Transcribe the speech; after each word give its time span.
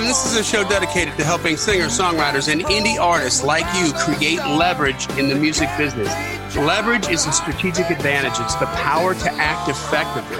This 0.00 0.26
is 0.26 0.36
a 0.36 0.42
show 0.42 0.68
dedicated 0.68 1.16
to 1.18 1.24
helping 1.24 1.56
singers, 1.56 1.96
songwriters, 1.96 2.50
and 2.50 2.62
indie 2.62 2.98
artists 2.98 3.44
like 3.44 3.64
you 3.78 3.92
create 3.92 4.38
leverage 4.38 5.08
in 5.18 5.28
the 5.28 5.34
music 5.34 5.68
business. 5.78 6.08
Leverage 6.56 7.08
is 7.08 7.26
a 7.26 7.32
strategic 7.32 7.90
advantage. 7.90 8.32
It's 8.40 8.56
the 8.56 8.66
power 8.66 9.14
to 9.14 9.32
act 9.34 9.68
effectively. 9.68 10.36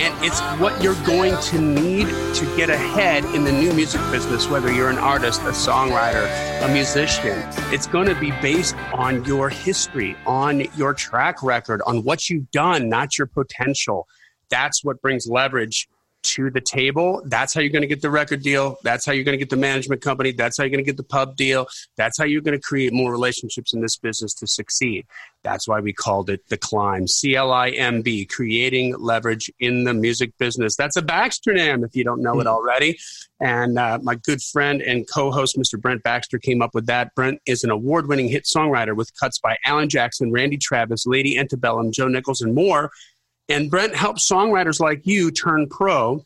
And 0.00 0.14
it's 0.24 0.40
what 0.60 0.82
you're 0.82 1.00
going 1.04 1.36
to 1.36 1.58
need 1.60 2.06
to 2.06 2.56
get 2.56 2.70
ahead 2.70 3.24
in 3.34 3.44
the 3.44 3.52
new 3.52 3.72
music 3.74 4.00
business, 4.10 4.48
whether 4.48 4.72
you're 4.72 4.90
an 4.90 4.98
artist, 4.98 5.42
a 5.42 5.52
songwriter, 5.52 6.26
a 6.64 6.72
musician. 6.72 7.42
It's 7.72 7.86
going 7.86 8.08
to 8.08 8.14
be 8.14 8.30
based 8.40 8.74
on 8.94 9.24
your 9.24 9.50
history, 9.50 10.16
on 10.26 10.60
your 10.76 10.94
track 10.94 11.42
record, 11.42 11.82
on 11.86 12.04
what 12.04 12.30
you've 12.30 12.50
done, 12.52 12.88
not 12.88 13.18
your 13.18 13.26
potential. 13.26 14.08
That's 14.48 14.82
what 14.82 15.02
brings 15.02 15.26
leverage 15.26 15.88
to 16.24 16.50
the 16.50 16.60
table. 16.60 17.22
That's 17.26 17.54
how 17.54 17.60
you're 17.60 17.70
going 17.70 17.82
to 17.82 17.88
get 17.88 18.02
the 18.02 18.10
record 18.10 18.42
deal. 18.42 18.78
That's 18.82 19.06
how 19.06 19.12
you're 19.12 19.24
going 19.24 19.38
to 19.38 19.38
get 19.38 19.50
the 19.50 19.56
management 19.56 20.02
company. 20.02 20.32
That's 20.32 20.56
how 20.56 20.64
you're 20.64 20.70
going 20.70 20.84
to 20.84 20.88
get 20.88 20.96
the 20.96 21.04
pub 21.04 21.36
deal. 21.36 21.66
That's 21.96 22.18
how 22.18 22.24
you're 22.24 22.42
going 22.42 22.58
to 22.58 22.62
create 22.62 22.92
more 22.92 23.12
relationships 23.12 23.72
in 23.72 23.80
this 23.80 23.96
business 23.96 24.34
to 24.34 24.46
succeed. 24.46 25.06
That's 25.44 25.68
why 25.68 25.80
we 25.80 25.92
called 25.92 26.30
it 26.30 26.40
the 26.48 26.56
climb. 26.56 27.06
C 27.06 27.36
L 27.36 27.52
I 27.52 27.68
M 27.70 28.02
B, 28.02 28.24
creating 28.24 28.96
leverage 28.98 29.50
in 29.60 29.84
the 29.84 29.92
music 29.92 30.36
business. 30.38 30.74
That's 30.74 30.96
a 30.96 31.02
Baxter 31.02 31.52
name 31.52 31.84
if 31.84 31.94
you 31.94 32.02
don't 32.02 32.22
know 32.22 32.40
it 32.40 32.46
already. 32.46 32.98
And 33.40 33.78
uh, 33.78 33.98
my 34.02 34.14
good 34.14 34.40
friend 34.40 34.80
and 34.80 35.06
co 35.08 35.30
host, 35.30 35.58
Mr. 35.58 35.78
Brent 35.78 36.02
Baxter, 36.02 36.38
came 36.38 36.62
up 36.62 36.74
with 36.74 36.86
that. 36.86 37.14
Brent 37.14 37.42
is 37.46 37.62
an 37.62 37.70
award 37.70 38.08
winning 38.08 38.28
hit 38.28 38.44
songwriter 38.44 38.96
with 38.96 39.10
cuts 39.20 39.38
by 39.38 39.56
Alan 39.66 39.90
Jackson, 39.90 40.32
Randy 40.32 40.56
Travis, 40.56 41.04
Lady 41.06 41.38
Antebellum, 41.38 41.92
Joe 41.92 42.08
Nichols, 42.08 42.40
and 42.40 42.54
more. 42.54 42.90
And 43.48 43.70
Brent 43.70 43.94
helps 43.94 44.28
songwriters 44.28 44.80
like 44.80 45.06
you 45.06 45.30
turn 45.30 45.68
pro 45.68 46.24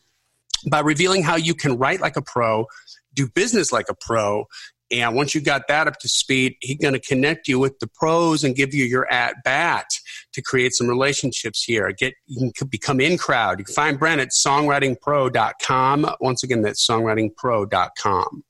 by 0.69 0.79
revealing 0.79 1.23
how 1.23 1.35
you 1.35 1.53
can 1.53 1.77
write 1.77 2.01
like 2.01 2.15
a 2.15 2.21
pro, 2.21 2.65
do 3.13 3.27
business 3.27 3.71
like 3.71 3.89
a 3.89 3.95
pro. 3.95 4.45
And 4.91 5.15
once 5.15 5.35
you 5.35 5.41
got 5.41 5.67
that 5.67 5.87
up 5.87 5.99
to 5.99 6.09
speed, 6.09 6.55
he's 6.61 6.77
going 6.77 6.95
to 6.95 6.99
connect 6.99 7.47
you 7.47 7.59
with 7.59 7.77
the 7.79 7.87
pros 7.87 8.43
and 8.43 8.55
give 8.55 8.73
you 8.73 8.85
your 8.85 9.11
at 9.11 9.35
bat 9.43 9.85
to 10.33 10.41
create 10.41 10.73
some 10.73 10.87
relationships 10.87 11.63
here. 11.63 11.91
Get 11.91 12.15
you 12.25 12.51
can 12.55 12.67
become 12.67 12.99
in 12.99 13.17
crowd. 13.17 13.59
You 13.59 13.65
can 13.65 13.75
find 13.75 13.99
Brent 13.99 14.19
at 14.19 14.29
songwritingpro.com. 14.29 16.09
Once 16.19 16.43
again, 16.43 16.61
that's 16.63 16.85
songwritingpro.com. 16.87 18.43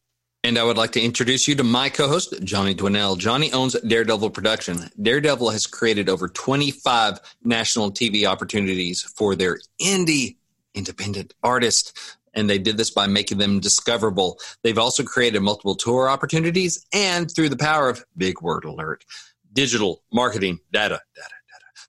And 0.44 0.58
I 0.58 0.64
would 0.64 0.78
like 0.78 0.92
to 0.92 1.02
introduce 1.02 1.50
you 1.50 1.56
to 1.56 1.64
my 1.64 1.90
co 1.90 2.08
host, 2.08 2.34
Johnny 2.44 2.74
Dwinell. 2.74 3.18
Johnny 3.18 3.52
owns 3.52 3.74
Daredevil 3.82 4.30
Production. 4.30 4.90
Daredevil 5.02 5.50
has 5.50 5.68
created 5.68 6.08
over 6.08 6.30
25 6.30 7.20
national 7.44 7.92
TV 7.92 8.26
opportunities 8.26 9.02
for 9.02 9.36
their 9.36 9.60
indie 9.82 10.38
independent 10.74 11.34
artists. 11.44 12.18
And 12.34 12.50
they 12.50 12.58
did 12.58 12.78
this 12.78 12.90
by 12.90 13.08
making 13.08 13.38
them 13.38 13.60
discoverable. 13.60 14.40
They've 14.64 14.78
also 14.78 15.04
created 15.04 15.42
multiple 15.42 15.76
tour 15.76 16.10
opportunities 16.10 16.86
and 16.94 17.30
through 17.30 17.50
the 17.50 17.58
power 17.58 17.90
of 17.90 18.06
big 18.16 18.42
word 18.42 18.64
alert, 18.64 19.04
digital 19.52 20.04
marketing, 20.14 20.60
data, 20.72 21.02
data, 21.16 21.36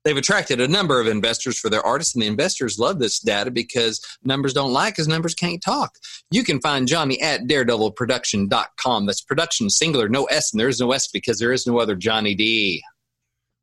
They've 0.03 0.17
attracted 0.17 0.59
a 0.59 0.67
number 0.67 0.99
of 0.99 1.07
investors 1.07 1.59
for 1.59 1.69
their 1.69 1.85
artists, 1.85 2.15
and 2.15 2.23
the 2.23 2.27
investors 2.27 2.79
love 2.79 2.99
this 2.99 3.19
data 3.19 3.51
because 3.51 4.01
numbers 4.23 4.53
don't 4.53 4.73
lie 4.73 4.89
because 4.89 5.07
numbers 5.07 5.35
can't 5.35 5.61
talk. 5.61 5.95
You 6.31 6.43
can 6.43 6.59
find 6.59 6.87
Johnny 6.87 7.21
at 7.21 7.41
daredevilproduction.com. 7.41 9.05
That's 9.05 9.21
production 9.21 9.69
singular, 9.69 10.09
no 10.09 10.25
S, 10.25 10.51
and 10.51 10.59
there 10.59 10.69
is 10.69 10.79
no 10.79 10.91
S 10.91 11.07
because 11.07 11.39
there 11.39 11.51
is 11.51 11.67
no 11.67 11.79
other 11.79 11.95
Johnny 11.95 12.33
D. 12.33 12.83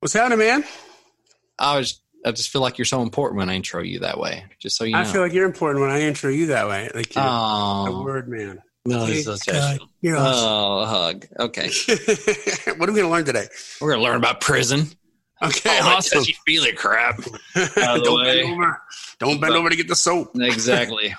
What's 0.00 0.14
happening, 0.14 0.38
man? 0.38 0.64
I 1.58 1.76
was 1.76 2.00
I 2.24 2.32
just 2.32 2.50
feel 2.50 2.62
like 2.62 2.78
you're 2.78 2.84
so 2.84 3.02
important 3.02 3.38
when 3.38 3.48
I 3.48 3.54
intro 3.54 3.82
you 3.82 4.00
that 4.00 4.18
way. 4.18 4.44
Just 4.58 4.76
so 4.76 4.84
you 4.84 4.92
know. 4.92 5.00
I 5.00 5.04
feel 5.04 5.20
like 5.20 5.32
you're 5.32 5.46
important 5.46 5.82
when 5.82 5.90
I 5.90 6.02
intro 6.02 6.30
you 6.30 6.46
that 6.46 6.68
way. 6.68 6.90
Like 6.94 7.14
you're 7.14 7.24
oh. 7.26 8.00
a 8.00 8.02
word 8.02 8.28
man. 8.28 8.62
No, 8.86 9.04
it's 9.06 9.24
so 9.24 9.36
special. 9.36 9.88
You're 10.00 10.16
oh, 10.16 10.20
awesome. 10.20 10.48
Oh, 10.48 10.78
a 10.78 10.86
hug. 10.86 11.26
Okay. 11.38 11.68
what 12.78 12.88
are 12.88 12.92
we 12.92 13.00
going 13.00 13.06
to 13.06 13.08
learn 13.08 13.24
today? 13.24 13.46
We're 13.80 13.90
going 13.90 14.00
to 14.00 14.04
learn 14.04 14.16
about 14.16 14.40
prison. 14.40 14.86
Okay, 15.42 15.78
All 15.78 15.96
awesome. 15.96 16.24
Feel 16.24 16.34
feely 16.46 16.72
crap. 16.72 17.18
Out 17.56 17.66
of 17.66 17.74
the 17.74 18.00
Don't 18.04 18.20
way. 18.20 18.42
bend 18.42 18.52
over. 18.54 18.82
Don't 19.18 19.40
bend 19.40 19.52
But- 19.52 19.58
over 19.58 19.70
to 19.70 19.76
get 19.76 19.88
the 19.88 19.96
soap. 19.96 20.32
exactly. 20.40 21.14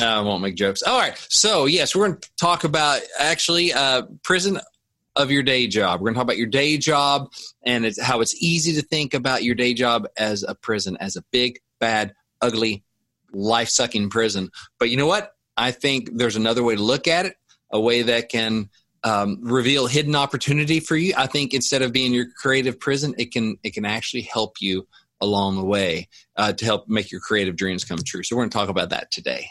Uh, 0.00 0.04
I 0.04 0.20
won't 0.20 0.42
make 0.42 0.54
jokes. 0.54 0.82
All 0.82 0.98
right. 0.98 1.16
So, 1.28 1.64
yes, 1.66 1.94
we're 1.96 2.08
going 2.08 2.20
to 2.20 2.30
talk 2.40 2.64
about 2.64 3.00
actually 3.18 3.72
uh, 3.72 4.02
prison 4.22 4.60
of 5.16 5.30
your 5.32 5.42
day 5.42 5.66
job. 5.66 6.00
We're 6.00 6.04
going 6.06 6.14
to 6.14 6.18
talk 6.18 6.24
about 6.26 6.36
your 6.36 6.46
day 6.46 6.76
job 6.76 7.32
and 7.64 7.84
it's, 7.84 8.00
how 8.00 8.20
it's 8.20 8.40
easy 8.40 8.74
to 8.74 8.82
think 8.82 9.14
about 9.14 9.42
your 9.42 9.54
day 9.56 9.74
job 9.74 10.06
as 10.16 10.44
a 10.44 10.54
prison, 10.54 10.96
as 11.00 11.16
a 11.16 11.22
big, 11.32 11.58
bad, 11.80 12.12
ugly, 12.40 12.84
life 13.32 13.68
sucking 13.68 14.10
prison. 14.10 14.50
But 14.78 14.90
you 14.90 14.96
know 14.96 15.06
what? 15.06 15.32
I 15.56 15.72
think 15.72 16.10
there's 16.12 16.36
another 16.36 16.62
way 16.62 16.76
to 16.76 16.82
look 16.82 17.08
at 17.08 17.26
it, 17.26 17.34
a 17.72 17.80
way 17.80 18.02
that 18.02 18.28
can 18.28 18.68
um, 19.04 19.38
reveal 19.42 19.86
hidden 19.86 20.14
opportunity 20.16 20.80
for 20.80 20.96
you. 20.96 21.14
I 21.16 21.26
think 21.26 21.54
instead 21.54 21.82
of 21.82 21.92
being 21.92 22.12
your 22.12 22.26
creative 22.36 22.78
prison, 22.80 23.14
it 23.18 23.32
can 23.32 23.56
it 23.62 23.74
can 23.74 23.84
actually 23.84 24.22
help 24.22 24.56
you 24.60 24.86
along 25.20 25.56
the 25.56 25.64
way 25.64 26.08
uh, 26.36 26.52
to 26.52 26.64
help 26.64 26.88
make 26.88 27.10
your 27.10 27.20
creative 27.20 27.56
dreams 27.56 27.84
come 27.84 27.98
true. 28.04 28.22
So 28.22 28.36
we're 28.36 28.42
going 28.42 28.50
to 28.50 28.56
talk 28.58 28.68
about 28.68 28.90
that 28.90 29.10
today. 29.10 29.48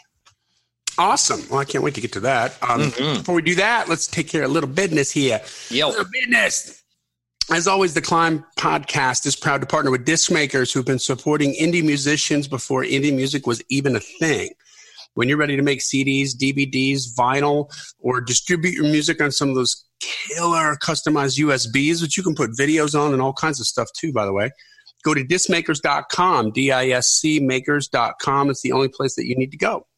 Awesome. 0.96 1.42
Well, 1.48 1.60
I 1.60 1.64
can't 1.64 1.84
wait 1.84 1.94
to 1.94 2.00
get 2.00 2.12
to 2.14 2.20
that. 2.20 2.56
Um, 2.62 2.90
Mhm. 2.90 3.18
Before 3.18 3.34
we 3.36 3.42
do 3.42 3.54
that, 3.56 3.88
let's 3.88 4.06
take 4.06 4.28
care 4.28 4.42
of 4.42 4.50
a 4.50 4.52
little 4.52 4.68
business 4.68 5.10
here. 5.10 5.40
Yo, 5.70 5.88
Little 5.90 6.06
business. 6.12 6.82
As 7.50 7.66
always, 7.68 7.94
the 7.94 8.02
Climb 8.02 8.44
podcast 8.58 9.24
is 9.24 9.34
proud 9.36 9.60
to 9.62 9.66
partner 9.66 9.90
with 9.90 10.04
disc 10.04 10.30
makers 10.30 10.72
who've 10.72 10.84
been 10.84 10.98
supporting 10.98 11.54
indie 11.54 11.84
musicians 11.84 12.46
before 12.48 12.82
indie 12.82 13.14
music 13.14 13.46
was 13.46 13.62
even 13.70 13.94
a 13.96 14.00
thing. 14.00 14.50
When 15.18 15.28
you're 15.28 15.36
ready 15.36 15.56
to 15.56 15.62
make 15.62 15.80
CDs, 15.80 16.30
DVDs, 16.36 17.12
vinyl, 17.18 17.68
or 17.98 18.20
distribute 18.20 18.74
your 18.74 18.84
music 18.84 19.20
on 19.20 19.32
some 19.32 19.48
of 19.48 19.56
those 19.56 19.84
killer 19.98 20.76
customized 20.76 21.40
USBs, 21.40 22.00
which 22.00 22.16
you 22.16 22.22
can 22.22 22.36
put 22.36 22.52
videos 22.52 22.96
on 22.96 23.12
and 23.12 23.20
all 23.20 23.32
kinds 23.32 23.58
of 23.58 23.66
stuff 23.66 23.88
too, 23.96 24.12
by 24.12 24.24
the 24.24 24.32
way, 24.32 24.52
go 25.02 25.14
to 25.14 25.24
discmakers.com, 25.24 26.52
D 26.52 26.70
I 26.70 26.90
S 26.90 27.08
C 27.08 27.40
makers.com. 27.40 28.48
It's 28.48 28.62
the 28.62 28.70
only 28.70 28.86
place 28.86 29.16
that 29.16 29.26
you 29.26 29.34
need 29.34 29.50
to 29.50 29.56
go. 29.56 29.88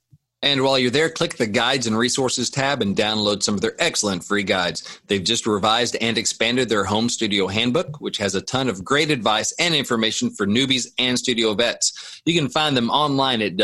And 0.42 0.62
while 0.62 0.78
you're 0.78 0.90
there, 0.90 1.10
click 1.10 1.36
the 1.36 1.46
Guides 1.46 1.86
and 1.86 1.98
Resources 1.98 2.48
tab 2.48 2.80
and 2.80 2.96
download 2.96 3.42
some 3.42 3.54
of 3.54 3.60
their 3.60 3.74
excellent 3.78 4.24
free 4.24 4.42
guides. 4.42 5.00
They've 5.06 5.22
just 5.22 5.46
revised 5.46 5.96
and 6.00 6.16
expanded 6.16 6.70
their 6.70 6.84
home 6.84 7.10
studio 7.10 7.46
handbook, 7.46 8.00
which 8.00 8.16
has 8.16 8.34
a 8.34 8.40
ton 8.40 8.70
of 8.70 8.82
great 8.82 9.10
advice 9.10 9.52
and 9.58 9.74
information 9.74 10.30
for 10.30 10.46
newbies 10.46 10.86
and 10.98 11.18
studio 11.18 11.52
vets. 11.52 12.22
You 12.24 12.32
can 12.32 12.48
find 12.48 12.74
them 12.74 12.88
online 12.88 13.42
at 13.42 13.58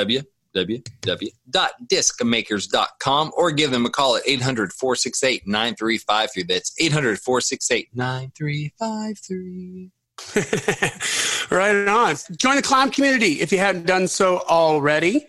www.discmakers.com 0.56 3.32
or 3.36 3.52
give 3.52 3.70
them 3.70 3.86
a 3.86 3.90
call 3.90 4.16
at 4.16 4.22
800 4.26 4.72
468 4.72 5.46
9353. 5.46 6.42
That's 6.42 6.74
800 6.80 7.18
468 7.18 7.90
9353. 7.94 9.92
right 11.50 11.88
on. 11.88 12.16
Join 12.36 12.56
the 12.56 12.62
Climb 12.62 12.90
community 12.90 13.40
if 13.40 13.52
you 13.52 13.58
haven't 13.58 13.86
done 13.86 14.08
so 14.08 14.38
already. 14.48 15.26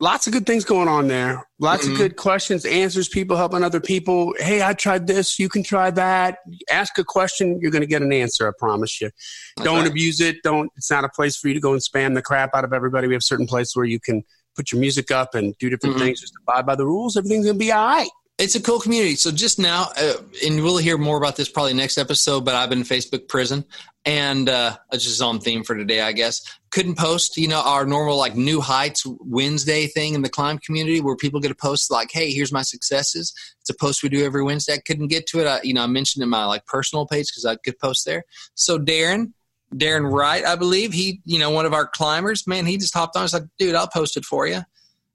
Lots 0.00 0.26
of 0.26 0.32
good 0.32 0.44
things 0.44 0.64
going 0.64 0.88
on 0.88 1.06
there. 1.06 1.46
Lots 1.60 1.86
Mhm. 1.86 1.92
of 1.92 1.98
good 1.98 2.16
questions, 2.16 2.64
answers, 2.64 3.08
people 3.08 3.36
helping 3.36 3.62
other 3.62 3.80
people. 3.80 4.34
Hey, 4.38 4.60
I 4.62 4.72
tried 4.72 5.06
this. 5.06 5.38
You 5.38 5.48
can 5.48 5.62
try 5.62 5.90
that. 5.92 6.38
Ask 6.70 6.98
a 6.98 7.04
question. 7.04 7.60
You're 7.60 7.70
going 7.70 7.82
to 7.82 7.86
get 7.86 8.02
an 8.02 8.12
answer. 8.12 8.48
I 8.48 8.52
promise 8.58 9.00
you. 9.00 9.10
That's 9.56 9.64
don't 9.64 9.86
abuse 9.86 10.20
it. 10.20 10.36
Don't. 10.42 10.70
It's 10.76 10.90
not 10.90 11.04
a 11.04 11.08
place 11.08 11.36
for 11.36 11.48
you 11.48 11.54
to 11.54 11.60
go 11.60 11.72
and 11.72 11.80
spam 11.80 12.14
the 12.14 12.22
crap 12.22 12.50
out 12.54 12.64
of 12.64 12.72
everybody. 12.72 13.06
We 13.06 13.14
have 13.14 13.22
certain 13.22 13.46
places 13.46 13.76
where 13.76 13.86
you 13.86 14.00
can 14.00 14.24
put 14.56 14.72
your 14.72 14.80
music 14.80 15.10
up 15.12 15.34
and 15.34 15.54
do 15.58 15.70
different 15.70 15.96
Mhm. 15.96 16.00
things. 16.00 16.20
Just 16.20 16.34
abide 16.42 16.66
by 16.66 16.74
the 16.74 16.86
rules. 16.86 17.16
Everything's 17.16 17.46
going 17.46 17.58
to 17.58 17.64
be 17.64 17.72
all 17.72 17.86
right. 17.86 18.10
It's 18.36 18.56
a 18.56 18.60
cool 18.60 18.80
community. 18.80 19.14
So 19.14 19.30
just 19.30 19.60
now, 19.60 19.92
uh, 19.96 20.14
and 20.44 20.60
we'll 20.64 20.78
hear 20.78 20.98
more 20.98 21.16
about 21.16 21.36
this 21.36 21.48
probably 21.48 21.72
next 21.72 21.98
episode. 21.98 22.44
But 22.44 22.56
I've 22.56 22.68
been 22.68 22.82
Facebook 22.82 23.28
prison, 23.28 23.64
and 24.04 24.48
uh, 24.48 24.76
it's 24.92 25.04
just 25.04 25.22
on 25.22 25.38
theme 25.38 25.62
for 25.62 25.76
today, 25.76 26.00
I 26.00 26.10
guess. 26.10 26.42
Couldn't 26.70 26.98
post, 26.98 27.36
you 27.36 27.46
know, 27.46 27.62
our 27.64 27.86
normal 27.86 28.16
like 28.18 28.34
New 28.34 28.60
Heights 28.60 29.06
Wednesday 29.20 29.86
thing 29.86 30.14
in 30.14 30.22
the 30.22 30.28
climb 30.28 30.58
community 30.58 31.00
where 31.00 31.14
people 31.14 31.38
get 31.38 31.52
a 31.52 31.54
post 31.54 31.92
like, 31.92 32.10
"Hey, 32.10 32.32
here's 32.32 32.50
my 32.50 32.62
successes." 32.62 33.32
It's 33.60 33.70
a 33.70 33.74
post 33.74 34.02
we 34.02 34.08
do 34.08 34.24
every 34.24 34.42
Wednesday. 34.42 34.74
I 34.74 34.82
couldn't 34.84 35.08
get 35.08 35.28
to 35.28 35.38
it. 35.38 35.46
I, 35.46 35.60
you 35.62 35.72
know, 35.72 35.84
I 35.84 35.86
mentioned 35.86 36.24
in 36.24 36.28
my 36.28 36.44
like 36.44 36.66
personal 36.66 37.06
page 37.06 37.28
because 37.28 37.44
I 37.44 37.54
could 37.54 37.78
post 37.78 38.04
there. 38.04 38.24
So 38.54 38.80
Darren, 38.80 39.32
Darren 39.72 40.12
Wright, 40.12 40.44
I 40.44 40.56
believe 40.56 40.92
he, 40.92 41.20
you 41.24 41.38
know, 41.38 41.50
one 41.50 41.66
of 41.66 41.72
our 41.72 41.86
climbers, 41.86 42.48
man, 42.48 42.66
he 42.66 42.78
just 42.78 42.94
hopped 42.94 43.14
on. 43.14 43.20
I 43.20 43.24
was 43.26 43.32
like, 43.32 43.44
"Dude, 43.60 43.76
I'll 43.76 43.86
post 43.86 44.16
it 44.16 44.24
for 44.24 44.48
you," 44.48 44.62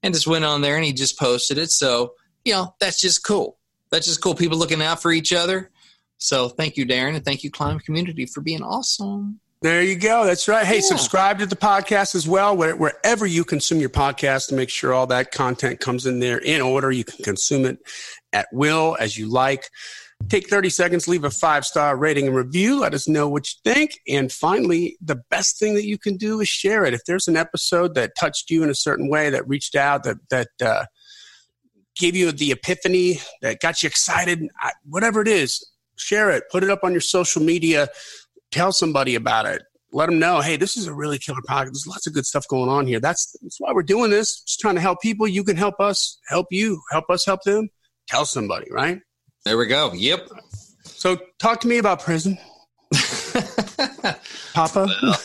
and 0.03 0.13
just 0.13 0.25
went 0.25 0.45
on 0.45 0.61
there 0.61 0.77
and 0.77 0.85
he 0.85 0.93
just 0.93 1.19
posted 1.19 1.57
it. 1.57 1.69
So 1.69 2.13
you 2.45 2.53
know, 2.53 2.75
that's 2.79 3.01
just 3.01 3.23
cool. 3.23 3.57
That's 3.91 4.05
just 4.05 4.21
cool. 4.21 4.35
People 4.35 4.57
looking 4.57 4.81
out 4.81 5.01
for 5.01 5.11
each 5.11 5.33
other. 5.33 5.71
So 6.17 6.49
thank 6.49 6.77
you, 6.77 6.85
Darren, 6.85 7.15
and 7.15 7.23
thank 7.23 7.43
you, 7.43 7.51
Climb 7.51 7.79
Community, 7.79 8.25
for 8.25 8.41
being 8.41 8.61
awesome. 8.61 9.39
There 9.61 9.81
you 9.81 9.97
go. 9.97 10.25
That's 10.25 10.47
right. 10.47 10.65
Hey, 10.65 10.75
yeah. 10.75 10.81
subscribe 10.81 11.39
to 11.39 11.45
the 11.45 11.55
podcast 11.55 12.15
as 12.15 12.27
well, 12.27 12.55
wherever 12.55 13.25
you 13.25 13.43
consume 13.43 13.79
your 13.79 13.89
podcast 13.89 14.47
to 14.49 14.55
make 14.55 14.69
sure 14.69 14.93
all 14.93 15.07
that 15.07 15.31
content 15.31 15.81
comes 15.81 16.05
in 16.05 16.19
there 16.19 16.37
in 16.37 16.61
order. 16.61 16.91
You 16.91 17.03
can 17.03 17.23
consume 17.23 17.65
it 17.65 17.79
at 18.31 18.47
will 18.53 18.95
as 18.99 19.17
you 19.17 19.29
like. 19.29 19.69
Take 20.27 20.49
30 20.49 20.69
seconds, 20.69 21.07
leave 21.07 21.23
a 21.23 21.29
five 21.29 21.65
star 21.65 21.97
rating 21.97 22.27
and 22.27 22.35
review. 22.35 22.79
Let 22.79 22.93
us 22.93 23.07
know 23.07 23.27
what 23.27 23.47
you 23.47 23.73
think. 23.73 23.99
And 24.07 24.31
finally, 24.31 24.97
the 25.01 25.21
best 25.29 25.57
thing 25.57 25.73
that 25.75 25.85
you 25.85 25.97
can 25.97 26.17
do 26.17 26.39
is 26.39 26.47
share 26.47 26.85
it. 26.85 26.93
If 26.93 27.01
there's 27.05 27.27
an 27.27 27.37
episode 27.37 27.95
that 27.95 28.13
touched 28.19 28.49
you 28.49 28.63
in 28.63 28.69
a 28.69 28.75
certain 28.75 29.09
way, 29.09 29.29
that 29.29 29.47
reached 29.47 29.75
out, 29.75 30.03
that, 30.03 30.17
that, 30.29 30.49
uh, 30.61 30.85
gave 31.99 32.15
you 32.15 32.31
the 32.31 32.51
epiphany, 32.51 33.19
that 33.43 33.59
got 33.59 33.83
you 33.83 33.87
excited, 33.87 34.47
whatever 34.85 35.21
it 35.21 35.27
is, 35.27 35.63
share 35.97 36.31
it, 36.31 36.43
put 36.49 36.63
it 36.63 36.69
up 36.71 36.83
on 36.83 36.91
your 36.91 37.01
social 37.01 37.43
media 37.43 37.89
tell 38.51 38.71
somebody 38.71 39.15
about 39.15 39.45
it. 39.45 39.63
Let 39.91 40.05
them 40.07 40.19
know, 40.19 40.39
hey, 40.39 40.55
this 40.55 40.77
is 40.77 40.85
a 40.85 40.93
really 40.93 41.17
killer 41.17 41.41
podcast. 41.49 41.65
There's 41.65 41.87
lots 41.87 42.05
of 42.05 42.13
good 42.13 42.25
stuff 42.25 42.47
going 42.47 42.69
on 42.69 42.85
here. 42.85 42.99
That's, 42.99 43.35
that's 43.41 43.59
why 43.59 43.71
we're 43.73 43.81
doing 43.81 44.11
this. 44.11 44.41
Just 44.41 44.59
trying 44.59 44.75
to 44.75 44.81
help 44.81 45.01
people. 45.01 45.27
You 45.27 45.43
can 45.43 45.57
help 45.57 45.79
us, 45.79 46.19
help 46.27 46.47
you, 46.51 46.79
help 46.91 47.05
us 47.09 47.25
help 47.25 47.41
them. 47.43 47.69
Tell 48.07 48.25
somebody, 48.25 48.67
right? 48.71 48.99
There 49.45 49.57
we 49.57 49.65
go. 49.65 49.93
Yep. 49.93 50.29
So 50.83 51.17
talk 51.39 51.59
to 51.61 51.67
me 51.67 51.79
about 51.79 52.01
prison. 52.01 52.37
Papa. 54.53 54.87
Well, 55.01 55.19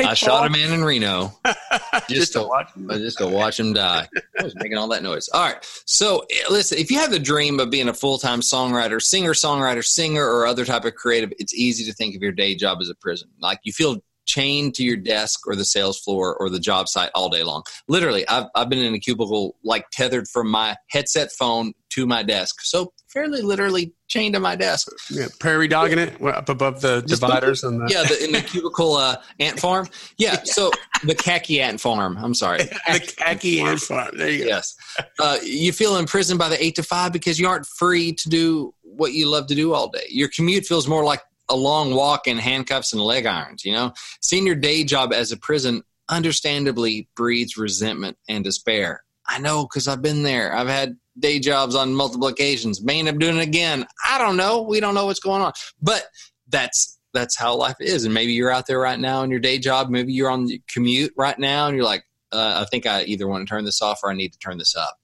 I 0.00 0.14
shot 0.14 0.46
a 0.46 0.50
man 0.50 0.72
in 0.72 0.84
Reno 0.84 1.32
just, 1.44 2.08
just 2.08 2.32
to 2.34 2.42
watch 2.42 2.72
him. 2.74 2.88
Just 2.88 3.18
to 3.18 3.26
watch 3.26 3.58
him 3.58 3.72
die. 3.72 4.08
I 4.38 4.42
was 4.42 4.54
making 4.56 4.78
all 4.78 4.88
that 4.88 5.02
noise. 5.02 5.28
All 5.28 5.42
right. 5.42 5.56
So 5.86 6.26
eh, 6.30 6.34
listen, 6.50 6.78
if 6.78 6.90
you 6.90 6.98
have 6.98 7.10
the 7.10 7.18
dream 7.18 7.60
of 7.60 7.70
being 7.70 7.88
a 7.88 7.94
full 7.94 8.18
time 8.18 8.40
songwriter, 8.40 9.00
singer, 9.00 9.32
songwriter, 9.32 9.84
singer, 9.84 10.24
or 10.24 10.46
other 10.46 10.64
type 10.64 10.84
of 10.84 10.94
creative, 10.94 11.32
it's 11.38 11.54
easy 11.54 11.84
to 11.84 11.92
think 11.92 12.14
of 12.14 12.22
your 12.22 12.32
day 12.32 12.54
job 12.54 12.78
as 12.80 12.88
a 12.88 12.94
prison. 12.94 13.28
Like 13.40 13.60
you 13.62 13.72
feel 13.72 13.98
chained 14.26 14.74
to 14.74 14.82
your 14.82 14.96
desk 14.96 15.46
or 15.46 15.54
the 15.54 15.64
sales 15.64 15.98
floor 15.98 16.36
or 16.36 16.50
the 16.50 16.58
job 16.58 16.88
site 16.88 17.10
all 17.14 17.28
day 17.28 17.42
long. 17.42 17.62
Literally, 17.88 18.26
I've, 18.28 18.46
I've 18.54 18.68
been 18.68 18.80
in 18.80 18.94
a 18.94 18.98
cubicle 18.98 19.56
like 19.62 19.86
tethered 19.92 20.28
from 20.28 20.50
my 20.50 20.76
headset 20.90 21.30
phone 21.32 21.72
to 21.90 22.06
my 22.06 22.22
desk. 22.22 22.60
So 22.60 22.92
fairly 23.08 23.40
literally 23.40 23.94
chained 24.08 24.34
to 24.34 24.40
my 24.40 24.56
desk. 24.56 24.88
Yeah, 25.10 25.26
prairie 25.38 25.68
dogging 25.68 25.98
it 25.98 26.22
up 26.22 26.48
above 26.48 26.80
the 26.80 27.02
Just 27.02 27.20
dividers 27.20 27.64
and 27.64 27.80
the 27.80 27.88
yeah, 27.92 28.04
the, 28.04 28.24
in 28.24 28.32
the 28.32 28.40
cubicle 28.40 28.96
uh, 28.96 29.16
ant 29.40 29.58
farm. 29.58 29.88
Yeah, 30.18 30.42
so 30.44 30.70
the 31.04 31.14
khaki 31.14 31.60
ant 31.60 31.80
farm. 31.80 32.16
I'm 32.18 32.34
sorry, 32.34 32.58
the 32.86 33.14
khaki 33.16 33.60
ant 33.60 33.80
farm. 33.80 34.16
There 34.16 34.30
you 34.30 34.44
go. 34.44 34.46
Yes, 34.46 34.76
uh, 35.18 35.38
you 35.42 35.72
feel 35.72 35.96
imprisoned 35.96 36.38
by 36.38 36.48
the 36.48 36.62
eight 36.62 36.74
to 36.76 36.82
five 36.82 37.12
because 37.12 37.38
you 37.38 37.48
aren't 37.48 37.66
free 37.66 38.12
to 38.12 38.28
do 38.28 38.74
what 38.82 39.12
you 39.12 39.28
love 39.28 39.46
to 39.48 39.54
do 39.54 39.74
all 39.74 39.88
day. 39.88 40.06
Your 40.08 40.28
commute 40.34 40.64
feels 40.64 40.88
more 40.88 41.04
like 41.04 41.22
a 41.48 41.56
long 41.56 41.94
walk 41.94 42.26
in 42.26 42.38
handcuffs 42.38 42.92
and 42.92 43.02
leg 43.02 43.26
irons. 43.26 43.64
You 43.64 43.72
know, 43.72 43.92
seeing 44.22 44.46
your 44.46 44.56
day 44.56 44.84
job 44.84 45.12
as 45.12 45.32
a 45.32 45.36
prison 45.36 45.82
understandably 46.08 47.08
breeds 47.16 47.56
resentment 47.56 48.16
and 48.28 48.44
despair. 48.44 49.02
I 49.28 49.38
know 49.38 49.64
because 49.64 49.88
I've 49.88 50.02
been 50.02 50.22
there. 50.22 50.54
I've 50.54 50.68
had 50.68 50.96
day 51.18 51.38
jobs 51.38 51.74
on 51.74 51.94
multiple 51.94 52.28
occasions. 52.28 52.82
May 52.82 52.98
end 52.98 53.08
up 53.08 53.18
doing 53.18 53.36
it 53.36 53.42
again. 53.42 53.86
I 54.08 54.18
don't 54.18 54.36
know. 54.36 54.62
We 54.62 54.80
don't 54.80 54.94
know 54.94 55.06
what's 55.06 55.20
going 55.20 55.42
on. 55.42 55.52
But 55.80 56.04
that's 56.48 56.98
that's 57.12 57.36
how 57.36 57.56
life 57.56 57.76
is. 57.80 58.04
And 58.04 58.14
maybe 58.14 58.32
you're 58.32 58.50
out 58.50 58.66
there 58.66 58.78
right 58.78 58.98
now 58.98 59.22
in 59.22 59.30
your 59.30 59.40
day 59.40 59.58
job. 59.58 59.88
Maybe 59.88 60.12
you're 60.12 60.30
on 60.30 60.46
the 60.46 60.60
commute 60.72 61.12
right 61.16 61.38
now, 61.38 61.66
and 61.66 61.76
you're 61.76 61.84
like, 61.84 62.04
uh, 62.32 62.62
I 62.62 62.68
think 62.70 62.86
I 62.86 63.02
either 63.04 63.26
want 63.26 63.46
to 63.46 63.50
turn 63.50 63.64
this 63.64 63.80
off 63.80 64.00
or 64.02 64.10
I 64.10 64.14
need 64.14 64.32
to 64.32 64.38
turn 64.38 64.58
this 64.58 64.76
up. 64.76 64.98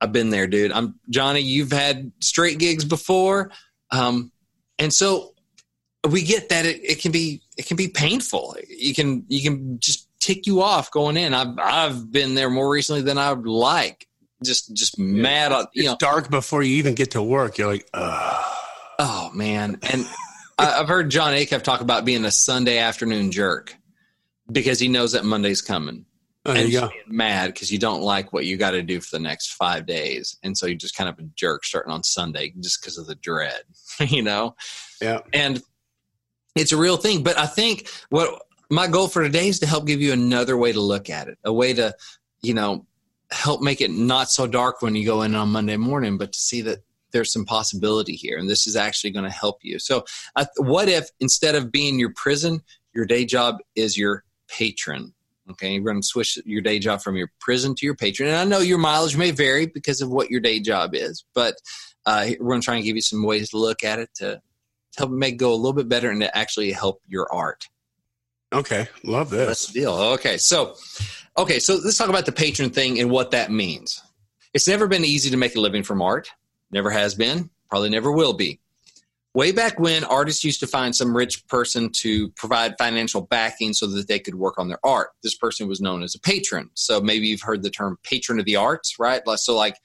I've 0.00 0.12
been 0.12 0.30
there, 0.30 0.46
dude. 0.46 0.72
I'm 0.72 1.00
Johnny. 1.10 1.40
You've 1.40 1.72
had 1.72 2.12
straight 2.20 2.58
gigs 2.58 2.84
before, 2.84 3.50
um, 3.90 4.30
and 4.78 4.92
so 4.92 5.34
we 6.08 6.22
get 6.22 6.50
that 6.50 6.66
it, 6.66 6.80
it 6.84 7.00
can 7.00 7.12
be 7.12 7.42
it 7.56 7.66
can 7.66 7.76
be 7.76 7.88
painful. 7.88 8.56
You 8.68 8.94
can 8.94 9.24
you 9.28 9.42
can 9.42 9.80
just 9.80 10.05
tick 10.26 10.46
you 10.46 10.60
off 10.60 10.90
going 10.90 11.16
in. 11.16 11.32
I've 11.34 11.58
I've 11.58 12.10
been 12.10 12.34
there 12.34 12.50
more 12.50 12.68
recently 12.68 13.02
than 13.02 13.16
I 13.18 13.32
would 13.32 13.46
like. 13.46 14.08
Just 14.44 14.74
just 14.74 14.98
yeah, 14.98 15.04
mad. 15.04 15.52
It's, 15.52 15.66
you 15.74 15.84
know, 15.84 15.96
dark 15.98 16.30
before 16.30 16.62
you 16.62 16.76
even 16.76 16.94
get 16.94 17.12
to 17.12 17.22
work. 17.22 17.58
You're 17.58 17.68
like, 17.68 17.88
Ugh. 17.94 18.44
oh 18.98 19.30
man. 19.32 19.78
And 19.82 20.04
I, 20.58 20.80
I've 20.80 20.88
heard 20.88 21.10
Jon 21.10 21.32
Acuff 21.32 21.62
talk 21.62 21.80
about 21.80 22.04
being 22.04 22.24
a 22.24 22.30
Sunday 22.30 22.78
afternoon 22.78 23.30
jerk 23.30 23.74
because 24.50 24.80
he 24.80 24.88
knows 24.88 25.12
that 25.12 25.24
Monday's 25.24 25.62
coming. 25.62 26.04
Oh, 26.44 26.52
and 26.52 26.72
you 26.72 26.88
mad 27.08 27.52
because 27.52 27.72
you 27.72 27.78
don't 27.78 28.02
like 28.02 28.32
what 28.32 28.46
you 28.46 28.56
got 28.56 28.70
to 28.70 28.82
do 28.82 29.00
for 29.00 29.16
the 29.16 29.22
next 29.22 29.54
five 29.54 29.84
days, 29.84 30.36
and 30.44 30.56
so 30.56 30.66
you 30.66 30.76
just 30.76 30.96
kind 30.96 31.10
of 31.10 31.18
a 31.18 31.28
jerk 31.34 31.64
starting 31.64 31.92
on 31.92 32.04
Sunday 32.04 32.52
just 32.60 32.80
because 32.80 32.98
of 32.98 33.08
the 33.08 33.16
dread, 33.16 33.62
you 34.00 34.22
know. 34.22 34.54
Yeah. 35.00 35.22
And 35.32 35.60
it's 36.54 36.70
a 36.70 36.76
real 36.76 36.96
thing, 36.98 37.24
but 37.24 37.36
I 37.36 37.46
think 37.46 37.88
what 38.10 38.45
my 38.70 38.86
goal 38.86 39.08
for 39.08 39.22
today 39.22 39.48
is 39.48 39.60
to 39.60 39.66
help 39.66 39.86
give 39.86 40.00
you 40.00 40.12
another 40.12 40.56
way 40.56 40.72
to 40.72 40.80
look 40.80 41.10
at 41.10 41.28
it, 41.28 41.38
a 41.44 41.52
way 41.52 41.72
to, 41.72 41.94
you 42.42 42.54
know, 42.54 42.86
help 43.30 43.60
make 43.60 43.80
it 43.80 43.90
not 43.90 44.30
so 44.30 44.46
dark 44.46 44.82
when 44.82 44.94
you 44.94 45.04
go 45.04 45.22
in 45.22 45.34
on 45.34 45.48
Monday 45.48 45.76
morning, 45.76 46.18
but 46.18 46.32
to 46.32 46.38
see 46.38 46.60
that 46.62 46.78
there's 47.12 47.32
some 47.32 47.44
possibility 47.44 48.14
here, 48.14 48.38
and 48.38 48.48
this 48.48 48.66
is 48.66 48.76
actually 48.76 49.10
going 49.10 49.24
to 49.24 49.30
help 49.30 49.58
you. 49.62 49.78
So, 49.78 50.04
uh, 50.34 50.46
what 50.58 50.88
if 50.88 51.08
instead 51.20 51.54
of 51.54 51.72
being 51.72 51.98
your 51.98 52.12
prison, 52.14 52.60
your 52.94 53.06
day 53.06 53.24
job 53.24 53.58
is 53.74 53.96
your 53.96 54.24
patron? 54.48 55.12
Okay, 55.50 55.74
you're 55.74 55.84
going 55.84 56.00
to 56.00 56.06
switch 56.06 56.38
your 56.44 56.60
day 56.60 56.78
job 56.78 57.02
from 57.02 57.16
your 57.16 57.30
prison 57.40 57.74
to 57.76 57.86
your 57.86 57.94
patron. 57.94 58.28
And 58.28 58.38
I 58.38 58.44
know 58.44 58.58
your 58.58 58.78
mileage 58.78 59.16
may 59.16 59.30
vary 59.30 59.66
because 59.66 60.00
of 60.00 60.10
what 60.10 60.28
your 60.28 60.40
day 60.40 60.58
job 60.58 60.90
is, 60.92 61.24
but 61.34 61.54
uh, 62.04 62.26
we're 62.40 62.48
going 62.48 62.60
to 62.60 62.64
try 62.64 62.74
and 62.74 62.84
give 62.84 62.96
you 62.96 63.02
some 63.02 63.22
ways 63.22 63.50
to 63.50 63.58
look 63.58 63.84
at 63.84 64.00
it 64.00 64.10
to, 64.16 64.40
help 64.96 65.10
make 65.10 65.34
it 65.34 65.36
go 65.36 65.52
a 65.52 65.56
little 65.56 65.72
bit 65.72 65.88
better 65.88 66.10
and 66.10 66.20
to 66.22 66.36
actually 66.36 66.72
help 66.72 67.02
your 67.06 67.32
art. 67.32 67.68
Okay, 68.56 68.88
love 69.04 69.28
this. 69.28 69.46
That's 69.46 69.66
the 69.66 69.80
deal. 69.80 69.92
Okay, 69.92 70.38
so 70.38 70.76
okay, 71.36 71.58
so 71.58 71.74
let's 71.74 71.98
talk 71.98 72.08
about 72.08 72.24
the 72.24 72.32
patron 72.32 72.70
thing 72.70 72.98
and 72.98 73.10
what 73.10 73.32
that 73.32 73.50
means. 73.50 74.02
It's 74.54 74.66
never 74.66 74.88
been 74.88 75.04
easy 75.04 75.28
to 75.30 75.36
make 75.36 75.54
a 75.56 75.60
living 75.60 75.82
from 75.82 76.00
art. 76.00 76.30
Never 76.70 76.90
has 76.90 77.14
been. 77.14 77.50
Probably 77.68 77.90
never 77.90 78.10
will 78.10 78.32
be. 78.32 78.60
Way 79.34 79.52
back 79.52 79.78
when, 79.78 80.02
artists 80.04 80.42
used 80.44 80.60
to 80.60 80.66
find 80.66 80.96
some 80.96 81.14
rich 81.14 81.46
person 81.48 81.90
to 81.96 82.30
provide 82.30 82.78
financial 82.78 83.20
backing 83.20 83.74
so 83.74 83.86
that 83.88 84.08
they 84.08 84.18
could 84.18 84.36
work 84.36 84.58
on 84.58 84.68
their 84.68 84.78
art. 84.82 85.10
This 85.22 85.36
person 85.36 85.68
was 85.68 85.78
known 85.78 86.02
as 86.02 86.14
a 86.14 86.18
patron. 86.18 86.70
So 86.72 87.02
maybe 87.02 87.26
you've 87.26 87.42
heard 87.42 87.62
the 87.62 87.68
term 87.68 87.98
patron 88.02 88.38
of 88.38 88.46
the 88.46 88.56
arts, 88.56 88.98
right? 88.98 89.20
So, 89.34 89.54
like, 89.54 89.76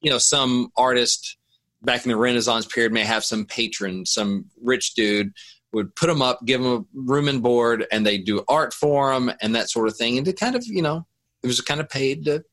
you 0.00 0.10
know, 0.10 0.18
some 0.18 0.70
artist 0.76 1.36
back 1.82 2.04
in 2.04 2.10
the 2.12 2.16
Renaissance 2.16 2.66
period 2.66 2.92
may 2.92 3.02
have 3.02 3.24
some 3.24 3.46
patron, 3.46 4.06
some 4.06 4.44
rich 4.62 4.94
dude 4.94 5.32
would 5.72 5.94
put 5.94 6.08
them 6.08 6.22
up, 6.22 6.40
give 6.44 6.62
them 6.62 6.72
a 6.72 6.84
room 7.00 7.28
and 7.28 7.42
board, 7.42 7.86
and 7.92 8.04
they 8.04 8.18
do 8.18 8.44
art 8.48 8.74
for 8.74 9.12
them 9.12 9.32
and 9.40 9.54
that 9.54 9.70
sort 9.70 9.88
of 9.88 9.96
thing. 9.96 10.16
And 10.16 10.26
to 10.26 10.32
kind 10.32 10.56
of, 10.56 10.66
you 10.66 10.82
know, 10.82 11.06
it 11.42 11.46
was 11.46 11.60
kind 11.60 11.80
of 11.80 11.88
paid 11.88 12.24
to 12.24 12.44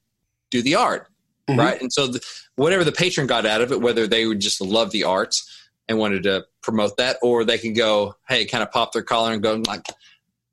do 0.52 0.62
the 0.62 0.76
art, 0.76 1.08
mm-hmm. 1.50 1.60
right? 1.60 1.82
And 1.82 1.92
so, 1.92 2.08
the, 2.08 2.22
whatever 2.56 2.84
the 2.84 2.92
patron 2.92 3.28
got 3.28 3.46
out 3.46 3.62
of 3.62 3.72
it, 3.72 3.82
whether 3.82 4.08
they 4.08 4.26
would 4.26 4.40
just 4.40 4.62
love 4.62 4.92
the 4.92 5.04
arts 5.04 5.50
and 5.90 5.98
wanted 5.98 6.24
to 6.24 6.46
promote 6.62 6.98
that, 6.98 7.18
or 7.22 7.44
they 7.44 7.58
can 7.58 7.74
go, 7.74 8.16
hey, 8.28 8.46
kind 8.46 8.64
of 8.64 8.72
pop 8.72 8.94
their 8.94 9.04
collar 9.04 9.34
and 9.34 9.42
go 9.42 9.62
like, 9.68 9.82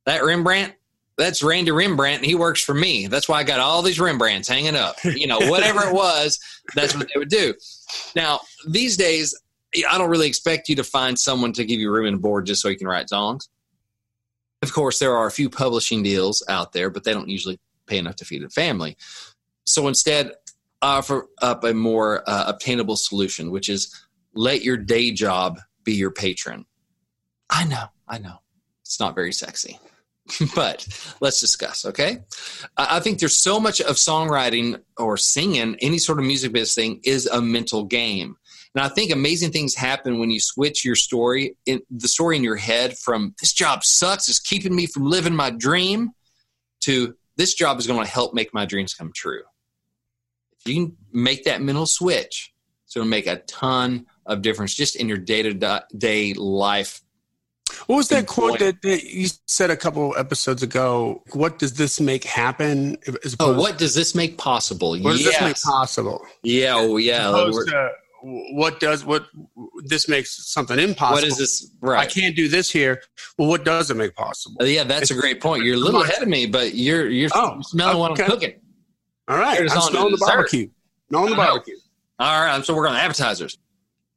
that 0.07 0.23
Rembrandt, 0.23 0.75
that's 1.17 1.43
Randy 1.43 1.71
Rembrandt, 1.71 2.19
and 2.19 2.27
he 2.27 2.35
works 2.35 2.63
for 2.63 2.75
me. 2.75 3.07
That's 3.07 3.29
why 3.29 3.39
I 3.39 3.45
got 3.45 3.61
all 3.61 3.83
these 3.83 4.01
Rembrandts 4.01 4.49
hanging 4.49 4.77
up. 4.77 4.97
You 5.05 5.27
know, 5.27 5.39
whatever 5.39 5.87
it 5.87 5.95
was, 5.95 6.39
that's 6.75 6.95
what 6.95 7.09
they 7.13 7.19
would 7.19 7.29
do. 7.29 7.55
Now, 8.17 8.41
these 8.69 8.97
days, 8.97 9.35
I 9.91 9.99
don't 9.99 10.11
really 10.11 10.29
expect 10.29 10.69
you 10.69 10.77
to 10.77 10.85
find 10.85 11.19
someone 11.19 11.53
to 11.55 11.65
give 11.65 11.81
you 11.81 11.91
room 11.91 12.07
and 12.07 12.21
board 12.21 12.47
just 12.47 12.63
so 12.63 12.69
you 12.69 12.77
can 12.77 12.87
write 12.87 13.09
songs. 13.09 13.49
Of 14.63 14.73
course, 14.73 14.99
there 14.99 15.17
are 15.17 15.27
a 15.27 15.31
few 15.31 15.51
publishing 15.51 16.03
deals 16.03 16.43
out 16.49 16.73
there, 16.73 16.91
but 16.91 17.05
they 17.05 17.13
don't 17.13 17.29
usually 17.29 17.59
pay 17.87 17.99
enough 17.99 18.17
to 18.17 18.25
feed 18.25 18.43
a 18.43 18.49
family. 18.49 18.97
So 19.67 19.89
instead, 19.89 20.33
offer 20.81 21.29
up 21.43 21.65
a 21.65 21.75
more 21.75 22.23
uh, 22.27 22.45
obtainable 22.47 22.97
solution, 22.97 23.51
which 23.51 23.69
is 23.69 23.95
let 24.35 24.63
your 24.63 24.77
day 24.77 25.11
job 25.11 25.59
be 25.83 25.95
your 25.95 26.11
patron. 26.11 26.67
I 27.51 27.65
know, 27.65 27.87
I 28.09 28.19
know. 28.19 28.39
It's 28.83 29.01
not 29.01 29.15
very 29.15 29.33
sexy, 29.33 29.79
but 30.55 30.87
let's 31.21 31.41
discuss, 31.41 31.85
okay? 31.87 32.19
I 32.77 33.01
think 33.01 33.19
there's 33.19 33.37
so 33.37 33.59
much 33.59 33.81
of 33.81 33.97
songwriting 33.97 34.81
or 34.99 35.17
singing, 35.17 35.77
any 35.81 35.99
sort 35.99 36.19
of 36.19 36.25
music 36.27 36.53
business 36.53 36.75
thing, 36.75 37.01
is 37.05 37.27
a 37.27 37.41
mental 37.41 37.85
game. 37.85 38.37
And 38.75 38.85
I 38.85 38.89
think 38.89 39.13
amazing 39.13 39.53
things 39.53 39.75
happen 39.75 40.19
when 40.19 40.31
you 40.31 40.41
switch 40.41 40.85
your 40.85 40.97
story, 40.97 41.57
in, 41.65 41.81
the 41.91 42.09
story 42.09 42.37
in 42.37 42.43
your 42.43 42.57
head 42.57 42.99
from 42.99 43.35
this 43.41 43.53
job 43.53 43.85
sucks, 43.85 44.29
it's 44.29 44.41
keeping 44.41 44.75
me 44.75 44.87
from 44.87 45.05
living 45.05 45.35
my 45.35 45.51
dream, 45.51 46.11
to 46.81 47.15
this 47.37 47.55
job 47.55 47.79
is 47.79 47.87
going 47.87 48.05
to 48.05 48.11
help 48.11 48.35
make 48.35 48.53
my 48.53 48.65
dreams 48.67 48.95
come 48.95 49.13
true. 49.15 49.43
If 50.59 50.73
you 50.73 50.87
can 50.87 50.97
make 51.13 51.45
that 51.45 51.63
mental 51.63 51.87
switch, 51.87 52.53
it's 52.85 52.95
going 52.95 53.07
to 53.07 53.11
make 53.11 53.27
a 53.27 53.37
ton 53.37 54.07
of 54.27 54.43
difference 54.43 54.75
just 54.75 54.97
in 54.97 55.09
your 55.09 55.19
day 55.19 55.43
to 55.43 55.85
day 55.97 56.35
life. 56.35 57.01
What 57.87 57.97
was 57.97 58.09
that 58.09 58.27
quote 58.27 58.59
that, 58.61 58.83
that, 58.83 59.05
you 59.05 59.29
said 59.47 59.71
a 59.71 59.77
couple 59.77 60.15
episodes 60.17 60.63
ago? 60.63 61.23
What 61.33 61.59
does 61.59 61.75
this 61.75 62.01
make 62.01 62.25
happen? 62.25 62.97
oh, 63.41 63.59
what 63.59 63.79
does 63.79 63.95
this 63.95 64.15
make 64.15 64.39
possible? 64.39 64.91
What 64.91 65.17
yes. 65.17 65.17
does 65.17 65.25
this 65.25 65.41
make 65.41 65.63
possible? 65.63 66.25
Yeah, 66.43 66.75
oh 66.77 66.97
yeah. 66.99 67.31
As 68.25 68.31
opposed 68.31 68.51
to 68.51 68.55
what 68.55 68.81
does 68.81 69.05
what 69.05 69.27
this 69.85 70.09
makes 70.09 70.51
something 70.53 70.79
impossible? 70.79 71.17
What 71.17 71.25
is 71.25 71.37
this? 71.39 71.71
Right. 71.81 72.01
I 72.01 72.07
can't 72.07 72.35
do 72.35 72.49
this 72.49 72.71
here. 72.71 73.03
Well, 73.39 73.49
what 73.49 73.65
does 73.65 73.91
it 73.91 73.97
make 73.97 74.15
possible? 74.15 74.67
Yeah, 74.67 74.85
that's 74.85 75.11
a 75.11 75.15
great 75.15 75.41
point. 75.41 75.65
You're 75.65 75.75
a 75.77 75.79
little 75.79 76.03
ahead 76.03 76.23
of 76.23 76.29
me, 76.29 76.47
but 76.47 76.75
you're 76.75 77.09
you're 77.09 77.31
Oh, 77.35 77.61
smelling 77.63 77.99
what. 77.99 78.19
I'm 78.21 78.27
cooking. 78.27 78.55
All 79.29 79.37
right, 79.39 79.61
I'm 79.61 79.69
on 79.69 79.83
smelling 79.91 80.11
the 80.13 80.17
dessert. 80.19 80.27
barbecue. 80.27 80.69
Smelling 81.09 81.31
the 81.31 81.37
know. 81.37 81.43
barbecue. 81.45 81.77
All 82.19 82.45
right, 82.45 82.65
so 82.65 82.75
we're 82.75 82.89
on 82.89 82.97
appetizers. 82.97 83.59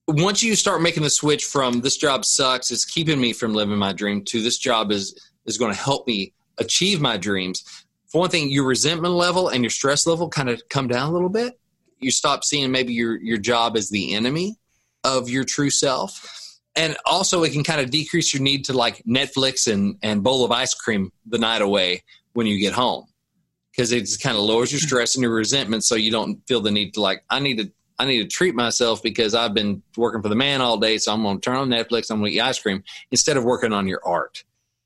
Once 0.07 0.41
you 0.41 0.55
start 0.55 0.81
making 0.81 1.03
the 1.03 1.09
switch 1.09 1.45
from 1.45 1.81
this 1.81 1.97
job 1.97 2.23
sucks, 2.23 2.71
it's 2.71 2.85
keeping 2.85 3.19
me 3.19 3.33
from 3.33 3.53
living 3.53 3.77
my 3.77 3.91
dream, 3.91 4.23
to 4.25 4.41
this 4.41 4.57
job 4.57 4.91
is 4.91 5.19
is 5.45 5.57
going 5.57 5.71
to 5.73 5.77
help 5.79 6.07
me 6.07 6.33
achieve 6.59 7.01
my 7.01 7.17
dreams. 7.17 7.63
For 8.07 8.19
one 8.21 8.29
thing, 8.29 8.49
your 8.49 8.65
resentment 8.65 9.13
level 9.15 9.49
and 9.49 9.63
your 9.63 9.69
stress 9.69 10.07
level 10.07 10.29
kind 10.29 10.49
of 10.49 10.61
come 10.69 10.87
down 10.87 11.09
a 11.09 11.11
little 11.13 11.29
bit. 11.29 11.59
You 11.99 12.11
stop 12.11 12.43
seeing 12.43 12.71
maybe 12.71 12.93
your 12.93 13.17
your 13.17 13.37
job 13.37 13.75
as 13.77 13.89
the 13.89 14.13
enemy 14.13 14.55
of 15.03 15.29
your 15.29 15.43
true 15.43 15.69
self. 15.69 16.43
And 16.75 16.95
also 17.05 17.43
it 17.43 17.53
can 17.53 17.63
kind 17.63 17.81
of 17.81 17.89
decrease 17.89 18.33
your 18.33 18.43
need 18.43 18.65
to 18.65 18.73
like 18.73 19.01
Netflix 19.07 19.71
and, 19.71 19.95
and 20.03 20.21
bowl 20.23 20.45
of 20.45 20.51
ice 20.51 20.75
cream 20.75 21.11
the 21.25 21.39
night 21.39 21.61
away 21.63 22.03
when 22.33 22.45
you 22.45 22.59
get 22.59 22.73
home. 22.73 23.05
Because 23.71 23.91
it 23.91 24.01
just 24.01 24.21
kind 24.21 24.37
of 24.37 24.43
lowers 24.43 24.71
your 24.71 24.79
stress 24.79 25.15
and 25.15 25.23
your 25.23 25.33
resentment 25.33 25.83
so 25.83 25.95
you 25.95 26.11
don't 26.11 26.39
feel 26.47 26.61
the 26.61 26.71
need 26.71 26.93
to 26.95 27.01
like, 27.01 27.23
I 27.29 27.39
need 27.39 27.57
to 27.59 27.71
I 27.99 28.05
need 28.05 28.21
to 28.21 28.27
treat 28.27 28.53
myself 28.53 29.01
because 29.01 29.33
I've 29.33 29.55
been 29.55 29.81
working 29.95 30.21
for 30.21 30.29
the 30.29 30.35
man 30.35 30.61
all 30.61 30.77
day, 30.77 30.99
so 30.99 31.11
I'm 31.11 31.23
going 31.23 31.37
to 31.37 31.41
turn 31.41 31.55
on 31.55 31.67
Netflix. 31.69 32.11
I'm 32.11 32.19
going 32.19 32.31
to 32.31 32.37
eat 32.37 32.41
ice 32.41 32.59
cream 32.59 32.83
instead 33.09 33.37
of 33.37 33.43
working 33.43 33.73
on 33.73 33.87
your 33.87 34.01
art, 34.05 34.43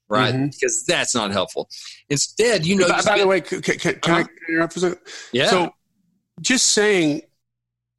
right? 0.07 0.33
Mhm. 0.33 0.51
Because 0.53 0.85
that's 0.85 1.13
not 1.13 1.31
helpful. 1.31 1.69
Instead, 2.09 2.65
you 2.65 2.77
know, 2.77 2.87
by, 2.87 3.01
by 3.01 3.19
the 3.19 3.27
way, 3.27 3.41
can, 3.41 3.61
can, 3.61 3.77
can, 3.79 4.13
I 4.13 4.21
Uh-huh. 4.21 4.27
interrupt 4.47 4.73
for 4.73 4.79
a 4.79 4.81
second? 4.81 4.99
yeah, 5.33 5.49
So, 5.49 5.73
just 6.41 6.67
saying 6.67 7.21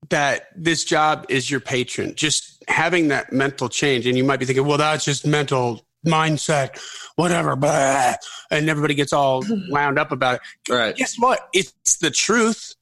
that 0.09 0.49
this 0.57 0.85
job 0.85 1.27
is 1.29 1.51
your 1.51 1.61
patron, 1.61 2.15
just 2.15 2.63
having 2.69 3.09
that 3.09 3.33
mental 3.33 3.69
change, 3.69 4.07
and 4.07 4.17
you 4.17 4.25
might 4.25 4.39
be 4.39 4.45
thinking, 4.47 4.67
well, 4.67 4.79
that's 4.79 5.05
just 5.05 5.27
mental 5.27 5.87
mindset, 6.07 6.79
whatever, 7.17 7.55
blah, 7.57 8.15
and 8.51 8.69
everybody 8.69 8.95
gets 8.95 9.13
all 9.13 9.45
wound 9.71 9.99
up 9.99 10.13
about 10.13 10.37
it. 10.69 10.73
right. 10.73 10.97
Guess 10.97 11.17
what? 11.19 11.49
It's 11.53 11.99
the 11.99 12.11
truth. 12.11 12.75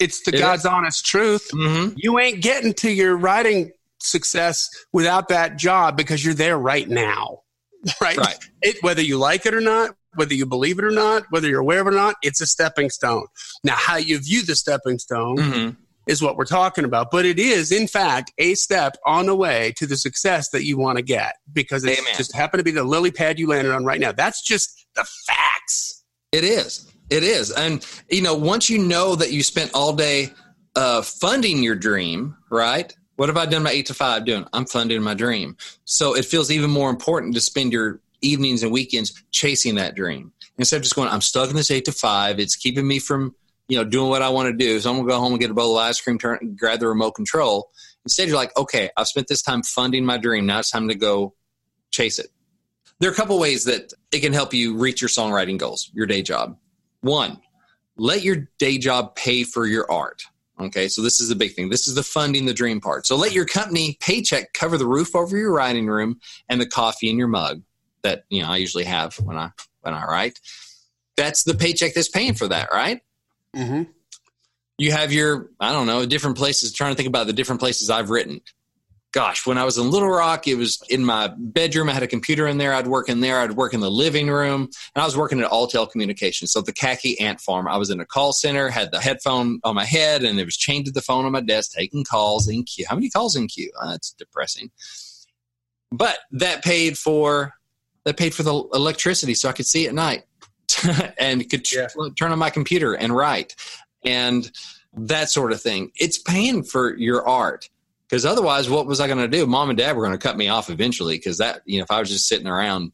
It's 0.00 0.22
the 0.22 0.34
It 0.36 0.40
God's 0.40 0.66
honest 0.66 1.06
truth. 1.06 1.48
hmm 1.52 1.90
You 1.96 2.18
ain't 2.18 2.42
getting 2.42 2.74
to 2.74 2.90
your 2.90 3.16
writing 3.16 3.72
success 4.00 4.68
without 4.92 5.28
that 5.28 5.56
job 5.56 5.96
because 5.96 6.24
you're 6.24 6.34
there 6.34 6.58
right 6.58 6.88
now. 6.88 7.40
Right? 8.00 8.16
Right. 8.16 8.38
It, 8.62 8.76
whether 8.80 9.02
you 9.02 9.18
like 9.18 9.44
it 9.44 9.52
or 9.52 9.60
not, 9.60 9.94
whether 10.16 10.34
you 10.34 10.46
believe 10.46 10.78
it 10.78 10.84
or 10.84 10.90
not, 10.90 11.24
whether 11.30 11.48
you're 11.48 11.60
aware 11.60 11.80
of 11.80 11.86
it 11.86 11.90
or 11.90 11.96
not, 11.96 12.16
it's 12.22 12.40
a 12.40 12.46
stepping 12.46 12.90
stone. 12.90 13.26
Now, 13.62 13.74
how 13.76 13.96
you 13.96 14.18
view 14.18 14.44
the 14.44 14.56
stepping 14.56 14.98
stone 14.98 15.36
hmm 15.38 15.70
is 16.06 16.20
what 16.20 16.36
we're 16.36 16.44
talking 16.44 16.84
about. 16.84 17.10
But 17.10 17.24
it 17.24 17.38
is, 17.38 17.72
in 17.72 17.86
fact, 17.86 18.32
a 18.38 18.54
step 18.54 18.96
on 19.06 19.26
the 19.26 19.34
way 19.34 19.72
to 19.76 19.86
the 19.86 19.96
success 19.96 20.50
that 20.50 20.64
you 20.64 20.76
want 20.76 20.98
to 20.98 21.02
get 21.02 21.36
because 21.52 21.84
it 21.84 21.98
just 22.16 22.34
happened 22.34 22.60
to 22.60 22.64
be 22.64 22.70
the 22.70 22.84
lily 22.84 23.10
pad 23.10 23.38
you 23.38 23.48
landed 23.48 23.72
on 23.72 23.84
right 23.84 24.00
now. 24.00 24.12
That's 24.12 24.42
just 24.42 24.86
the 24.94 25.06
facts. 25.26 26.04
It 26.32 26.44
is. 26.44 26.90
It 27.10 27.22
is. 27.22 27.50
And, 27.50 27.86
you 28.10 28.22
know, 28.22 28.34
once 28.34 28.68
you 28.68 28.78
know 28.78 29.14
that 29.16 29.32
you 29.32 29.42
spent 29.42 29.70
all 29.74 29.92
day 29.92 30.30
uh, 30.76 31.02
funding 31.02 31.62
your 31.62 31.74
dream, 31.74 32.36
right? 32.50 32.94
What 33.16 33.28
have 33.28 33.36
I 33.36 33.46
done 33.46 33.62
my 33.62 33.70
eight 33.70 33.86
to 33.86 33.94
five 33.94 34.24
doing? 34.24 34.44
I'm 34.52 34.66
funding 34.66 35.00
my 35.02 35.14
dream. 35.14 35.56
So 35.84 36.16
it 36.16 36.24
feels 36.24 36.50
even 36.50 36.70
more 36.70 36.90
important 36.90 37.34
to 37.34 37.40
spend 37.40 37.72
your 37.72 38.00
evenings 38.24 38.62
and 38.62 38.72
weekends 38.72 39.12
chasing 39.30 39.74
that 39.76 39.94
dream 39.94 40.32
instead 40.58 40.76
of 40.76 40.82
just 40.82 40.94
going, 40.94 41.08
I'm 41.08 41.20
stuck 41.20 41.50
in 41.50 41.56
this 41.56 41.70
eight 41.70 41.84
to 41.86 41.92
five. 41.92 42.38
It's 42.38 42.56
keeping 42.56 42.86
me 42.86 42.98
from, 42.98 43.34
you 43.68 43.76
know, 43.76 43.84
doing 43.84 44.08
what 44.08 44.22
I 44.22 44.28
want 44.28 44.48
to 44.48 44.56
do. 44.56 44.80
So 44.80 44.90
I'm 44.90 44.96
going 44.96 45.08
to 45.08 45.12
go 45.12 45.18
home 45.18 45.32
and 45.32 45.40
get 45.40 45.50
a 45.50 45.54
bowl 45.54 45.78
of 45.78 45.84
ice 45.84 46.00
cream, 46.00 46.18
turn, 46.18 46.56
grab 46.58 46.80
the 46.80 46.88
remote 46.88 47.12
control. 47.12 47.70
Instead, 48.04 48.28
you're 48.28 48.36
like, 48.36 48.56
okay, 48.56 48.90
I've 48.96 49.08
spent 49.08 49.28
this 49.28 49.42
time 49.42 49.62
funding 49.62 50.04
my 50.04 50.18
dream. 50.18 50.46
Now 50.46 50.58
it's 50.58 50.70
time 50.70 50.88
to 50.88 50.94
go 50.94 51.34
chase 51.90 52.18
it. 52.18 52.28
There 53.00 53.10
are 53.10 53.12
a 53.12 53.16
couple 53.16 53.38
ways 53.38 53.64
that 53.64 53.92
it 54.12 54.20
can 54.20 54.32
help 54.32 54.54
you 54.54 54.76
reach 54.76 55.00
your 55.00 55.08
songwriting 55.08 55.58
goals, 55.58 55.90
your 55.94 56.06
day 56.06 56.22
job. 56.22 56.56
One, 57.00 57.40
let 57.96 58.22
your 58.22 58.48
day 58.58 58.78
job 58.78 59.14
pay 59.16 59.44
for 59.44 59.66
your 59.66 59.90
art. 59.90 60.22
Okay, 60.60 60.86
so 60.86 61.02
this 61.02 61.20
is 61.20 61.28
the 61.28 61.34
big 61.34 61.54
thing. 61.54 61.68
This 61.68 61.88
is 61.88 61.96
the 61.96 62.02
funding 62.04 62.46
the 62.46 62.54
dream 62.54 62.80
part. 62.80 63.06
So 63.06 63.16
let 63.16 63.32
your 63.32 63.44
company 63.44 63.96
paycheck 64.00 64.52
cover 64.52 64.78
the 64.78 64.86
roof 64.86 65.16
over 65.16 65.36
your 65.36 65.52
writing 65.52 65.88
room 65.88 66.20
and 66.48 66.60
the 66.60 66.66
coffee 66.66 67.10
in 67.10 67.18
your 67.18 67.26
mug 67.26 67.62
that 68.04 68.24
you 68.28 68.42
know 68.42 68.48
I 68.48 68.58
usually 68.58 68.84
have 68.84 69.16
when 69.16 69.36
I 69.36 69.50
when 69.80 69.94
I 69.94 70.04
write. 70.04 70.38
That's 71.16 71.42
the 71.44 71.54
paycheck 71.54 71.94
that's 71.94 72.08
paying 72.08 72.34
for 72.34 72.48
that, 72.48 72.70
right? 72.72 73.00
Mm-hmm. 73.54 73.82
you 74.78 74.90
have 74.90 75.12
your 75.12 75.50
i 75.60 75.70
don't 75.70 75.86
know 75.86 76.04
different 76.04 76.36
places 76.36 76.72
trying 76.72 76.90
to 76.90 76.96
think 76.96 77.08
about 77.08 77.28
the 77.28 77.32
different 77.32 77.60
places 77.60 77.88
i've 77.88 78.10
written. 78.10 78.40
Gosh 79.12 79.46
when 79.46 79.58
i 79.58 79.64
was 79.64 79.78
in 79.78 79.92
little 79.92 80.08
rock 80.08 80.48
it 80.48 80.56
was 80.56 80.82
in 80.88 81.04
my 81.04 81.30
bedroom. 81.38 81.88
I 81.88 81.92
had 81.92 82.02
a 82.02 82.08
computer 82.08 82.48
in 82.48 82.58
there. 82.58 82.74
I'd 82.74 82.88
work 82.88 83.08
in 83.08 83.20
there. 83.20 83.38
I'd 83.38 83.52
work 83.52 83.72
in 83.74 83.78
the 83.78 83.92
living 83.92 84.28
room. 84.28 84.62
And 84.62 85.02
i 85.02 85.04
was 85.04 85.16
working 85.16 85.40
at 85.40 85.52
alltel 85.52 85.88
communications. 85.88 86.50
So 86.50 86.62
the 86.62 86.72
khaki 86.72 87.20
ant 87.20 87.40
farm 87.40 87.68
i 87.68 87.76
was 87.76 87.90
in 87.90 88.00
a 88.00 88.04
call 88.04 88.32
center 88.32 88.68
had 88.70 88.90
the 88.90 88.98
headphone 89.00 89.60
on 89.62 89.76
my 89.76 89.84
head 89.84 90.24
and 90.24 90.40
it 90.40 90.44
was 90.44 90.56
chained 90.56 90.86
to 90.86 90.90
the 90.90 91.00
phone 91.00 91.24
on 91.24 91.30
my 91.30 91.42
desk 91.42 91.70
taking 91.70 92.02
calls 92.02 92.48
in 92.48 92.64
queue 92.64 92.86
how 92.88 92.96
many 92.96 93.08
calls 93.08 93.36
in 93.36 93.46
queue 93.46 93.70
uh, 93.80 93.92
that's 93.92 94.12
depressing. 94.14 94.72
But 95.92 96.18
that 96.32 96.64
paid 96.64 96.98
for 96.98 97.54
that 98.04 98.16
paid 98.16 98.34
for 98.34 98.42
the 98.42 98.54
electricity 98.74 99.34
so 99.34 99.48
i 99.48 99.52
could 99.52 99.66
see 99.66 99.86
at 99.86 99.94
night 99.94 100.24
and 101.18 101.48
could 101.50 101.70
Yeah. 101.72 101.88
turn 102.18 102.32
on 102.32 102.38
my 102.38 102.50
computer 102.50 102.94
and 102.94 103.14
write 103.14 103.54
and 104.04 104.50
that 104.96 105.28
sort 105.28 105.50
of 105.52 105.60
thing. 105.60 105.90
It's 105.96 106.18
paying 106.18 106.62
for 106.62 106.96
your 106.96 107.26
art 107.28 107.68
because 108.08 108.24
otherwise, 108.24 108.70
what 108.70 108.86
was 108.86 109.00
I 109.00 109.06
going 109.08 109.18
to 109.18 109.26
do? 109.28 109.44
Mom 109.46 109.70
and 109.70 109.76
dad 109.76 109.96
were 109.96 110.04
going 110.04 110.16
to 110.16 110.22
cut 110.22 110.36
me 110.36 110.48
off 110.48 110.70
eventually 110.70 111.16
because 111.16 111.38
that, 111.38 111.62
you 111.64 111.78
know, 111.78 111.84
if 111.84 111.90
I 111.90 111.98
was 111.98 112.10
just 112.10 112.28
sitting 112.28 112.46
around, 112.46 112.92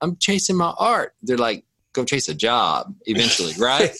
I'm 0.00 0.16
chasing 0.16 0.56
my 0.56 0.72
art. 0.78 1.14
They're 1.22 1.36
like, 1.36 1.64
go 1.92 2.04
chase 2.04 2.28
a 2.30 2.34
job 2.34 2.94
eventually, 3.06 3.52
right? 3.58 3.94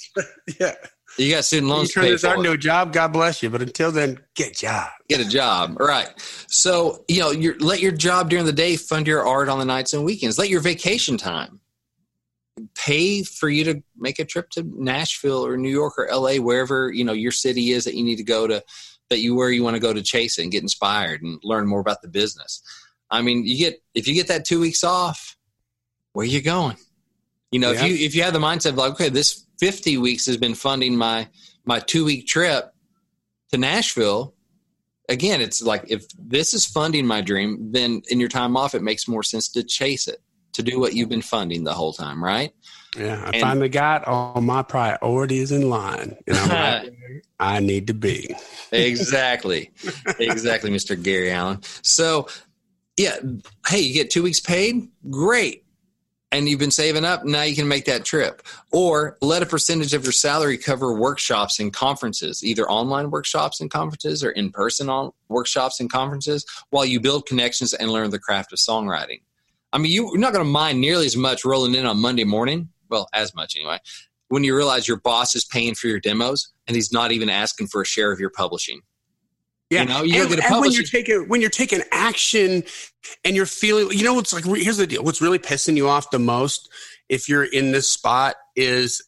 Yeah. 0.59 0.75
You 1.17 1.31
got 1.33 1.45
student 1.45 1.69
You 1.69 1.75
loans 1.75 1.93
turn 1.93 2.05
pay 2.05 2.11
this 2.13 2.25
into 2.25 2.51
a 2.53 2.57
job, 2.57 2.93
God 2.93 3.09
bless 3.13 3.43
you. 3.43 3.51
But 3.51 3.63
until 3.63 3.93
then, 3.93 4.19
get 4.35 4.51
a 4.51 4.55
job. 4.55 4.89
Get 5.09 5.21
a 5.21 5.29
job, 5.29 5.79
right? 5.81 6.09
So 6.49 7.05
you 7.09 7.21
know, 7.21 7.31
you 7.31 7.55
let 7.59 7.81
your 7.81 7.93
job 7.93 8.31
during 8.31 8.47
the 8.47 8.53
day 8.53 8.77
fund 8.77 9.07
your 9.07 9.27
art 9.27 9.49
on 9.49 9.59
the 9.59 9.65
nights 9.65 9.93
and 9.93 10.05
weekends. 10.05 10.39
Let 10.39 10.49
your 10.49 10.61
vacation 10.61 11.17
time 11.17 11.61
pay 12.75 13.23
for 13.23 13.49
you 13.49 13.65
to 13.65 13.83
make 13.97 14.19
a 14.19 14.25
trip 14.25 14.51
to 14.51 14.63
Nashville 14.77 15.45
or 15.45 15.57
New 15.57 15.71
York 15.71 15.95
or 15.99 16.09
LA, 16.13 16.37
wherever 16.37 16.91
you 16.93 17.05
know 17.05 17.13
your 17.13 17.33
city 17.33 17.71
is 17.71 17.85
that 17.85 17.95
you 17.95 18.05
need 18.05 18.17
to 18.17 18.25
go 18.25 18.47
to, 18.47 18.63
that 19.11 19.19
you 19.19 19.35
where 19.35 19.51
you 19.51 19.63
want 19.63 19.75
to 19.75 19.81
go 19.81 19.93
to 19.93 20.03
chase 20.03 20.39
it 20.39 20.43
and 20.43 20.53
get 20.53 20.63
inspired 20.63 21.23
and 21.23 21.41
learn 21.43 21.67
more 21.67 21.81
about 21.81 22.03
the 22.03 22.09
business. 22.09 22.63
I 23.11 23.23
mean, 23.23 23.45
you 23.47 23.59
get 23.59 23.83
if 23.95 24.09
you 24.09 24.15
get 24.15 24.29
that 24.29 24.45
two 24.45 24.61
weeks 24.61 24.83
off, 24.85 25.37
where 26.13 26.27
you 26.27 26.43
going? 26.43 26.77
You 27.51 27.61
know, 27.61 27.71
Yeah. 27.71 27.85
if 27.85 27.91
you 27.91 28.07
if 28.07 28.15
you 28.15 28.23
have 28.23 28.33
the 28.33 28.41
mindset 28.41 28.71
of 28.71 28.77
like, 28.77 28.93
okay, 28.93 29.09
this 29.09 29.44
fifty 29.59 29.97
weeks 29.99 30.27
has 30.27 30.37
been 30.37 30.55
funding 30.55 30.97
my 30.97 31.29
my 31.65 31.79
two 31.81 32.05
week 32.05 32.27
trip 32.27 32.73
to 33.53 33.59
Nashville. 33.59 34.35
Again, 35.09 35.41
it's 35.43 35.61
like 35.63 35.85
if 35.89 36.05
this 36.19 36.55
is 36.55 36.65
funding 36.65 37.07
my 37.07 37.21
dream, 37.21 37.71
then 37.73 38.01
in 38.09 38.21
your 38.21 38.29
time 38.31 38.57
off, 38.57 38.75
it 38.75 38.83
makes 38.83 39.07
more 39.07 39.23
sense 39.23 39.49
to 39.51 39.63
chase 39.63 40.09
it, 40.09 40.23
to 40.55 40.63
do 40.63 40.81
what 40.81 40.95
you've 40.95 41.11
been 41.11 41.21
funding 41.21 41.63
the 41.65 41.75
whole 41.75 41.93
time, 41.93 42.25
right? 42.25 42.53
Yeah. 42.97 43.21
I 43.23 43.31
And- 43.33 43.41
finally 43.43 43.69
got 43.69 44.07
all 44.07 44.41
my 44.41 44.63
priorities 44.63 45.53
in 45.53 45.69
line. 45.69 46.17
And 46.27 46.37
I'm 46.39 46.49
right 46.51 46.91
I 47.41 47.61
need 47.61 47.89
to 47.89 47.95
be. 47.95 48.35
exactly 48.73 49.71
exactly 50.19 50.71
mr 50.71 51.01
gary 51.01 51.31
allan 51.31 51.61
so 51.83 52.27
yeah 52.97 53.17
hey 53.69 53.81
you 53.81 53.93
get 53.93 54.11
two 54.11 54.23
weeks 54.23 54.41
paid 54.41 54.89
great 55.11 55.64
and 56.35 56.49
you've 56.49 56.59
been 56.59 56.71
saving 56.73 57.05
up 57.05 57.25
now 57.25 57.43
you 57.43 57.55
can 57.55 57.69
make 57.69 57.85
that 57.85 58.05
trip. 58.05 58.43
Or 58.73 59.17
let 59.23 59.43
a 59.43 59.47
percentage 59.47 59.95
of 59.95 60.03
your 60.03 60.13
salary 60.13 60.59
cover 60.59 60.93
workshops 60.93 61.61
and 61.61 61.73
conferences 61.73 62.43
either 62.43 62.69
online 62.69 63.11
workshops 63.11 63.61
and 63.61 63.71
conferences 63.71 64.25
or 64.25 64.31
in-person 64.33 64.89
on 64.89 65.13
workshops 65.29 65.79
and 65.79 65.89
conferences 65.89 66.45
while 66.71 66.85
you 66.85 66.99
build 66.99 67.27
connections 67.27 67.73
and 67.73 67.91
learn 67.91 68.11
the 68.11 68.19
craft 68.19 68.53
of 68.53 68.59
songwriting. 68.59 69.23
I 69.73 69.79
mean 69.79 69.93
you- 69.93 70.09
you're 70.09 70.19
not 70.19 70.33
going 70.33 70.45
to 70.45 70.51
mind 70.51 70.81
nearly 70.81 71.07
as 71.07 71.17
much 71.17 71.45
rolling 71.45 71.75
in 71.75 71.87
on 71.87 72.01
monday 72.01 72.25
morning 72.25 72.69
well 72.91 73.09
as 73.13 73.35
much 73.35 73.57
anyway 73.57 73.79
when 74.29 74.43
you 74.43 74.57
realize 74.57 74.89
your 74.89 75.01
boss 75.01 75.37
is 75.37 75.45
paying 75.45 75.75
for 75.75 75.87
your 75.87 76.01
demos 76.01 76.53
and 76.67 76.75
he's 76.75 76.93
not 76.93 77.13
even 77.13 77.29
asking 77.31 77.69
for 77.69 77.83
a 77.83 77.87
share 77.87 78.11
of 78.11 78.19
your 78.19 78.31
publishing 78.31 78.81
Yeah, 79.75 79.83
You 79.83 79.89
know, 79.89 80.03
you 80.03 80.23
and, 80.23 80.41
and 80.41 80.61
when 80.61 80.73
you're 80.73 80.85
taking 80.85 81.29
when 81.29 81.41
you're 81.41 81.51
taking 81.51 81.83
action, 81.91 82.63
and 83.25 83.35
you're 83.37 83.47
feeling, 83.47 83.97
you 83.97 84.05
know, 84.05 84.15
what's 84.15 84.33
like. 84.33 84.45
Here's 84.45 84.77
the 84.77 84.87
deal: 84.87 85.03
what's 85.03 85.21
really 85.21 85.39
pissing 85.39 85.77
you 85.77 85.89
off 85.89 86.11
the 86.11 86.19
most, 86.19 86.71
if 87.09 87.29
you're 87.29 87.45
in 87.45 87.73
this 87.73 87.89
spot, 87.89 88.37
is 88.57 89.03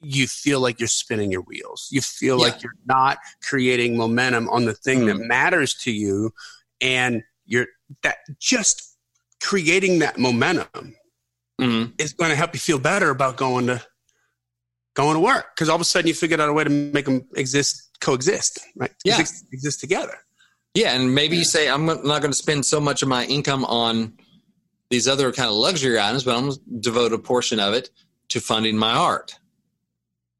you 0.00 0.26
feel 0.26 0.60
like 0.60 0.78
you're 0.80 0.88
spinning 0.88 1.30
your 1.30 1.42
wheels. 1.42 1.88
You 1.90 2.00
feel 2.00 2.36
Yeah. 2.36 2.44
like 2.46 2.62
you're 2.62 2.72
not 2.86 3.18
creating 3.48 3.96
momentum 3.96 4.48
on 4.48 4.64
the 4.64 4.74
thing 4.74 5.06
that 5.06 5.18
matters 5.18 5.74
to 5.82 5.92
you, 5.92 6.32
and 6.80 7.22
you're 7.46 7.66
that 8.02 8.16
just 8.40 8.96
creating 9.40 10.00
that 10.00 10.18
momentum 10.18 10.94
Mhm. 11.60 11.92
is 11.98 12.12
going 12.12 12.30
to 12.30 12.36
help 12.36 12.54
you 12.54 12.60
feel 12.60 12.78
better 12.78 13.10
about 13.10 13.36
going 13.36 13.66
to 13.68 13.82
going 15.04 15.14
to 15.14 15.20
work 15.20 15.54
because 15.54 15.68
all 15.68 15.76
of 15.76 15.80
a 15.80 15.84
sudden 15.84 16.08
you 16.08 16.14
figured 16.14 16.40
out 16.40 16.48
a 16.48 16.52
way 16.52 16.64
to 16.64 16.70
make 16.70 17.04
them 17.04 17.26
exist 17.36 17.90
coexist 18.00 18.60
right 18.76 18.92
Yeah. 19.04 19.20
exist, 19.20 19.46
exist 19.52 19.80
together 19.80 20.18
Yeah, 20.74 20.94
and 20.94 21.14
maybe 21.14 21.36
you 21.36 21.44
say 21.44 21.68
I'm 21.68 21.86
not 21.86 22.02
going 22.02 22.30
to 22.30 22.34
spend 22.34 22.66
so 22.66 22.80
much 22.80 23.02
of 23.02 23.08
my 23.08 23.24
income 23.24 23.64
on 23.64 24.14
these 24.90 25.08
other 25.08 25.32
kind 25.32 25.48
of 25.48 25.54
luxury 25.54 25.98
items, 25.98 26.24
but 26.24 26.34
I'm 26.34 26.44
going 26.44 26.52
to 26.54 26.60
devote 26.80 27.12
a 27.12 27.18
portion 27.18 27.60
of 27.60 27.74
it 27.74 27.90
to 28.30 28.40
funding 28.40 28.76
my 28.76 28.92
art. 28.92 29.34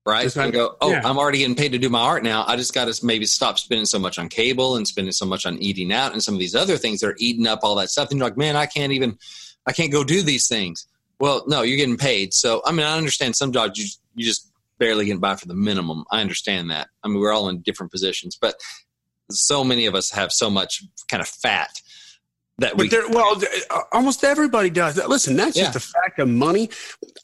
Right? 0.07 0.35
And 0.35 0.55
go, 0.55 0.75
oh, 0.81 0.91
yeah. 0.91 1.03
I'm 1.05 1.19
already 1.19 1.39
getting 1.39 1.55
paid 1.55 1.73
to 1.73 1.79
do 1.79 1.91
my 1.91 2.01
art 2.01 2.23
now. 2.23 2.43
I 2.47 2.57
just 2.57 2.73
got 2.73 2.91
to 2.91 3.05
maybe 3.05 3.27
stop 3.27 3.59
spending 3.59 3.85
so 3.85 3.99
much 3.99 4.19
on 4.19 4.31
cable 4.31 4.77
and 4.77 4.89
spending 4.89 5.13
so 5.13 5.27
much 5.27 5.45
on 5.45 5.59
eating 5.59 5.93
out 5.93 6.15
and 6.15 6.23
some 6.23 6.33
of 6.33 6.41
these 6.41 6.55
other 6.55 6.79
things 6.79 7.01
that 7.01 7.09
are 7.09 7.17
eating 7.19 7.47
up 7.47 7.61
all 7.63 7.75
that 7.75 7.91
stuff. 7.91 8.11
And 8.11 8.19
you're 8.19 8.27
like, 8.27 8.39
man, 8.39 8.57
I 8.57 8.65
can't 8.65 8.93
even, 8.93 9.19
I 9.67 9.73
can't 9.73 9.93
go 9.93 10.05
do 10.05 10.23
these 10.23 10.49
things. 10.49 10.87
Well, 11.21 11.45
no, 11.47 11.61
you're 11.61 11.77
getting 11.77 11.99
paid. 11.99 12.33
So, 12.33 12.63
I 12.65 12.73
mean, 12.73 12.87
I 12.87 12.97
understand 12.97 13.37
some 13.37 13.53
jobs 13.53 13.79
you, 13.79 13.87
you 14.15 14.25
just 14.25 14.48
barely 14.79 15.07
getting 15.07 15.21
by 15.21 15.37
for 15.37 15.47
the 15.47 15.55
minimum. 15.55 16.05
I 16.11 16.21
understand 16.21 16.71
that. 16.71 16.89
I 17.03 17.09
mean, 17.09 17.19
we're 17.19 17.33
all 17.33 17.49
in 17.49 17.61
different 17.63 17.93
positions, 17.93 18.39
but 18.41 18.55
so 19.31 19.63
many 19.65 19.87
of 19.87 19.95
us 19.95 20.11
have 20.11 20.33
so 20.33 20.51
much 20.51 20.83
kind 21.09 21.21
of 21.21 21.29
fat 21.29 21.81
that 22.59 22.77
we 22.77 22.89
but 22.89 23.11
well 23.11 23.41
uh, 23.71 23.81
almost 23.93 24.25
everybody 24.25 24.69
does 24.69 24.97
listen 25.07 25.37
that's 25.37 25.57
yeah. 25.57 25.65
just 25.65 25.77
a 25.77 25.81
fact 25.81 26.19
of 26.19 26.29
money 26.29 26.69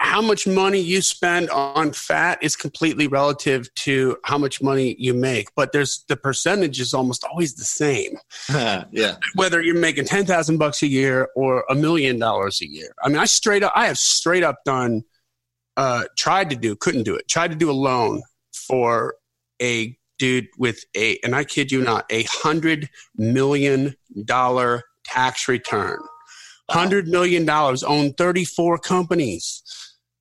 how 0.00 0.22
much 0.22 0.46
money 0.46 0.78
you 0.78 1.02
spend 1.02 1.50
on 1.50 1.92
fat 1.92 2.38
is 2.40 2.54
completely 2.54 3.06
relative 3.06 3.72
to 3.74 4.16
how 4.24 4.38
much 4.38 4.62
money 4.62 4.94
you 4.98 5.12
make 5.12 5.48
but 5.56 5.72
there's 5.72 6.04
the 6.08 6.16
percentage 6.16 6.80
is 6.80 6.94
almost 6.94 7.24
always 7.24 7.54
the 7.54 7.64
same 7.64 8.16
yeah 8.92 9.16
whether 9.34 9.60
you're 9.60 9.74
making 9.74 10.04
10,000 10.04 10.56
bucks 10.56 10.82
a 10.82 10.86
year 10.86 11.28
or 11.34 11.64
a 11.68 11.74
million 11.74 12.18
dollars 12.18 12.60
a 12.62 12.66
year 12.68 12.94
i 13.02 13.08
mean 13.08 13.18
i 13.18 13.24
straight 13.24 13.62
up 13.62 13.72
i 13.74 13.86
have 13.86 13.98
straight 13.98 14.44
up 14.44 14.56
done 14.64 15.02
uh 15.76 16.04
tried 16.16 16.50
to 16.50 16.56
do 16.56 16.76
couldn't 16.76 17.02
do 17.02 17.14
it 17.14 17.28
tried 17.28 17.50
to 17.50 17.56
do 17.56 17.70
a 17.70 17.72
loan 17.72 18.22
for 18.52 19.14
a 19.60 19.96
dude 20.18 20.46
with 20.58 20.84
a 20.96 21.18
and 21.24 21.34
i 21.34 21.44
kid 21.44 21.72
you 21.72 21.82
not 21.82 22.04
a 22.10 22.24
hundred 22.24 22.88
million 23.16 23.94
dollar 24.24 24.82
tax 25.04 25.48
return. 25.48 25.98
$100 26.70 27.06
million, 27.06 27.48
owned 27.48 28.16
34 28.16 28.78
companies, 28.78 29.62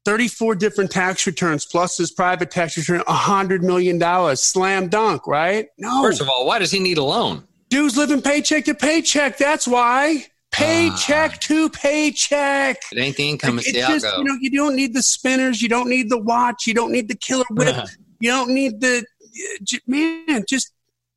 34 0.06 0.56
different 0.56 0.92
tax 0.92 1.26
returns, 1.26 1.66
plus 1.66 1.98
his 1.98 2.12
private 2.12 2.52
tax 2.52 2.78
return, 2.78 3.02
A 3.02 3.14
$100 3.14 3.62
million. 3.62 4.36
Slam 4.36 4.90
dunk, 4.90 5.26
right? 5.26 5.68
No. 5.78 6.04
First 6.04 6.22
of 6.22 6.30
all, 6.30 6.46
why 6.46 6.60
does 6.60 6.72
he 6.72 6.80
need 6.80 6.98
a 6.98 7.04
loan? 7.04 7.48
Dude's 7.70 7.98
living 7.98 8.22
paycheck 8.22 8.66
to 8.66 8.76
paycheck. 8.76 9.38
That's 9.38 9.68
why. 9.68 10.26
Paycheck 10.54 11.34
uh, 11.34 11.38
to 11.40 11.70
paycheck. 11.70 12.78
It 12.92 12.98
ain't 12.98 13.18
the 13.18 13.30
income, 13.30 13.58
it's, 13.58 13.68
it's 13.68 13.78
just, 13.78 14.18
You 14.18 14.24
know, 14.24 14.38
you 14.40 14.52
don't 14.52 14.76
need 14.76 14.94
the 14.94 15.02
spinners. 15.02 15.62
You 15.62 15.70
don't 15.70 15.90
need 15.90 16.10
the 16.10 16.18
watch. 16.18 16.68
You 16.68 16.74
don't 16.74 16.92
need 16.92 17.08
the 17.08 17.16
killer 17.16 17.46
whip. 17.50 17.76
you 18.20 18.30
don't 18.30 18.52
need 18.52 18.80
the, 18.80 19.04
man, 19.88 20.46
just 20.48 20.72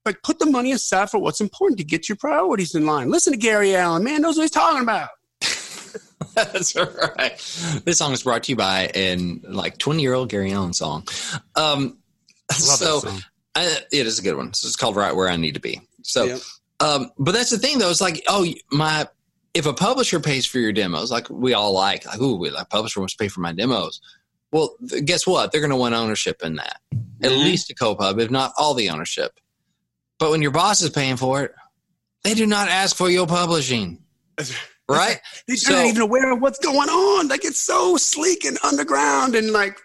like 0.06 0.22
put 0.22 0.38
the 0.38 0.46
money 0.46 0.72
aside 0.72 1.10
for 1.10 1.18
what's 1.18 1.40
important 1.40 1.78
to 1.78 1.84
get 1.84 2.08
your 2.08 2.16
priorities 2.16 2.74
in 2.74 2.86
line. 2.86 3.10
Listen 3.10 3.32
to 3.32 3.38
Gary 3.38 3.76
Allan, 3.76 4.04
man, 4.04 4.22
knows 4.22 4.36
what 4.36 4.44
he's 4.44 4.50
talking 4.50 4.82
about. 4.82 5.10
That's 6.34 6.74
right. 6.74 7.82
This 7.84 7.98
song 7.98 8.12
is 8.12 8.22
brought 8.22 8.44
to 8.44 8.52
you 8.52 8.56
by 8.56 8.90
an 8.94 9.42
like 9.46 9.76
20 9.78 10.00
year 10.00 10.14
old 10.14 10.30
Gary 10.30 10.52
Allan 10.52 10.72
song. 10.72 11.06
Um, 11.56 11.98
so 12.50 13.00
song. 13.00 13.20
I, 13.54 13.78
it 13.92 14.06
is 14.06 14.18
a 14.18 14.22
good 14.22 14.36
one. 14.36 14.54
So 14.54 14.66
it's 14.66 14.76
called 14.76 14.96
Right 14.96 15.14
Where 15.14 15.28
I 15.28 15.36
Need 15.36 15.54
to 15.54 15.60
Be. 15.60 15.80
So, 16.02 16.24
yep. 16.24 16.40
um, 16.80 17.10
but 17.18 17.32
that's 17.32 17.50
the 17.50 17.58
thing 17.58 17.78
though. 17.78 17.90
It's 17.90 18.00
like, 18.00 18.22
oh, 18.28 18.46
my, 18.70 19.06
if 19.56 19.64
a 19.64 19.72
publisher 19.72 20.20
pays 20.20 20.44
for 20.44 20.58
your 20.58 20.70
demos, 20.70 21.10
like 21.10 21.30
we 21.30 21.54
all 21.54 21.72
like, 21.72 22.04
like, 22.04 22.20
ooh, 22.20 22.44
like 22.46 22.68
publisher 22.68 23.00
wants 23.00 23.14
to 23.14 23.24
pay 23.24 23.28
for 23.28 23.40
my 23.40 23.52
demos. 23.52 24.02
Well, 24.52 24.76
guess 25.04 25.26
what? 25.26 25.50
They're 25.50 25.62
going 25.62 25.70
to 25.70 25.76
want 25.76 25.94
ownership 25.94 26.42
in 26.44 26.56
that. 26.56 26.80
At 27.22 27.30
mm-hmm. 27.30 27.42
least 27.42 27.70
a 27.70 27.74
co-pub, 27.74 28.20
if 28.20 28.30
not 28.30 28.52
all 28.58 28.74
the 28.74 28.90
ownership. 28.90 29.32
But 30.18 30.30
when 30.30 30.42
your 30.42 30.50
boss 30.50 30.82
is 30.82 30.90
paying 30.90 31.16
for 31.16 31.42
it, 31.42 31.54
they 32.22 32.34
do 32.34 32.46
not 32.46 32.68
ask 32.68 32.94
for 32.94 33.10
your 33.10 33.26
publishing. 33.26 33.98
Right? 34.88 35.18
They're 35.48 35.56
so, 35.56 35.72
not 35.72 35.86
even 35.86 36.02
aware 36.02 36.32
of 36.32 36.40
what's 36.40 36.60
going 36.60 36.88
on. 36.88 37.26
Like 37.26 37.44
it's 37.44 37.60
so 37.60 37.96
sleek 37.96 38.44
and 38.44 38.56
underground 38.62 39.34
and 39.34 39.50
like 39.50 39.76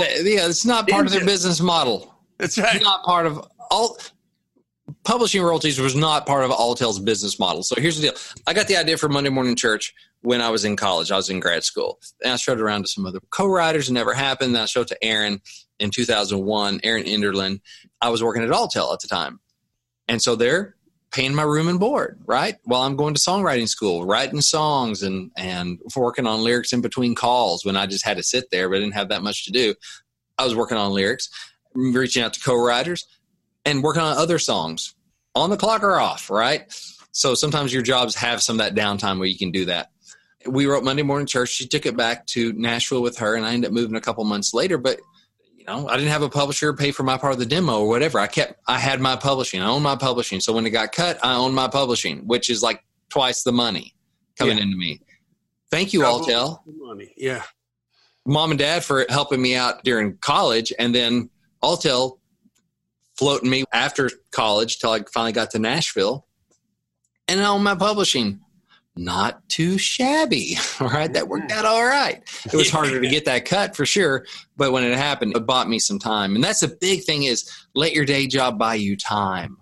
they, 0.00 0.34
yeah, 0.34 0.48
it's 0.48 0.66
not 0.66 0.88
part 0.88 1.06
of 1.06 1.12
their 1.12 1.24
business 1.24 1.60
model. 1.60 2.12
That's 2.38 2.58
right. 2.58 2.74
It's 2.74 2.84
not 2.84 3.04
part 3.04 3.26
of 3.26 3.46
all 3.70 3.96
publishing 5.04 5.42
royalties 5.42 5.80
was 5.80 5.96
not 5.96 6.26
part 6.26 6.44
of 6.44 6.50
Alltel's 6.50 6.98
business 6.98 7.38
model. 7.38 7.62
So 7.62 7.80
here's 7.80 7.96
the 7.96 8.08
deal. 8.08 8.18
I 8.46 8.54
got 8.54 8.68
the 8.68 8.76
idea 8.76 8.96
for 8.96 9.08
Monday 9.08 9.30
Morning 9.30 9.56
Church 9.56 9.94
when 10.22 10.40
I 10.40 10.50
was 10.50 10.64
in 10.64 10.76
college. 10.76 11.10
I 11.10 11.16
was 11.16 11.30
in 11.30 11.40
grad 11.40 11.64
school. 11.64 11.98
And 12.22 12.32
I 12.32 12.36
showed 12.36 12.58
it 12.58 12.62
around 12.62 12.82
to 12.82 12.88
some 12.88 13.06
other 13.06 13.20
co-writers. 13.30 13.88
It 13.88 13.92
never 13.92 14.14
happened. 14.14 14.54
Then 14.54 14.62
I 14.62 14.66
showed 14.66 14.82
it 14.82 14.88
to 14.88 15.04
Erin 15.04 15.40
in 15.78 15.90
2001, 15.90 16.80
Erin 16.82 17.04
Enderlin. 17.04 17.60
I 18.00 18.10
was 18.10 18.22
working 18.22 18.42
at 18.42 18.50
Alltel 18.50 18.92
at 18.92 19.00
the 19.00 19.08
time. 19.08 19.40
And 20.08 20.22
so 20.22 20.36
they're 20.36 20.76
paying 21.10 21.34
my 21.34 21.42
room 21.42 21.68
and 21.68 21.80
board, 21.80 22.20
right? 22.26 22.56
While 22.64 22.82
I'm 22.82 22.96
going 22.96 23.14
to 23.14 23.20
songwriting 23.20 23.68
school, 23.68 24.04
writing 24.04 24.40
songs 24.40 25.02
and 25.02 25.30
and 25.36 25.80
working 25.96 26.26
on 26.26 26.42
lyrics 26.42 26.72
in 26.72 26.80
between 26.80 27.14
calls 27.14 27.64
when 27.64 27.76
I 27.76 27.86
just 27.86 28.04
had 28.04 28.16
to 28.18 28.22
sit 28.22 28.50
there 28.50 28.68
but 28.68 28.76
I 28.76 28.80
didn't 28.80 28.94
have 28.94 29.08
that 29.08 29.22
much 29.22 29.44
to 29.46 29.52
do. 29.52 29.74
I 30.38 30.44
was 30.44 30.54
working 30.54 30.76
on 30.76 30.92
lyrics, 30.92 31.28
reaching 31.74 32.22
out 32.22 32.34
to 32.34 32.40
co-writers 32.40 33.06
and 33.66 33.82
working 33.82 34.00
on 34.00 34.16
other 34.16 34.38
songs 34.38 34.94
on 35.34 35.50
the 35.50 35.56
clock 35.58 35.82
or 35.82 36.00
off, 36.00 36.30
right? 36.30 36.72
So 37.12 37.34
sometimes 37.34 37.72
your 37.72 37.82
jobs 37.82 38.14
have 38.14 38.42
some 38.42 38.58
of 38.58 38.64
that 38.64 38.74
downtime 38.74 39.18
where 39.18 39.28
you 39.28 39.36
can 39.36 39.50
do 39.50 39.66
that. 39.66 39.90
We 40.46 40.66
wrote 40.66 40.84
Monday 40.84 41.02
Morning 41.02 41.26
Church. 41.26 41.50
She 41.50 41.66
took 41.66 41.84
it 41.84 41.96
back 41.96 42.26
to 42.28 42.52
Nashville 42.52 43.02
with 43.02 43.18
her, 43.18 43.34
and 43.34 43.44
I 43.44 43.52
ended 43.52 43.68
up 43.68 43.74
moving 43.74 43.96
a 43.96 44.00
couple 44.00 44.22
months 44.24 44.54
later. 44.54 44.78
But 44.78 45.00
you 45.56 45.64
know, 45.64 45.88
I 45.88 45.96
didn't 45.96 46.12
have 46.12 46.22
a 46.22 46.28
publisher 46.28 46.72
pay 46.72 46.92
for 46.92 47.02
my 47.02 47.18
part 47.18 47.32
of 47.32 47.40
the 47.40 47.46
demo 47.46 47.80
or 47.80 47.88
whatever. 47.88 48.20
I 48.20 48.28
kept, 48.28 48.60
I 48.68 48.78
had 48.78 49.00
my 49.00 49.16
publishing. 49.16 49.60
I 49.60 49.66
owned 49.66 49.82
my 49.82 49.96
publishing. 49.96 50.40
So 50.40 50.52
when 50.52 50.64
it 50.64 50.70
got 50.70 50.92
cut, 50.92 51.18
I 51.24 51.34
owned 51.34 51.54
my 51.54 51.66
publishing, 51.66 52.26
which 52.26 52.48
is 52.48 52.62
like 52.62 52.84
twice 53.10 53.42
the 53.42 53.52
money 53.52 53.94
coming 54.38 54.58
yeah. 54.58 54.62
into 54.62 54.76
me. 54.76 55.00
Thank 55.70 55.92
you, 55.92 56.00
Alltel. 56.00 56.60
Money, 56.66 57.12
yeah. 57.16 57.42
Mom 58.24 58.50
and 58.50 58.58
dad 58.58 58.84
for 58.84 59.06
helping 59.08 59.42
me 59.42 59.56
out 59.56 59.82
during 59.82 60.16
college, 60.18 60.72
and 60.78 60.94
then 60.94 61.30
Alltel 61.62 62.18
floating 63.16 63.50
me 63.50 63.64
after 63.72 64.10
college 64.30 64.78
till 64.78 64.90
I 64.90 65.00
finally 65.12 65.32
got 65.32 65.50
to 65.52 65.58
Nashville, 65.58 66.26
and 67.28 67.40
all 67.40 67.58
my 67.58 67.74
publishing 67.74 68.40
not 68.96 69.46
too 69.48 69.78
shabby. 69.78 70.56
All 70.80 70.88
right. 70.88 71.12
That 71.12 71.28
worked 71.28 71.52
out 71.52 71.66
all 71.66 71.84
right. 71.84 72.22
It 72.46 72.56
was 72.56 72.70
harder 72.70 73.00
to 73.00 73.08
get 73.08 73.26
that 73.26 73.44
cut 73.44 73.76
for 73.76 73.84
sure. 73.84 74.24
But 74.56 74.72
when 74.72 74.84
it 74.84 74.96
happened, 74.96 75.36
it 75.36 75.46
bought 75.46 75.68
me 75.68 75.78
some 75.78 75.98
time. 75.98 76.34
And 76.34 76.42
that's 76.42 76.60
the 76.60 76.76
big 76.80 77.04
thing 77.04 77.24
is 77.24 77.50
let 77.74 77.92
your 77.92 78.06
day 78.06 78.26
job 78.26 78.58
buy 78.58 78.74
you 78.74 78.96
time. 78.96 79.58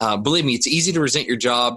Uh, 0.00 0.16
believe 0.16 0.44
me, 0.44 0.54
it's 0.54 0.66
easy 0.66 0.90
to 0.92 1.00
resent 1.00 1.28
your 1.28 1.36
job 1.36 1.76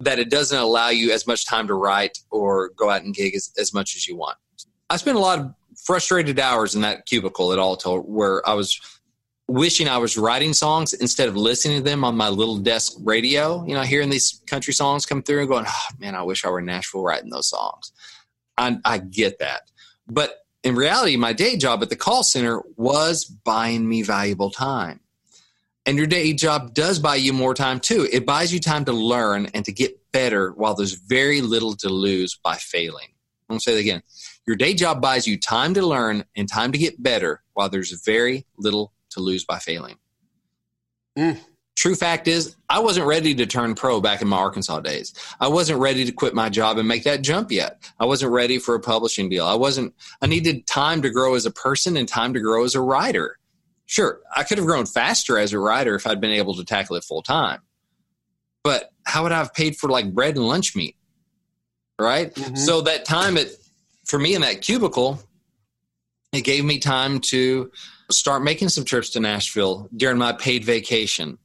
that 0.00 0.18
it 0.18 0.30
doesn't 0.30 0.58
allow 0.58 0.88
you 0.88 1.12
as 1.12 1.26
much 1.26 1.46
time 1.46 1.66
to 1.66 1.74
write 1.74 2.18
or 2.30 2.70
go 2.70 2.88
out 2.88 3.02
and 3.02 3.14
gig 3.14 3.34
as, 3.34 3.52
as 3.58 3.74
much 3.74 3.94
as 3.94 4.08
you 4.08 4.16
want. 4.16 4.38
I 4.88 4.96
spent 4.96 5.18
a 5.18 5.20
lot 5.20 5.38
of 5.38 5.54
frustrated 5.84 6.38
hours 6.40 6.74
in 6.74 6.80
that 6.82 7.04
cubicle 7.04 7.52
at 7.52 7.58
Alltel 7.58 8.02
where 8.04 8.46
I 8.48 8.54
was 8.54 8.80
wishing 9.46 9.88
I 9.88 9.98
was 9.98 10.16
writing 10.16 10.52
songs 10.52 10.94
instead 10.94 11.28
of 11.28 11.36
listening 11.36 11.78
to 11.78 11.82
them 11.82 12.04
on 12.04 12.16
my 12.16 12.28
little 12.28 12.58
desk 12.58 12.94
radio. 13.00 13.64
You 13.66 13.74
know, 13.74 13.82
hearing 13.82 14.10
these 14.10 14.40
country 14.46 14.72
songs 14.72 15.06
come 15.06 15.22
through 15.22 15.40
and 15.40 15.48
going, 15.48 15.66
oh, 15.68 15.86
man, 15.98 16.14
I 16.14 16.22
wish 16.22 16.44
I 16.44 16.50
were 16.50 16.60
in 16.60 16.66
Nashville 16.66 17.02
writing 17.02 17.30
those 17.30 17.48
songs. 17.48 17.92
I, 18.56 18.78
I 18.84 18.98
get 18.98 19.38
that. 19.40 19.70
But 20.06 20.38
in 20.62 20.74
reality, 20.74 21.16
my 21.16 21.32
day 21.32 21.56
job 21.56 21.82
at 21.82 21.90
the 21.90 21.96
call 21.96 22.22
center 22.22 22.62
was 22.76 23.24
buying 23.24 23.88
me 23.88 24.02
valuable 24.02 24.50
time. 24.50 25.00
And 25.86 25.98
your 25.98 26.06
day 26.06 26.32
job 26.32 26.72
does 26.72 26.98
buy 26.98 27.16
you 27.16 27.34
more 27.34 27.52
time 27.52 27.78
too. 27.78 28.08
It 28.10 28.24
buys 28.24 28.52
you 28.52 28.60
time 28.60 28.86
to 28.86 28.92
learn 28.92 29.48
and 29.52 29.66
to 29.66 29.72
get 29.72 30.00
better 30.12 30.52
while 30.52 30.74
there's 30.74 30.94
very 30.94 31.42
little 31.42 31.76
to 31.76 31.90
lose 31.90 32.38
by 32.42 32.56
failing. 32.56 33.08
I'm 33.48 33.54
going 33.54 33.58
to 33.58 33.62
say 33.62 33.74
that 33.74 33.80
again. 33.80 34.02
Your 34.46 34.56
day 34.56 34.72
job 34.72 35.02
buys 35.02 35.26
you 35.26 35.38
time 35.38 35.74
to 35.74 35.86
learn 35.86 36.24
and 36.34 36.48
time 36.48 36.72
to 36.72 36.78
get 36.78 37.02
better 37.02 37.42
while 37.52 37.68
there's 37.68 37.92
very 38.02 38.46
little 38.56 38.93
to 39.14 39.20
lose 39.20 39.44
by 39.44 39.58
failing. 39.58 39.96
Mm. 41.18 41.40
True 41.76 41.94
fact 41.96 42.28
is, 42.28 42.56
I 42.68 42.78
wasn't 42.78 43.06
ready 43.06 43.34
to 43.34 43.46
turn 43.46 43.74
pro 43.74 44.00
back 44.00 44.22
in 44.22 44.28
my 44.28 44.36
Arkansas 44.36 44.80
days. 44.80 45.12
I 45.40 45.48
wasn't 45.48 45.80
ready 45.80 46.04
to 46.04 46.12
quit 46.12 46.34
my 46.34 46.48
job 46.48 46.78
and 46.78 46.86
make 46.86 47.02
that 47.04 47.22
jump 47.22 47.50
yet. 47.50 47.82
I 47.98 48.04
wasn't 48.04 48.32
ready 48.32 48.58
for 48.58 48.74
a 48.74 48.80
publishing 48.80 49.28
deal. 49.28 49.44
I 49.44 49.54
wasn't, 49.54 49.92
I 50.22 50.26
needed 50.26 50.66
time 50.66 51.02
to 51.02 51.10
grow 51.10 51.34
as 51.34 51.46
a 51.46 51.50
person 51.50 51.96
and 51.96 52.08
time 52.08 52.32
to 52.34 52.40
grow 52.40 52.64
as 52.64 52.76
a 52.76 52.80
writer. 52.80 53.38
Sure, 53.86 54.20
I 54.34 54.44
could 54.44 54.58
have 54.58 54.66
grown 54.66 54.86
faster 54.86 55.36
as 55.36 55.52
a 55.52 55.58
writer 55.58 55.94
if 55.94 56.06
I'd 56.06 56.20
been 56.20 56.30
able 56.30 56.54
to 56.54 56.64
tackle 56.64 56.96
it 56.96 57.04
full 57.04 57.22
time. 57.22 57.60
But 58.62 58.90
how 59.04 59.24
would 59.24 59.32
I 59.32 59.38
have 59.38 59.52
paid 59.52 59.76
for 59.76 59.90
like 59.90 60.14
bread 60.14 60.36
and 60.36 60.46
lunch 60.46 60.74
meat? 60.76 60.96
Right? 62.00 62.34
Mm-hmm. 62.34 62.54
So 62.54 62.80
that 62.82 63.04
time 63.04 63.36
it 63.36 63.56
for 64.06 64.18
me 64.18 64.34
in 64.34 64.42
that 64.42 64.62
cubicle, 64.62 65.20
it 66.32 66.42
gave 66.42 66.64
me 66.64 66.78
time 66.78 67.20
to 67.20 67.70
start 68.10 68.42
making 68.42 68.68
some 68.68 68.84
trips 68.84 69.10
to 69.10 69.20
Nashville 69.20 69.88
during 69.96 70.18
my 70.18 70.32
paid 70.32 70.64
vacation, 70.64 71.38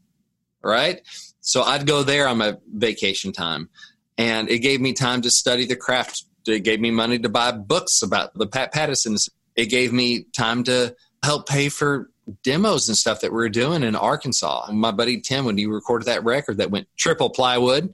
right? 0.64 1.02
So 1.42 1.62
I'd 1.62 1.88
go 1.88 2.04
there 2.04 2.28
on 2.28 2.38
my 2.38 2.58
vacation 2.68 3.32
time, 3.32 3.70
and 4.18 4.50
it 4.50 4.60
gave 4.60 4.82
me 4.82 4.94
time 4.94 5.22
to 5.22 5.32
study 5.32 5.66
the 5.66 5.76
craft. 5.76 6.26
It 6.48 6.64
gave 6.64 6.80
me 6.80 6.92
money 6.92 7.20
to 7.20 7.30
buy 7.30 7.52
books 7.52 8.02
about 8.02 8.34
the 8.34 8.48
Pat 8.48 8.74
Pattisons. 8.74 9.30
It 9.56 9.68
gave 9.68 9.94
me 9.94 10.26
time 10.36 10.64
to 10.66 10.96
help 11.24 11.48
pay 11.48 11.70
for 11.70 12.10
demos 12.44 12.88
and 12.88 12.98
stuff 12.98 13.22
that 13.22 13.32
we 13.32 13.38
were 13.38 13.50
doing 13.50 13.84
in 13.84 13.96
Arkansas. 13.96 14.70
My 14.72 14.92
buddy 14.92 15.20
Tim, 15.22 15.46
when 15.46 15.58
he 15.58 15.66
recorded 15.66 16.06
that 16.06 16.24
record 16.24 16.58
that 16.58 16.72
went 16.72 16.88
triple 16.98 17.30
plywood, 17.30 17.94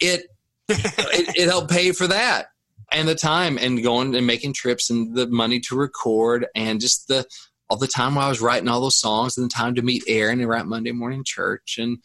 it 0.00 0.26
it, 0.68 1.36
it 1.36 1.48
helped 1.48 1.70
pay 1.70 1.92
for 1.92 2.06
that 2.06 2.48
and 2.90 3.08
the 3.08 3.14
time 3.14 3.58
and 3.58 3.82
going 3.82 4.14
and 4.14 4.26
making 4.26 4.52
trips 4.52 4.90
and 4.90 5.14
the 5.14 5.26
money 5.26 5.60
to 5.60 5.76
record 5.76 6.46
and 6.54 6.80
just 6.80 7.08
the 7.08 7.26
all 7.70 7.76
the 7.76 7.86
time 7.86 8.14
while 8.14 8.26
I 8.26 8.28
was 8.28 8.40
writing 8.40 8.68
all 8.68 8.80
those 8.80 8.98
songs 8.98 9.36
and 9.36 9.44
the 9.44 9.54
time 9.54 9.74
to 9.74 9.82
meet 9.82 10.04
Erin 10.06 10.40
and 10.40 10.48
write 10.48 10.66
Monday 10.66 10.92
morning 10.92 11.22
church 11.24 11.76
and 11.78 11.98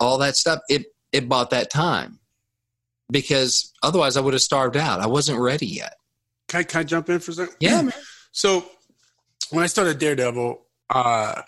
all 0.00 0.18
that 0.18 0.36
stuff. 0.36 0.60
It 0.68 0.86
it 1.12 1.28
bought 1.28 1.50
that 1.50 1.70
time 1.70 2.18
because 3.10 3.72
otherwise 3.82 4.16
I 4.16 4.20
would 4.20 4.34
have 4.34 4.42
starved 4.42 4.76
out. 4.76 5.00
I 5.00 5.06
wasn't 5.06 5.38
ready 5.38 5.66
yet. 5.66 5.94
Can 6.48 6.60
I, 6.60 6.62
can 6.64 6.80
I 6.80 6.84
jump 6.84 7.08
in 7.08 7.20
for 7.20 7.30
a 7.30 7.34
second? 7.34 7.56
Yeah, 7.60 7.82
man. 7.82 7.92
So 8.32 8.64
when 9.50 9.62
I 9.62 9.66
started 9.66 9.98
Daredevil, 9.98 10.60
uh, 10.90 11.42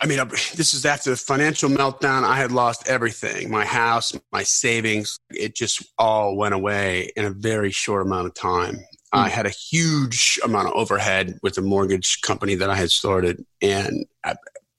I 0.00 0.06
mean, 0.06 0.18
this 0.54 0.74
is 0.74 0.84
after 0.84 1.10
the 1.10 1.16
financial 1.16 1.70
meltdown. 1.70 2.22
I 2.22 2.36
had 2.36 2.52
lost 2.52 2.86
everything 2.86 3.50
my 3.50 3.64
house, 3.64 4.12
my 4.30 4.42
savings. 4.42 5.18
It 5.30 5.54
just 5.54 5.82
all 5.98 6.36
went 6.36 6.54
away 6.54 7.10
in 7.16 7.24
a 7.24 7.30
very 7.30 7.70
short 7.70 8.06
amount 8.06 8.26
of 8.26 8.34
time. 8.34 8.78
Mm. 9.14 9.18
I 9.18 9.28
had 9.28 9.46
a 9.46 9.50
huge 9.50 10.38
amount 10.44 10.68
of 10.68 10.74
overhead 10.74 11.38
with 11.42 11.54
the 11.54 11.62
mortgage 11.62 12.20
company 12.22 12.54
that 12.56 12.70
I 12.70 12.74
had 12.74 12.90
started. 12.90 13.44
And 13.62 14.06
I, 14.24 14.34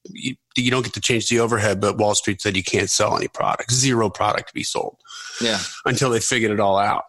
you, 0.09 0.35
you, 0.57 0.69
don't 0.69 0.83
get 0.83 0.93
to 0.93 1.01
change 1.01 1.29
the 1.29 1.39
overhead, 1.39 1.79
but 1.79 1.97
Wall 1.97 2.15
Street 2.15 2.41
said 2.41 2.57
you 2.57 2.63
can't 2.63 2.89
sell 2.89 3.15
any 3.17 3.27
product, 3.27 3.71
zero 3.71 4.09
product 4.09 4.49
to 4.49 4.53
be 4.53 4.63
sold. 4.63 4.97
Yeah. 5.41 5.59
Until 5.85 6.09
they 6.09 6.19
figured 6.19 6.51
it 6.51 6.59
all 6.59 6.77
out. 6.77 7.03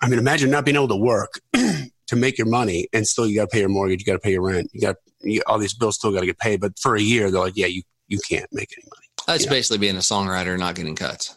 I 0.00 0.08
mean, 0.08 0.18
imagine 0.18 0.50
not 0.50 0.64
being 0.64 0.76
able 0.76 0.88
to 0.88 0.96
work 0.96 1.40
to 1.52 2.16
make 2.16 2.38
your 2.38 2.46
money 2.46 2.88
and 2.92 3.06
still 3.06 3.26
you 3.26 3.36
got 3.36 3.50
to 3.50 3.52
pay 3.52 3.60
your 3.60 3.68
mortgage, 3.68 4.00
you 4.00 4.06
got 4.06 4.14
to 4.14 4.20
pay 4.20 4.32
your 4.32 4.42
rent, 4.42 4.70
you 4.72 4.80
got 4.80 4.96
you, 5.22 5.42
all 5.46 5.58
these 5.58 5.74
bills 5.74 5.96
still 5.96 6.12
got 6.12 6.20
to 6.20 6.26
get 6.26 6.38
paid. 6.38 6.60
But 6.60 6.78
for 6.78 6.96
a 6.96 7.00
year, 7.00 7.30
they're 7.30 7.40
like, 7.40 7.56
yeah, 7.56 7.66
you, 7.66 7.82
you 8.08 8.18
can't 8.28 8.46
make 8.52 8.72
any 8.76 8.86
money. 8.88 8.99
That's 9.26 9.46
basically 9.46 9.78
being 9.78 9.96
a 9.96 10.00
songwriter, 10.00 10.58
not 10.58 10.74
getting 10.74 10.96
cuts. 10.96 11.36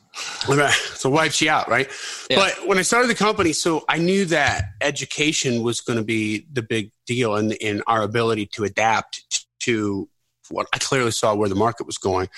so 0.95 1.09
wipes 1.09 1.41
you 1.41 1.49
out, 1.49 1.69
right? 1.69 1.89
Yeah. 2.29 2.37
But 2.37 2.67
when 2.67 2.77
I 2.77 2.83
started 2.83 3.09
the 3.09 3.15
company, 3.15 3.53
so 3.53 3.83
I 3.89 3.97
knew 3.97 4.25
that 4.25 4.65
education 4.81 5.63
was 5.63 5.81
going 5.81 5.97
to 5.97 6.05
be 6.05 6.45
the 6.51 6.61
big 6.61 6.91
deal 7.05 7.35
in, 7.35 7.51
in 7.53 7.81
our 7.87 8.03
ability 8.03 8.47
to 8.53 8.63
adapt 8.63 9.45
to 9.61 10.09
what 10.49 10.67
I 10.73 10.77
clearly 10.77 11.11
saw 11.11 11.33
where 11.35 11.49
the 11.49 11.55
market 11.55 11.87
was 11.87 11.97
going. 11.97 12.29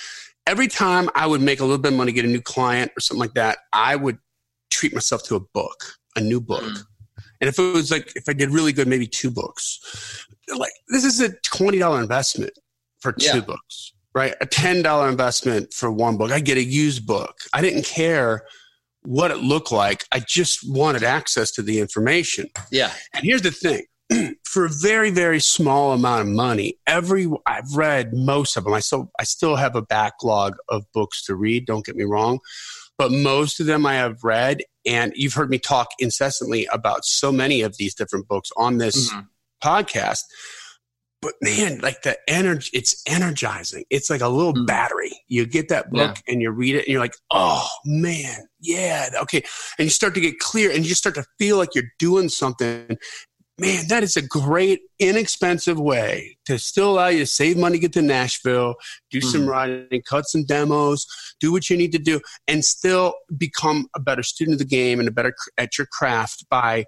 Every 0.47 0.67
time 0.67 1.10
I 1.15 1.25
would 1.25 1.41
make 1.41 1.60
a 1.60 1.63
little 1.63 1.79
bit 1.79 1.91
of 1.91 1.97
money, 1.97 2.12
get 2.12 2.25
a 2.25 2.29
new 2.29 2.41
client 2.41 2.91
or 2.95 3.01
something 3.01 3.19
like 3.19 3.34
that, 3.34 3.58
I 3.73 3.95
would 3.95 4.19
treat 4.71 4.93
myself 4.93 5.23
to 5.23 5.36
a 5.36 5.39
book, 5.39 5.84
a 6.15 6.21
new 6.21 6.39
book. 6.39 6.63
Mm. 6.63 6.84
And 7.41 7.47
if 7.49 7.60
it 7.60 7.73
was 7.73 7.91
like, 7.91 8.12
if 8.15 8.29
I 8.29 8.34
did 8.34 8.51
really 8.51 8.71
good, 8.71 8.88
maybe 8.88 9.08
two 9.08 9.31
books. 9.31 10.27
Like, 10.55 10.71
this 10.89 11.03
is 11.03 11.19
a 11.19 11.29
$20 11.29 12.01
investment 12.01 12.53
for 12.99 13.12
two 13.12 13.38
yeah. 13.38 13.39
books, 13.41 13.93
right? 14.15 14.34
A 14.41 14.45
$10 14.45 15.10
investment 15.10 15.73
for 15.73 15.91
one 15.91 16.17
book. 16.17 16.32
I 16.32 16.39
get 16.39 16.58
a 16.58 16.63
used 16.63 17.06
book. 17.06 17.36
I 17.54 17.62
didn't 17.62 17.86
care 17.86 18.43
what 19.04 19.30
it 19.30 19.38
looked 19.38 19.71
like. 19.71 20.06
I 20.12 20.21
just 20.25 20.67
wanted 20.67 21.04
access 21.04 21.51
to 21.51 21.62
the 21.62 21.80
information. 21.80 22.47
Yeah. 22.71 22.91
And 23.13 23.23
here's 23.23 23.43
the 23.43 23.51
thing 23.51 23.86
for 24.45 24.65
a 24.65 24.69
very 24.69 25.12
very 25.12 25.39
small 25.39 25.91
amount 25.91 26.21
of 26.21 26.28
money 26.28 26.78
every 26.86 27.28
i've 27.47 27.75
read 27.75 28.13
most 28.13 28.56
of 28.56 28.63
them 28.63 28.71
i 28.71 28.80
still 28.80 29.12
i 29.19 29.23
still 29.23 29.56
have 29.56 29.75
a 29.75 29.82
backlog 29.82 30.56
of 30.69 30.86
books 30.93 31.25
to 31.25 31.34
read 31.34 31.65
don't 31.65 31.84
get 31.84 31.95
me 31.95 32.04
wrong 32.04 32.39
but 32.97 33.12
most 33.12 33.60
of 33.60 33.65
them 33.65 33.86
I 33.86 33.95
have 33.95 34.23
read, 34.23 34.62
and 34.86 35.12
you've 35.15 35.34
heard 35.34 35.49
me 35.49 35.60
talk 35.60 35.89
incessantly 35.99 36.67
about 36.71 37.06
so 37.06 37.32
many 37.32 37.62
of 37.62 37.78
these 37.78 37.93
different 37.93 38.28
books 38.28 38.49
on 38.58 38.78
this 38.78 39.12
mm-hmm. 39.12 39.21
podcast. 39.63 40.21
But 41.25 41.33
man, 41.41 41.79
like 41.79 42.03
the 42.03 42.17
energy, 42.27 42.69
it's 42.73 43.01
energizing. 43.07 43.83
It's 43.89 44.11
like 44.11 44.21
a 44.21 44.29
little 44.29 44.53
mm-hmm. 44.53 44.65
battery. 44.65 45.11
You 45.27 45.47
get 45.47 45.69
that 45.69 45.89
book 45.89 46.17
yeah. 46.27 46.33
and 46.33 46.41
you 46.41 46.51
read 46.51 46.75
it, 46.75 46.85
and 46.85 46.88
you're 46.89 46.99
like, 46.99 47.15
oh 47.31 47.67
man, 47.83 48.47
yeah, 48.61 49.09
okay. 49.23 49.43
And 49.79 49.85
you 49.85 49.89
start 49.89 50.13
to 50.13 50.21
get 50.21 50.38
clear, 50.39 50.71
and 50.71 50.85
you 50.85 50.93
start 50.93 51.15
to 51.15 51.25
feel 51.39 51.57
like 51.57 51.73
you're 51.73 51.91
doing 51.97 52.29
something 52.29 52.97
man, 53.57 53.88
that 53.88 54.03
is 54.03 54.17
a 54.17 54.21
great, 54.21 54.81
inexpensive 54.99 55.79
way 55.79 56.38
to 56.45 56.59
still 56.59 56.91
allow 56.91 57.07
you 57.07 57.19
to 57.19 57.25
save 57.25 57.57
money, 57.57 57.79
get 57.79 57.93
to 57.93 58.01
Nashville, 58.01 58.75
do 59.11 59.19
mm-hmm. 59.19 59.29
some 59.29 59.47
writing, 59.47 60.01
cut 60.07 60.25
some 60.25 60.43
demos, 60.45 61.05
do 61.39 61.51
what 61.51 61.69
you 61.69 61.77
need 61.77 61.91
to 61.93 61.99
do, 61.99 62.19
and 62.47 62.65
still 62.65 63.13
become 63.38 63.88
a 63.95 63.99
better 63.99 64.23
student 64.23 64.55
of 64.55 64.59
the 64.59 64.65
game 64.65 64.99
and 64.99 65.07
a 65.07 65.11
better 65.11 65.33
at 65.57 65.77
your 65.77 65.88
craft 65.88 66.45
by 66.49 66.85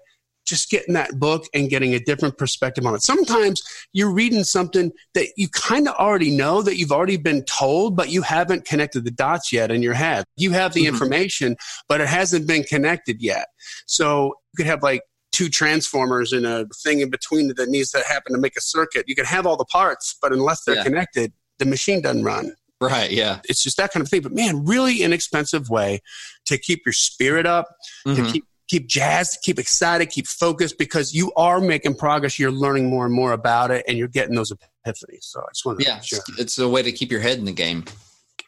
just 0.48 0.70
getting 0.70 0.94
that 0.94 1.18
book 1.18 1.44
and 1.54 1.68
getting 1.68 1.94
a 1.94 1.98
different 1.98 2.38
perspective 2.38 2.86
on 2.86 2.94
it. 2.94 3.02
Sometimes 3.02 3.62
you're 3.92 4.12
reading 4.12 4.44
something 4.44 4.90
that 5.14 5.28
you 5.36 5.48
kind 5.48 5.88
of 5.88 5.94
already 5.96 6.34
know 6.34 6.62
that 6.62 6.76
you've 6.76 6.92
already 6.92 7.16
been 7.16 7.44
told, 7.44 7.96
but 7.96 8.08
you 8.08 8.22
haven't 8.22 8.64
connected 8.64 9.04
the 9.04 9.10
dots 9.10 9.52
yet 9.52 9.70
in 9.70 9.82
your 9.82 9.94
head. 9.94 10.24
You 10.36 10.52
have 10.52 10.72
the 10.72 10.80
mm-hmm. 10.80 10.94
information, 10.94 11.56
but 11.88 12.00
it 12.00 12.08
hasn't 12.08 12.46
been 12.46 12.62
connected 12.62 13.22
yet. 13.22 13.48
So 13.86 14.26
you 14.26 14.56
could 14.56 14.66
have 14.66 14.82
like 14.82 15.02
two 15.32 15.48
transformers 15.48 16.32
and 16.32 16.46
a 16.46 16.66
thing 16.82 17.00
in 17.00 17.10
between 17.10 17.48
that 17.54 17.68
needs 17.68 17.90
to 17.90 18.02
happen 18.08 18.32
to 18.32 18.38
make 18.40 18.56
a 18.56 18.60
circuit. 18.60 19.04
You 19.06 19.14
can 19.14 19.26
have 19.26 19.46
all 19.46 19.56
the 19.56 19.66
parts, 19.66 20.16
but 20.20 20.32
unless 20.32 20.64
they're 20.64 20.76
yeah. 20.76 20.84
connected, 20.84 21.32
the 21.58 21.66
machine 21.66 22.00
doesn't 22.00 22.24
run. 22.24 22.54
Right, 22.80 23.10
yeah. 23.10 23.40
It's 23.48 23.62
just 23.62 23.76
that 23.78 23.92
kind 23.92 24.02
of 24.02 24.08
thing. 24.08 24.22
But 24.22 24.32
man, 24.32 24.64
really 24.64 25.02
inexpensive 25.02 25.68
way 25.68 26.00
to 26.46 26.58
keep 26.58 26.86
your 26.86 26.92
spirit 26.92 27.44
up, 27.44 27.66
mm-hmm. 28.06 28.24
to 28.24 28.32
keep 28.32 28.44
keep 28.68 28.86
jazzed, 28.86 29.38
keep 29.42 29.58
excited, 29.58 30.10
keep 30.10 30.26
focused 30.26 30.78
because 30.78 31.12
you 31.14 31.32
are 31.36 31.60
making 31.60 31.94
progress. 31.96 32.38
You're 32.38 32.52
learning 32.52 32.88
more 32.88 33.04
and 33.06 33.14
more 33.14 33.32
about 33.32 33.70
it 33.70 33.84
and 33.88 33.96
you're 33.98 34.08
getting 34.08 34.34
those 34.34 34.52
epiphanies. 34.52 35.24
So 35.24 35.40
I 35.40 35.46
just 35.52 35.64
want 35.64 35.80
to 35.80 35.84
Yeah, 35.86 36.00
sure. 36.00 36.20
it's 36.38 36.58
a 36.58 36.68
way 36.68 36.82
to 36.82 36.92
keep 36.92 37.10
your 37.10 37.20
head 37.20 37.38
in 37.38 37.44
the 37.44 37.52
game. 37.52 37.84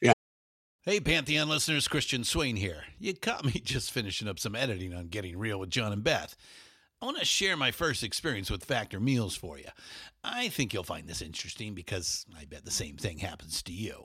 Yeah. 0.02 0.12
Hey, 0.82 1.00
Pantheon 1.00 1.48
listeners, 1.48 1.88
Christian 1.88 2.24
Swain 2.24 2.56
here. 2.56 2.84
You 2.98 3.14
caught 3.14 3.44
me 3.44 3.52
just 3.64 3.90
finishing 3.90 4.28
up 4.28 4.38
some 4.38 4.54
editing 4.54 4.94
on 4.94 5.08
Getting 5.08 5.38
Real 5.38 5.58
with 5.58 5.70
John 5.70 5.92
and 5.92 6.04
Beth. 6.04 6.36
I 7.02 7.06
want 7.06 7.18
to 7.18 7.24
share 7.24 7.56
my 7.56 7.70
first 7.70 8.02
experience 8.02 8.50
with 8.50 8.62
Factor 8.64 9.00
Meals 9.00 9.34
for 9.34 9.58
you. 9.58 9.68
I 10.22 10.48
think 10.48 10.74
you'll 10.74 10.82
find 10.84 11.08
this 11.08 11.22
interesting 11.22 11.72
because 11.72 12.26
I 12.38 12.44
bet 12.44 12.66
the 12.66 12.70
same 12.70 12.96
thing 12.98 13.18
happens 13.18 13.62
to 13.62 13.72
you. 13.72 14.04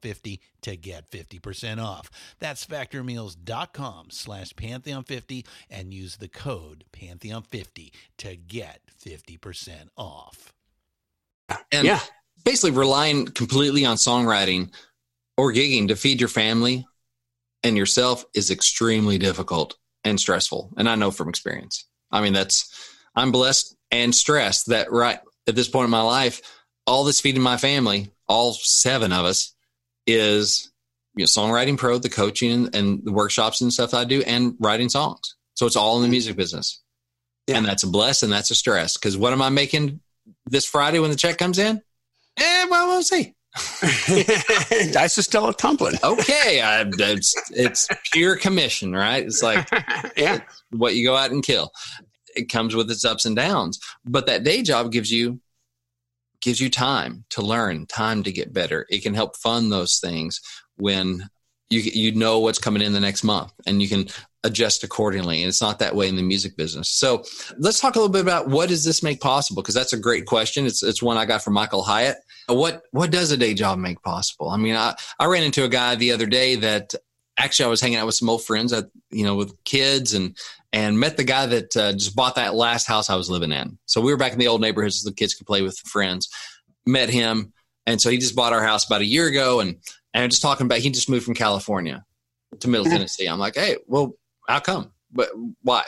Pantheon50 0.00 0.40
to 0.62 0.76
get 0.76 1.10
50% 1.10 1.82
off. 1.82 2.10
That's 2.38 2.66
factormeals.com 2.66 4.10
slash 4.10 4.52
Pantheon50 4.54 5.46
and 5.70 5.92
use 5.92 6.16
the 6.16 6.28
code 6.28 6.84
Pantheon50 6.92 7.92
to 8.18 8.36
get 8.36 8.80
50% 9.02 9.88
off. 9.96 10.52
And 11.72 11.86
yeah. 11.86 12.00
basically 12.44 12.72
relying 12.72 13.26
completely 13.26 13.84
on 13.84 13.96
songwriting 13.96 14.70
or 15.36 15.52
gigging 15.52 15.88
to 15.88 15.96
feed 15.96 16.20
your 16.20 16.28
family 16.28 16.86
and 17.62 17.76
yourself 17.76 18.24
is 18.34 18.50
extremely 18.50 19.18
difficult 19.18 19.76
and 20.04 20.20
stressful. 20.20 20.70
And 20.76 20.88
I 20.88 20.94
know 20.94 21.10
from 21.10 21.28
experience. 21.28 21.86
I 22.10 22.20
mean, 22.20 22.32
that's, 22.32 22.94
I'm 23.14 23.32
blessed 23.32 23.76
and 23.90 24.14
stressed 24.14 24.66
that 24.66 24.92
right 24.92 25.20
at 25.46 25.54
this 25.54 25.68
point 25.68 25.84
in 25.84 25.90
my 25.90 26.02
life, 26.02 26.42
all 26.86 27.04
this 27.04 27.20
feeding 27.20 27.42
my 27.42 27.56
family 27.56 28.12
all 28.28 28.52
seven 28.52 29.12
of 29.12 29.24
us 29.24 29.54
is 30.08 30.72
you 31.14 31.22
know, 31.22 31.26
songwriting 31.26 31.76
pro, 31.76 31.98
the 31.98 32.08
coaching 32.08 32.70
and 32.72 33.00
the 33.04 33.12
workshops 33.12 33.60
and 33.60 33.72
stuff 33.72 33.94
I 33.94 34.04
do, 34.04 34.22
and 34.22 34.54
writing 34.58 34.88
songs. 34.88 35.36
So 35.54 35.66
it's 35.66 35.76
all 35.76 35.96
in 35.96 36.02
the 36.02 36.08
music 36.08 36.36
business. 36.36 36.82
Yeah. 37.46 37.58
And 37.58 37.66
that's 37.66 37.82
a 37.82 37.88
bless 37.88 38.22
and 38.22 38.32
that's 38.32 38.50
a 38.50 38.54
stress. 38.54 38.96
Because 38.96 39.16
what 39.16 39.32
am 39.32 39.42
I 39.42 39.48
making 39.48 40.00
this 40.46 40.64
Friday 40.64 40.98
when 40.98 41.10
the 41.10 41.16
check 41.16 41.38
comes 41.38 41.58
in? 41.58 41.82
Eh, 42.38 42.66
well, 42.70 42.88
we'll 42.88 43.02
see. 43.02 43.34
Dice 44.92 45.18
are 45.18 45.22
still 45.22 45.48
a 45.48 45.54
tumbling. 45.54 45.96
Okay, 46.04 46.60
I, 46.60 46.84
it's, 46.86 47.34
it's 47.50 47.88
pure 48.12 48.36
commission, 48.36 48.92
right? 48.92 49.24
It's 49.24 49.42
like 49.42 49.68
yeah, 50.16 50.40
what 50.70 50.94
you 50.94 51.06
go 51.06 51.16
out 51.16 51.32
and 51.32 51.42
kill. 51.42 51.72
It 52.36 52.48
comes 52.48 52.76
with 52.76 52.90
its 52.90 53.04
ups 53.04 53.24
and 53.24 53.34
downs, 53.34 53.80
but 54.04 54.26
that 54.26 54.44
day 54.44 54.62
job 54.62 54.92
gives 54.92 55.10
you 55.10 55.40
gives 56.40 56.60
you 56.60 56.70
time 56.70 57.24
to 57.30 57.42
learn, 57.42 57.86
time 57.86 58.22
to 58.22 58.32
get 58.32 58.52
better. 58.52 58.86
It 58.88 59.02
can 59.02 59.14
help 59.14 59.36
fund 59.36 59.72
those 59.72 59.98
things 59.98 60.40
when 60.76 61.28
you 61.70 61.80
you 61.80 62.12
know 62.12 62.38
what's 62.38 62.58
coming 62.58 62.82
in 62.82 62.92
the 62.92 63.00
next 63.00 63.24
month, 63.24 63.52
and 63.66 63.82
you 63.82 63.88
can 63.88 64.08
adjust 64.44 64.84
accordingly. 64.84 65.42
And 65.42 65.48
it's 65.48 65.60
not 65.60 65.78
that 65.80 65.94
way 65.94 66.08
in 66.08 66.16
the 66.16 66.22
music 66.22 66.56
business. 66.56 66.90
So 66.90 67.24
let's 67.58 67.80
talk 67.80 67.96
a 67.96 67.98
little 67.98 68.12
bit 68.12 68.22
about 68.22 68.48
what 68.48 68.68
does 68.68 68.84
this 68.84 69.02
make 69.02 69.20
possible? 69.20 69.62
Because 69.62 69.74
that's 69.74 69.92
a 69.92 69.98
great 69.98 70.26
question. 70.26 70.66
It's 70.66 70.82
it's 70.82 71.02
one 71.02 71.16
I 71.16 71.24
got 71.24 71.42
from 71.42 71.54
Michael 71.54 71.82
Hyatt. 71.82 72.16
What 72.46 72.82
what 72.92 73.10
does 73.10 73.30
a 73.30 73.36
day 73.36 73.54
job 73.54 73.78
make 73.78 74.02
possible? 74.02 74.48
I 74.50 74.56
mean, 74.56 74.76
I, 74.76 74.94
I 75.18 75.26
ran 75.26 75.42
into 75.42 75.64
a 75.64 75.68
guy 75.68 75.94
the 75.94 76.12
other 76.12 76.26
day 76.26 76.56
that 76.56 76.94
actually 77.38 77.66
I 77.66 77.68
was 77.68 77.80
hanging 77.80 77.98
out 77.98 78.06
with 78.06 78.16
some 78.16 78.28
old 78.28 78.44
friends 78.44 78.72
that 78.72 78.90
you 79.10 79.24
know 79.24 79.36
with 79.36 79.54
kids 79.64 80.12
and 80.14 80.36
and 80.72 81.00
met 81.00 81.16
the 81.16 81.24
guy 81.24 81.46
that 81.46 81.76
uh, 81.76 81.92
just 81.92 82.14
bought 82.14 82.34
that 82.34 82.54
last 82.54 82.86
house 82.86 83.08
I 83.08 83.16
was 83.16 83.30
living 83.30 83.52
in. 83.52 83.78
So 83.86 84.00
we 84.00 84.12
were 84.12 84.18
back 84.18 84.32
in 84.32 84.38
the 84.38 84.48
old 84.48 84.60
neighborhoods 84.60 85.00
so 85.00 85.08
the 85.08 85.14
kids 85.14 85.34
could 85.34 85.46
play 85.46 85.62
with 85.62 85.78
friends. 85.78 86.28
Met 86.86 87.08
him, 87.08 87.52
and 87.86 88.00
so 88.00 88.10
he 88.10 88.18
just 88.18 88.36
bought 88.36 88.52
our 88.52 88.62
house 88.62 88.86
about 88.86 89.00
a 89.00 89.06
year 89.06 89.26
ago, 89.26 89.60
and 89.60 89.76
and 90.14 90.30
just 90.30 90.42
talking 90.42 90.66
about 90.66 90.78
he 90.78 90.90
just 90.90 91.08
moved 91.08 91.24
from 91.24 91.34
California 91.34 92.04
to 92.60 92.68
Middle 92.68 92.86
Tennessee. 92.86 93.26
I'm 93.26 93.38
like, 93.38 93.56
hey, 93.56 93.76
well, 93.86 94.14
how 94.48 94.60
come? 94.60 94.92
But 95.12 95.28
why? 95.62 95.84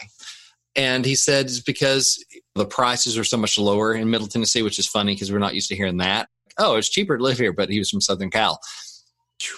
And 0.76 1.04
he 1.04 1.14
said 1.14 1.46
it's 1.46 1.60
because 1.60 2.24
the 2.54 2.66
prices 2.66 3.18
are 3.18 3.24
so 3.24 3.36
much 3.36 3.58
lower 3.58 3.94
in 3.94 4.10
Middle 4.10 4.28
Tennessee, 4.28 4.62
which 4.62 4.78
is 4.78 4.86
funny 4.86 5.14
because 5.14 5.32
we're 5.32 5.38
not 5.38 5.54
used 5.54 5.68
to 5.68 5.76
hearing 5.76 5.96
that. 5.98 6.28
Oh, 6.58 6.76
it's 6.76 6.88
cheaper 6.88 7.16
to 7.16 7.22
live 7.22 7.38
here, 7.38 7.52
but 7.52 7.70
he 7.70 7.78
was 7.78 7.90
from 7.90 8.00
Southern 8.00 8.30
Cal. 8.30 8.60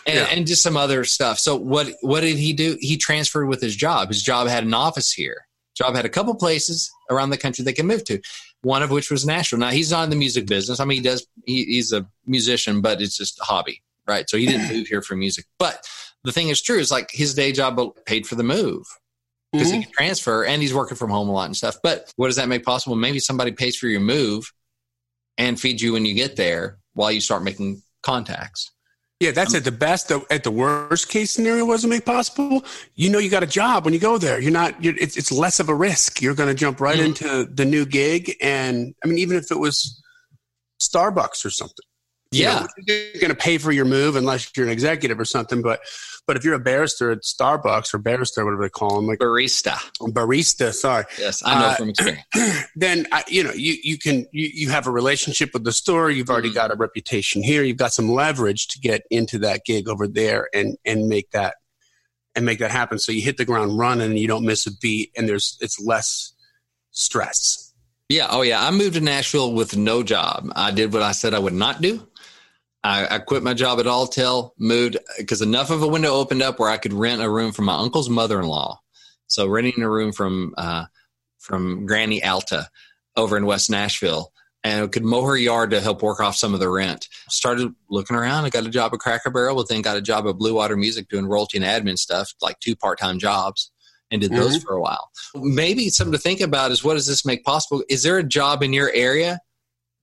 And, 0.06 0.16
yeah. 0.16 0.26
and 0.30 0.46
just 0.46 0.62
some 0.62 0.76
other 0.76 1.04
stuff. 1.04 1.38
So 1.38 1.56
what 1.56 1.88
what 2.00 2.20
did 2.20 2.36
he 2.36 2.52
do? 2.52 2.76
He 2.80 2.96
transferred 2.96 3.46
with 3.46 3.60
his 3.60 3.76
job. 3.76 4.08
His 4.08 4.22
job 4.22 4.48
had 4.48 4.64
an 4.64 4.74
office 4.74 5.12
here. 5.12 5.46
Job 5.74 5.94
had 5.94 6.04
a 6.04 6.10
couple 6.10 6.34
places 6.34 6.90
around 7.10 7.30
the 7.30 7.38
country 7.38 7.64
they 7.64 7.72
can 7.72 7.86
move 7.86 8.04
to. 8.04 8.20
One 8.62 8.82
of 8.82 8.90
which 8.90 9.10
was 9.10 9.26
Nashville. 9.26 9.58
Now 9.58 9.70
he's 9.70 9.90
not 9.90 10.04
in 10.04 10.10
the 10.10 10.16
music 10.16 10.46
business. 10.46 10.80
I 10.80 10.84
mean, 10.84 10.98
he 10.98 11.02
does. 11.02 11.26
He, 11.46 11.64
he's 11.64 11.92
a 11.92 12.06
musician, 12.26 12.80
but 12.80 13.00
it's 13.00 13.16
just 13.16 13.40
a 13.40 13.44
hobby, 13.44 13.82
right? 14.06 14.28
So 14.28 14.36
he 14.36 14.46
didn't 14.46 14.68
move 14.68 14.86
here 14.86 15.02
for 15.02 15.16
music. 15.16 15.46
But 15.58 15.84
the 16.24 16.32
thing 16.32 16.48
is 16.48 16.62
true 16.62 16.78
is 16.78 16.90
like 16.90 17.10
his 17.10 17.34
day 17.34 17.52
job 17.52 17.80
paid 18.06 18.26
for 18.26 18.36
the 18.36 18.44
move 18.44 18.86
because 19.52 19.68
mm-hmm. 19.68 19.78
he 19.78 19.84
can 19.84 19.92
transfer 19.92 20.44
and 20.44 20.62
he's 20.62 20.74
working 20.74 20.96
from 20.96 21.10
home 21.10 21.28
a 21.28 21.32
lot 21.32 21.46
and 21.46 21.56
stuff. 21.56 21.76
But 21.82 22.12
what 22.16 22.28
does 22.28 22.36
that 22.36 22.48
make 22.48 22.64
possible? 22.64 22.96
Maybe 22.96 23.18
somebody 23.18 23.52
pays 23.52 23.76
for 23.76 23.86
your 23.86 24.00
move 24.00 24.52
and 25.38 25.60
feeds 25.60 25.82
you 25.82 25.94
when 25.94 26.06
you 26.06 26.14
get 26.14 26.36
there 26.36 26.78
while 26.94 27.10
you 27.10 27.20
start 27.20 27.42
making 27.42 27.82
contacts. 28.02 28.70
Yeah, 29.22 29.30
that's 29.30 29.54
um, 29.54 29.58
at 29.58 29.64
the 29.64 29.70
best. 29.70 30.10
At 30.10 30.42
the 30.42 30.50
worst 30.50 31.08
case 31.08 31.30
scenario, 31.30 31.64
wasn't 31.64 31.92
make 31.92 32.04
possible. 32.04 32.64
You 32.96 33.08
know, 33.08 33.20
you 33.20 33.30
got 33.30 33.44
a 33.44 33.46
job 33.46 33.84
when 33.84 33.94
you 33.94 34.00
go 34.00 34.18
there. 34.18 34.40
You're 34.40 34.50
not. 34.50 34.82
You're, 34.82 34.96
it's 34.98 35.16
it's 35.16 35.30
less 35.30 35.60
of 35.60 35.68
a 35.68 35.74
risk. 35.74 36.20
You're 36.20 36.34
going 36.34 36.48
to 36.48 36.56
jump 36.56 36.80
right 36.80 36.98
mm-hmm. 36.98 37.06
into 37.06 37.44
the 37.44 37.64
new 37.64 37.86
gig, 37.86 38.34
and 38.42 38.92
I 39.04 39.06
mean, 39.06 39.18
even 39.18 39.36
if 39.36 39.52
it 39.52 39.60
was 39.60 40.02
Starbucks 40.80 41.44
or 41.44 41.50
something, 41.50 41.86
yeah, 42.32 42.66
you 42.78 42.84
know, 42.88 42.94
you're 43.12 43.20
going 43.20 43.30
to 43.30 43.36
pay 43.36 43.58
for 43.58 43.70
your 43.70 43.84
move 43.84 44.16
unless 44.16 44.50
you're 44.56 44.66
an 44.66 44.72
executive 44.72 45.20
or 45.20 45.24
something. 45.24 45.62
But 45.62 45.78
but 46.26 46.36
if 46.36 46.44
you're 46.44 46.54
a 46.54 46.60
barrister 46.60 47.10
at 47.10 47.22
Starbucks 47.22 47.92
or 47.92 47.98
barrister, 47.98 48.44
whatever 48.44 48.62
they 48.62 48.70
call 48.70 48.96
them, 48.96 49.06
like 49.06 49.18
barista, 49.18 49.74
barista. 50.00 50.72
Sorry. 50.72 51.04
Yes, 51.18 51.42
I 51.44 51.60
know 51.60 51.66
uh, 51.66 51.74
from 51.74 51.88
experience. 51.90 52.24
Then 52.76 53.06
I, 53.12 53.24
you 53.28 53.42
know 53.42 53.52
you 53.52 53.76
you 53.82 53.98
can 53.98 54.26
you, 54.32 54.50
you 54.52 54.70
have 54.70 54.86
a 54.86 54.90
relationship 54.90 55.50
with 55.52 55.64
the 55.64 55.72
store. 55.72 56.10
You've 56.10 56.30
already 56.30 56.48
mm-hmm. 56.48 56.56
got 56.56 56.72
a 56.72 56.76
reputation 56.76 57.42
here. 57.42 57.62
You've 57.62 57.76
got 57.76 57.92
some 57.92 58.08
leverage 58.08 58.68
to 58.68 58.80
get 58.80 59.02
into 59.10 59.38
that 59.40 59.64
gig 59.64 59.88
over 59.88 60.06
there 60.06 60.48
and 60.54 60.76
and 60.84 61.08
make 61.08 61.30
that 61.32 61.56
and 62.34 62.46
make 62.46 62.60
that 62.60 62.70
happen. 62.70 62.98
So 62.98 63.12
you 63.12 63.22
hit 63.22 63.36
the 63.36 63.44
ground 63.44 63.78
running 63.78 64.10
and 64.10 64.18
you 64.18 64.28
don't 64.28 64.44
miss 64.44 64.66
a 64.66 64.76
beat, 64.76 65.10
and 65.16 65.28
there's 65.28 65.58
it's 65.60 65.80
less 65.80 66.34
stress. 66.92 67.72
Yeah. 68.08 68.26
Oh 68.30 68.42
yeah. 68.42 68.64
I 68.64 68.70
moved 68.70 68.94
to 68.94 69.00
Nashville 69.00 69.54
with 69.54 69.76
no 69.76 70.02
job. 70.02 70.50
I 70.54 70.70
did 70.70 70.92
what 70.92 71.02
I 71.02 71.12
said 71.12 71.32
I 71.32 71.38
would 71.38 71.54
not 71.54 71.80
do. 71.80 72.06
I, 72.84 73.16
I 73.16 73.18
quit 73.20 73.42
my 73.42 73.54
job 73.54 73.78
at 73.78 73.86
Alltel, 73.86 74.50
moved 74.58 74.96
because 75.16 75.40
enough 75.40 75.70
of 75.70 75.82
a 75.82 75.86
window 75.86 76.14
opened 76.14 76.42
up 76.42 76.58
where 76.58 76.70
I 76.70 76.78
could 76.78 76.92
rent 76.92 77.22
a 77.22 77.30
room 77.30 77.52
from 77.52 77.66
my 77.66 77.76
uncle's 77.76 78.08
mother-in-law. 78.08 78.80
So 79.28 79.46
renting 79.46 79.82
a 79.82 79.88
room 79.88 80.12
from 80.12 80.54
uh, 80.58 80.86
from 81.38 81.86
Granny 81.86 82.22
Alta 82.22 82.68
over 83.16 83.36
in 83.36 83.46
West 83.46 83.70
Nashville, 83.70 84.32
and 84.64 84.90
could 84.92 85.04
mow 85.04 85.24
her 85.24 85.36
yard 85.36 85.70
to 85.70 85.80
help 85.80 86.02
work 86.02 86.20
off 86.20 86.36
some 86.36 86.54
of 86.54 86.60
the 86.60 86.68
rent. 86.68 87.08
Started 87.28 87.72
looking 87.88 88.16
around. 88.16 88.44
I 88.44 88.50
got 88.50 88.66
a 88.66 88.70
job 88.70 88.92
at 88.92 89.00
Cracker 89.00 89.30
Barrel, 89.30 89.56
but 89.56 89.68
then 89.68 89.82
got 89.82 89.96
a 89.96 90.02
job 90.02 90.26
at 90.26 90.36
Blue 90.36 90.54
Water 90.54 90.76
Music 90.76 91.08
doing 91.08 91.26
royalty 91.26 91.58
and 91.58 91.66
admin 91.66 91.98
stuff, 91.98 92.34
like 92.42 92.58
two 92.60 92.76
part-time 92.76 93.18
jobs, 93.18 93.70
and 94.10 94.20
did 94.20 94.32
those 94.32 94.56
mm-hmm. 94.56 94.66
for 94.66 94.74
a 94.74 94.80
while. 94.80 95.10
Maybe 95.34 95.88
something 95.88 96.12
to 96.12 96.18
think 96.18 96.40
about 96.40 96.70
is 96.72 96.84
what 96.84 96.94
does 96.94 97.06
this 97.06 97.24
make 97.24 97.44
possible? 97.44 97.82
Is 97.88 98.02
there 98.02 98.18
a 98.18 98.24
job 98.24 98.62
in 98.62 98.72
your 98.72 98.90
area 98.92 99.40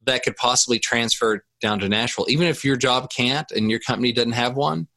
that 0.06 0.24
could 0.24 0.36
possibly 0.38 0.80
transfer 0.80 1.46
down 1.62 1.80
to 1.80 1.90
Nashville, 1.90 2.26
even 2.30 2.48
if 2.48 2.64
your 2.64 2.76
job 2.76 3.10
can't 3.10 3.50
and 3.52 3.70
your 3.70 3.80
company 3.80 4.12
doesn't 4.12 4.32
have 4.34 4.56
one. 4.56 4.88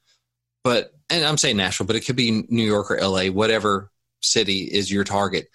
But 0.65 0.93
and 1.11 1.25
I'm 1.25 1.39
saying 1.39 1.57
Nashville, 1.57 1.87
but 1.87 1.97
it 1.97 2.07
could 2.07 2.17
be 2.17 2.45
New 2.49 2.65
York 2.65 2.91
or 2.91 3.01
LA, 3.01 3.27
whatever 3.27 3.91
city 4.21 4.63
is 4.63 4.91
your 4.91 5.05
target. 5.05 5.49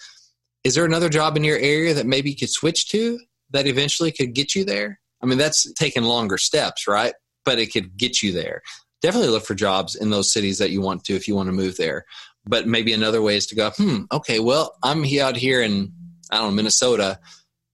Is 0.64 0.76
there 0.76 0.86
another 0.86 1.10
job 1.10 1.38
in 1.38 1.44
your 1.44 1.58
area 1.58 1.94
that 1.94 2.06
maybe 2.06 2.30
you 2.30 2.36
could 2.36 2.50
switch 2.50 2.90
to 2.90 3.20
that 3.52 3.68
eventually 3.68 4.12
could 4.12 4.34
get 4.34 4.54
you 4.54 4.66
there? 4.66 5.00
I 5.22 5.26
mean, 5.26 5.38
that's 5.38 5.72
taking 5.74 6.04
longer 6.04 6.38
steps, 6.38 6.88
right? 6.88 7.14
But 7.46 7.60
it 7.60 7.72
could 7.72 7.98
get 7.98 8.22
you 8.22 8.34
there. 8.34 8.62
Definitely 9.02 9.30
look 9.30 9.46
for 9.46 9.56
jobs 9.56 9.96
in 9.96 10.10
those 10.10 10.32
cities 10.32 10.58
that 10.58 10.72
you 10.72 10.82
want 10.82 11.04
to 11.06 11.16
if 11.16 11.28
you 11.28 11.36
want 11.36 11.48
to 11.48 11.54
move 11.54 11.78
there. 11.78 12.06
But 12.46 12.68
maybe 12.68 12.94
another 12.94 13.22
way 13.22 13.38
is 13.38 13.48
to 13.48 13.56
go, 13.56 13.72
hmm, 13.72 14.04
okay, 14.12 14.40
well, 14.40 14.76
I'm 14.84 15.04
out 15.20 15.38
here 15.38 15.62
in 15.62 15.92
I 16.32 16.38
don't 16.38 16.50
know 16.50 16.56
Minnesota, 16.56 17.20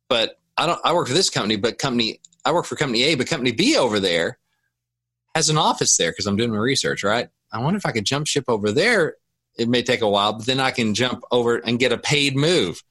but 0.09 0.35
I 0.57 0.65
don't. 0.67 0.79
I 0.83 0.93
work 0.93 1.07
for 1.07 1.13
this 1.13 1.29
company, 1.29 1.55
but 1.55 1.79
company 1.79 2.19
I 2.45 2.51
work 2.51 2.65
for 2.65 2.75
company 2.75 3.03
A, 3.03 3.15
but 3.15 3.27
company 3.27 3.51
B 3.51 3.77
over 3.77 3.99
there 3.99 4.37
has 5.35 5.49
an 5.49 5.57
office 5.57 5.97
there 5.97 6.11
because 6.11 6.27
I'm 6.27 6.35
doing 6.35 6.51
my 6.51 6.57
research. 6.57 7.03
Right. 7.03 7.29
I 7.51 7.59
wonder 7.59 7.77
if 7.77 7.85
I 7.85 7.91
could 7.91 8.05
jump 8.05 8.27
ship 8.27 8.45
over 8.47 8.71
there. 8.71 9.15
It 9.57 9.69
may 9.69 9.83
take 9.83 10.01
a 10.01 10.09
while, 10.09 10.33
but 10.33 10.45
then 10.45 10.59
I 10.59 10.71
can 10.71 10.93
jump 10.95 11.23
over 11.31 11.57
and 11.57 11.79
get 11.79 11.91
a 11.91 11.97
paid 11.97 12.35
move. 12.35 12.81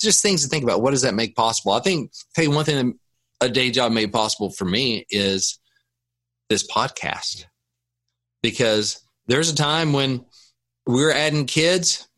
just 0.00 0.22
things 0.22 0.42
to 0.42 0.48
think 0.48 0.64
about. 0.64 0.82
What 0.82 0.92
does 0.92 1.02
that 1.02 1.14
make 1.14 1.36
possible? 1.36 1.72
I 1.72 1.80
think. 1.80 2.12
Tell 2.34 2.44
you 2.44 2.50
one 2.50 2.64
thing 2.64 2.98
a 3.40 3.48
day 3.48 3.70
job 3.70 3.92
made 3.92 4.12
possible 4.12 4.50
for 4.50 4.64
me 4.64 5.04
is 5.10 5.58
this 6.48 6.66
podcast 6.66 7.44
because 8.42 9.02
there's 9.26 9.50
a 9.50 9.56
time 9.56 9.92
when 9.92 10.24
we 10.86 11.04
are 11.04 11.12
adding 11.12 11.46
kids 11.46 12.08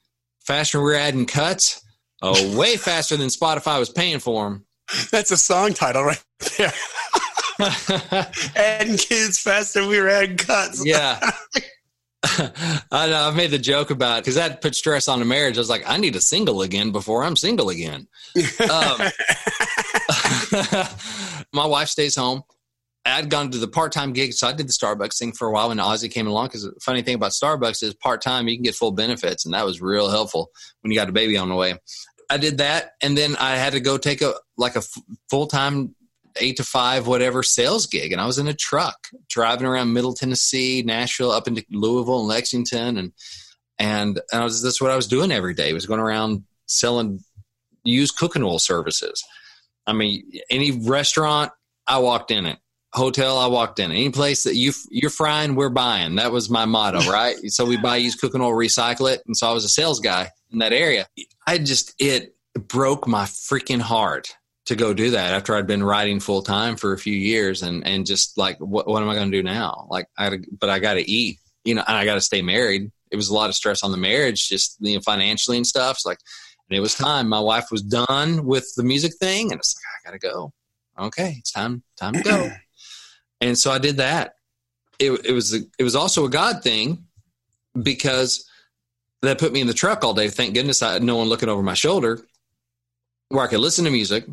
faster 0.40 0.82
we 0.82 0.92
are 0.92 0.98
adding 0.98 1.26
cuts 1.26 1.82
oh 2.22 2.56
way 2.58 2.76
faster 2.76 3.16
than 3.16 3.28
spotify 3.28 3.78
was 3.78 3.90
paying 3.90 4.18
for 4.18 4.44
them 4.44 4.66
That's 5.10 5.30
a 5.30 5.36
song 5.36 5.74
title 5.74 6.04
right 6.04 6.22
there. 6.56 6.72
adding 8.56 8.96
kids 8.96 9.38
faster, 9.38 9.86
we 9.86 10.00
were 10.00 10.08
adding 10.08 10.36
cuts. 10.36 10.84
Yeah. 10.84 11.18
I 12.90 13.06
know, 13.08 13.28
I've 13.28 13.36
made 13.36 13.50
the 13.50 13.58
joke 13.58 13.90
about 13.90 14.22
because 14.22 14.34
that 14.36 14.60
put 14.60 14.74
stress 14.74 15.08
on 15.08 15.18
the 15.18 15.24
marriage. 15.24 15.56
I 15.56 15.60
was 15.60 15.70
like, 15.70 15.84
I 15.86 15.96
need 15.98 16.16
a 16.16 16.20
single 16.20 16.62
again 16.62 16.90
before 16.90 17.22
I'm 17.22 17.36
single 17.36 17.68
again. 17.68 18.08
Um, 18.60 18.98
my 21.52 21.66
wife 21.66 21.88
stays 21.88 22.16
home. 22.16 22.42
I'd 23.04 23.30
gone 23.30 23.50
to 23.52 23.58
the 23.58 23.68
part 23.68 23.92
time 23.92 24.12
gig, 24.12 24.32
so 24.32 24.48
I 24.48 24.52
did 24.52 24.68
the 24.68 24.72
Starbucks 24.72 25.18
thing 25.18 25.32
for 25.32 25.48
a 25.48 25.52
while 25.52 25.68
when 25.68 25.78
Ozzy 25.78 26.10
came 26.10 26.26
along. 26.26 26.46
Because 26.48 26.64
the 26.64 26.72
funny 26.80 27.02
thing 27.02 27.14
about 27.14 27.30
Starbucks 27.30 27.82
is 27.82 27.94
part 27.94 28.20
time, 28.20 28.48
you 28.48 28.56
can 28.56 28.64
get 28.64 28.74
full 28.74 28.92
benefits, 28.92 29.44
and 29.44 29.54
that 29.54 29.64
was 29.64 29.80
real 29.80 30.10
helpful 30.10 30.50
when 30.80 30.90
you 30.90 30.98
got 30.98 31.08
a 31.08 31.12
baby 31.12 31.36
on 31.36 31.48
the 31.48 31.54
way. 31.54 31.74
I 32.30 32.36
did 32.36 32.58
that, 32.58 32.92
and 33.02 33.16
then 33.16 33.36
I 33.36 33.56
had 33.56 33.72
to 33.72 33.80
go 33.80 33.96
take 33.96 34.22
a 34.22 34.34
like 34.56 34.74
a 34.74 34.80
f- 34.80 35.02
full 35.30 35.46
time 35.46 35.94
eight 36.40 36.56
to 36.58 36.64
five 36.64 37.06
whatever 37.06 37.42
sales 37.42 37.86
gig, 37.86 38.12
and 38.12 38.20
I 38.20 38.26
was 38.26 38.38
in 38.38 38.48
a 38.48 38.54
truck 38.54 39.08
driving 39.28 39.66
around 39.66 39.92
Middle 39.92 40.14
Tennessee, 40.14 40.82
Nashville, 40.84 41.30
up 41.30 41.48
into 41.48 41.64
Louisville 41.70 42.20
and 42.20 42.28
Lexington, 42.28 42.98
and 42.98 43.12
and, 43.78 44.20
and 44.32 44.42
I 44.42 44.44
was 44.44 44.62
that's 44.62 44.80
what 44.80 44.90
I 44.90 44.96
was 44.96 45.06
doing 45.06 45.32
every 45.32 45.54
day. 45.54 45.70
I 45.70 45.72
was 45.72 45.86
going 45.86 46.00
around 46.00 46.44
selling 46.66 47.20
used 47.84 48.16
cooking 48.16 48.42
oil 48.42 48.58
services. 48.58 49.24
I 49.86 49.94
mean, 49.94 50.30
any 50.50 50.72
restaurant 50.72 51.52
I 51.86 51.98
walked 51.98 52.30
in 52.30 52.44
it, 52.44 52.58
hotel 52.92 53.38
I 53.38 53.46
walked 53.46 53.78
in, 53.78 53.90
any 53.90 54.10
place 54.10 54.44
that 54.44 54.54
you 54.54 54.72
you're 54.90 55.10
frying, 55.10 55.54
we're 55.54 55.70
buying. 55.70 56.16
That 56.16 56.32
was 56.32 56.50
my 56.50 56.66
motto, 56.66 57.00
right? 57.10 57.36
so 57.46 57.64
we 57.64 57.78
buy 57.78 57.96
used 57.96 58.20
cooking 58.20 58.42
oil, 58.42 58.50
recycle 58.50 59.12
it, 59.12 59.22
and 59.26 59.34
so 59.36 59.48
I 59.48 59.52
was 59.52 59.64
a 59.64 59.68
sales 59.70 60.00
guy 60.00 60.30
in 60.52 60.58
that 60.58 60.72
area. 60.72 61.06
I 61.46 61.58
just 61.58 61.94
it 61.98 62.34
broke 62.54 63.06
my 63.06 63.24
freaking 63.24 63.80
heart 63.80 64.34
to 64.66 64.76
go 64.76 64.92
do 64.92 65.10
that 65.10 65.32
after 65.32 65.56
I'd 65.56 65.66
been 65.66 65.82
writing 65.82 66.20
full 66.20 66.42
time 66.42 66.76
for 66.76 66.92
a 66.92 66.98
few 66.98 67.14
years 67.14 67.62
and 67.62 67.86
and 67.86 68.06
just 68.06 68.36
like 68.36 68.58
what 68.58 68.86
what 68.86 69.02
am 69.02 69.08
I 69.08 69.14
going 69.14 69.30
to 69.30 69.36
do 69.36 69.42
now? 69.42 69.86
Like 69.90 70.06
I 70.18 70.38
but 70.58 70.70
I 70.70 70.78
got 70.78 70.94
to 70.94 71.10
eat, 71.10 71.38
you 71.64 71.74
know, 71.74 71.84
and 71.86 71.96
I 71.96 72.04
got 72.04 72.14
to 72.14 72.20
stay 72.20 72.42
married. 72.42 72.90
It 73.10 73.16
was 73.16 73.30
a 73.30 73.34
lot 73.34 73.48
of 73.48 73.54
stress 73.54 73.82
on 73.82 73.92
the 73.92 73.96
marriage, 73.96 74.48
just 74.48 74.76
you 74.80 74.94
know, 74.94 75.00
financially 75.00 75.56
and 75.56 75.66
stuff. 75.66 75.96
It's 75.96 76.06
like, 76.06 76.18
and 76.68 76.76
it 76.76 76.80
was 76.80 76.94
time. 76.94 77.28
My 77.28 77.40
wife 77.40 77.70
was 77.70 77.82
done 77.82 78.44
with 78.44 78.70
the 78.76 78.82
music 78.82 79.12
thing, 79.18 79.50
and 79.50 79.58
it's 79.58 79.74
like 79.74 79.84
I 80.02 80.10
got 80.10 80.20
to 80.20 80.28
go. 80.28 80.52
Okay, 81.06 81.36
it's 81.38 81.52
time 81.52 81.82
time 81.96 82.14
to 82.14 82.22
go. 82.22 82.50
And 83.40 83.56
so 83.56 83.70
I 83.70 83.78
did 83.78 83.98
that. 83.98 84.34
It, 84.98 85.12
it 85.24 85.32
was 85.32 85.54
a, 85.54 85.60
it 85.78 85.84
was 85.84 85.94
also 85.94 86.24
a 86.24 86.30
God 86.30 86.62
thing 86.62 87.06
because 87.80 88.47
that 89.22 89.38
put 89.38 89.52
me 89.52 89.60
in 89.60 89.66
the 89.66 89.74
truck 89.74 90.04
all 90.04 90.14
day. 90.14 90.28
Thank 90.28 90.54
goodness 90.54 90.82
I 90.82 90.92
had 90.92 91.02
no 91.02 91.16
one 91.16 91.28
looking 91.28 91.48
over 91.48 91.62
my 91.62 91.74
shoulder 91.74 92.20
where 93.28 93.44
I 93.44 93.48
could 93.48 93.60
listen 93.60 93.84
to 93.84 93.90
music, 93.90 94.24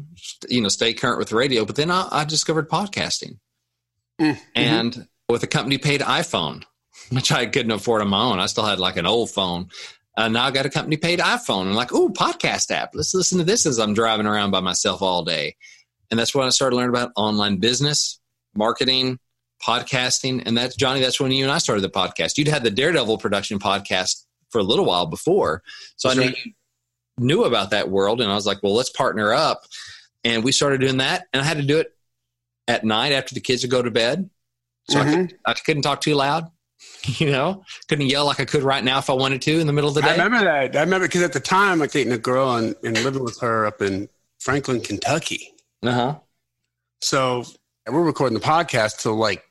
you 0.48 0.62
know, 0.62 0.69
stay 0.69 0.93
current 0.93 1.19
with 1.19 1.30
the 1.30 1.36
radio. 1.36 1.65
But 1.65 1.76
then 1.76 1.91
I, 1.91 2.08
I 2.12 2.26
discovered 2.26 2.69
podcasting, 2.69 3.39
mm-hmm. 4.19 4.39
and 4.56 5.08
with 5.28 5.43
a 5.43 5.48
company 5.48 5.78
paid 5.78 6.02
iPhone, 6.02 6.63
which 7.10 7.32
I 7.32 7.45
couldn't 7.45 7.71
afford 7.71 8.02
on 8.02 8.10
my 8.10 8.21
own. 8.21 8.39
I 8.39 8.45
still 8.45 8.65
had 8.65 8.80
like 8.80 8.98
an 8.98 9.06
old 9.06 9.32
phone. 9.32 9.69
Uh, 10.17 10.30
now 10.30 10.45
I 10.45 10.52
got 10.52 10.65
a 10.65 10.69
company 10.69 10.95
paid 10.95 11.19
iPhone. 11.19 11.67
I'm 11.67 11.74
like, 11.74 11.93
oh, 11.93 12.10
podcast 12.10 12.71
app. 12.71 12.91
Let's 12.93 13.13
listen 13.13 13.38
to 13.39 13.43
this 13.43 13.65
as 13.65 13.80
I'm 13.80 13.93
driving 13.93 14.26
around 14.26 14.52
by 14.52 14.62
myself 14.62 15.02
all 15.02 15.26
day. 15.26 15.58
And 16.10 16.17
that's 16.17 16.34
when 16.34 16.48
I 16.48 16.52
started 16.52 16.78
learning 16.78 16.95
about 16.95 17.12
online 17.17 17.58
business, 17.58 18.19
marketing, 18.56 19.19
podcasting. 19.62 20.43
And 20.45 20.58
that's 20.58 20.78
Johnny, 20.78 21.02
that's 21.02 21.19
when 21.19 21.32
you 21.32 21.43
and 21.43 21.52
I 21.52 21.58
started 21.58 21.82
the 21.82 21.89
podcast. 21.89 22.38
You'd 22.38 22.48
had 22.48 22.63
the 22.63 22.71
Daredevil 22.71 23.17
production 23.17 23.60
podcast 23.60 24.24
for 24.56 24.60
a 24.60 24.63
little 24.63 24.86
while 24.86 25.06
before. 25.06 25.63
So 25.98 26.08
that's 26.08 26.18
I 26.18 26.24
knew, 26.24 26.30
right. 26.30 26.56
knew 27.18 27.44
about 27.44 27.72
that 27.72 27.89
world. 27.89 28.22
And 28.22 28.32
I 28.32 28.36
was 28.36 28.46
like, 28.46 28.63
well, 28.63 28.74
let's 28.74 28.89
partner 28.89 29.34
up. 29.34 29.65
And 30.24 30.46
we 30.46 30.54
started 30.54 30.80
doing 30.80 30.96
that. 30.98 31.28
And 31.34 31.41
I 31.41 31.46
had 31.46 31.58
to 31.58 31.63
do 31.63 31.78
it 31.78 31.94
at 32.65 32.86
night 32.86 33.12
after 33.12 33.36
the 33.36 33.41
kids 33.41 33.63
would 33.63 33.72
go 33.72 33.82
to 33.82 33.91
bed. 33.91 34.30
So 34.89 35.00
mm-hmm. 35.00 35.10
I, 35.10 35.15
could, 35.15 35.38
I 35.46 35.54
couldn't 35.56 35.82
talk 35.84 36.00
too 36.00 36.15
loud. 36.15 36.46
You 37.08 37.32
know, 37.32 37.63
couldn't 37.88 38.08
yell 38.08 38.26
like 38.26 38.39
I 38.39 38.46
could 38.46 38.63
right 38.63 38.84
now 38.84 38.98
if 38.98 39.12
I 39.12 39.13
wanted 39.13 39.41
to 39.44 39.60
in 39.60 39.68
the 39.68 39.74
middle 39.74 39.89
of 39.89 39.96
the 39.96 40.02
day. 40.02 40.10
I 40.10 40.12
remember 40.24 40.44
that. 40.44 40.76
I 40.76 40.82
remember 40.82 41.08
because 41.08 41.22
at 41.22 41.34
the 41.34 41.39
time 41.39 41.80
I 41.80 41.86
was 41.86 41.91
dating 41.91 42.13
a 42.13 42.18
girl 42.18 42.56
and, 42.56 42.76
and 42.84 42.98
living 43.04 43.24
with 43.24 43.39
her 43.41 43.68
up 43.68 43.80
in 43.80 44.10
Franklin, 44.39 44.82
Kentucky. 44.82 45.54
Uh 45.84 45.91
huh. 45.91 46.20
So 47.02 47.44
we're 47.88 48.04
recording 48.04 48.38
the 48.38 48.44
podcast 48.44 49.02
till 49.02 49.15
like 49.15 49.44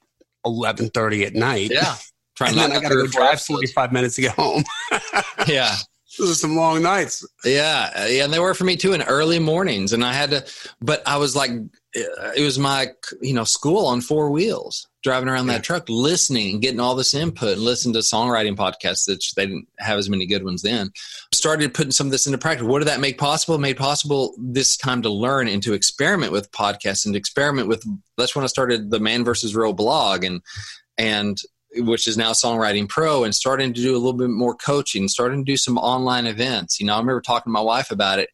eleven 0.44 0.90
thirty 0.90 1.24
at 1.24 1.34
night. 1.34 1.70
Yeah. 1.70 1.94
Trying 2.36 2.50
and 2.50 2.58
then 2.58 2.72
I 2.72 2.80
got 2.80 2.88
to 2.88 2.96
go 2.96 3.06
drive 3.06 3.40
forty 3.40 3.66
five 3.68 3.92
minutes 3.92 4.16
to 4.16 4.22
get 4.22 4.32
home. 4.32 4.64
yeah. 5.46 5.76
Those 6.18 6.30
are 6.30 6.34
some 6.34 6.54
long 6.54 6.80
nights. 6.80 7.26
Yeah, 7.44 8.06
yeah, 8.06 8.24
and 8.24 8.32
they 8.32 8.38
were 8.38 8.54
for 8.54 8.62
me 8.62 8.76
too 8.76 8.92
in 8.92 9.02
early 9.02 9.40
mornings, 9.40 9.92
and 9.92 10.04
I 10.04 10.12
had 10.12 10.30
to. 10.30 10.44
But 10.80 11.02
I 11.06 11.16
was 11.16 11.34
like, 11.34 11.50
it 11.94 12.42
was 12.44 12.58
my 12.58 12.88
you 13.20 13.34
know 13.34 13.44
school 13.44 13.86
on 13.86 14.00
four 14.00 14.30
wheels 14.30 14.88
driving 15.02 15.28
around 15.28 15.46
yeah. 15.46 15.54
that 15.54 15.62
truck 15.62 15.84
listening 15.88 16.52
and 16.52 16.62
getting 16.62 16.80
all 16.80 16.94
this 16.94 17.14
input 17.14 17.52
and 17.52 17.62
listening 17.62 17.92
to 17.92 18.00
songwriting 18.00 18.56
podcasts 18.56 19.04
that 19.06 19.22
they 19.36 19.46
didn't 19.46 19.68
have 19.78 19.98
as 19.98 20.10
many 20.10 20.26
good 20.26 20.42
ones 20.42 20.62
then 20.62 20.90
started 21.32 21.74
putting 21.74 21.92
some 21.92 22.06
of 22.06 22.10
this 22.10 22.26
into 22.26 22.38
practice 22.38 22.66
what 22.66 22.80
did 22.80 22.88
that 22.88 23.00
make 23.00 23.16
possible 23.18 23.54
it 23.54 23.60
made 23.60 23.76
possible 23.76 24.34
this 24.38 24.76
time 24.76 25.02
to 25.02 25.10
learn 25.10 25.46
and 25.46 25.62
to 25.62 25.72
experiment 25.72 26.32
with 26.32 26.50
podcasts 26.50 27.06
and 27.06 27.14
experiment 27.14 27.68
with 27.68 27.84
that's 28.16 28.34
when 28.34 28.44
i 28.44 28.48
started 28.48 28.90
the 28.90 28.98
man 28.98 29.24
versus 29.24 29.54
real 29.54 29.72
blog 29.72 30.24
and 30.24 30.40
and 30.98 31.38
which 31.76 32.06
is 32.06 32.16
now 32.16 32.32
songwriting 32.32 32.88
pro 32.88 33.24
and 33.24 33.34
starting 33.34 33.72
to 33.72 33.80
do 33.80 33.94
a 33.94 33.98
little 33.98 34.12
bit 34.12 34.30
more 34.30 34.54
coaching 34.54 35.08
starting 35.08 35.44
to 35.44 35.52
do 35.52 35.56
some 35.56 35.78
online 35.78 36.26
events 36.26 36.78
you 36.78 36.86
know 36.86 36.94
i 36.94 36.98
remember 36.98 37.20
talking 37.20 37.50
to 37.50 37.54
my 37.54 37.60
wife 37.60 37.90
about 37.90 38.18
it 38.18 38.28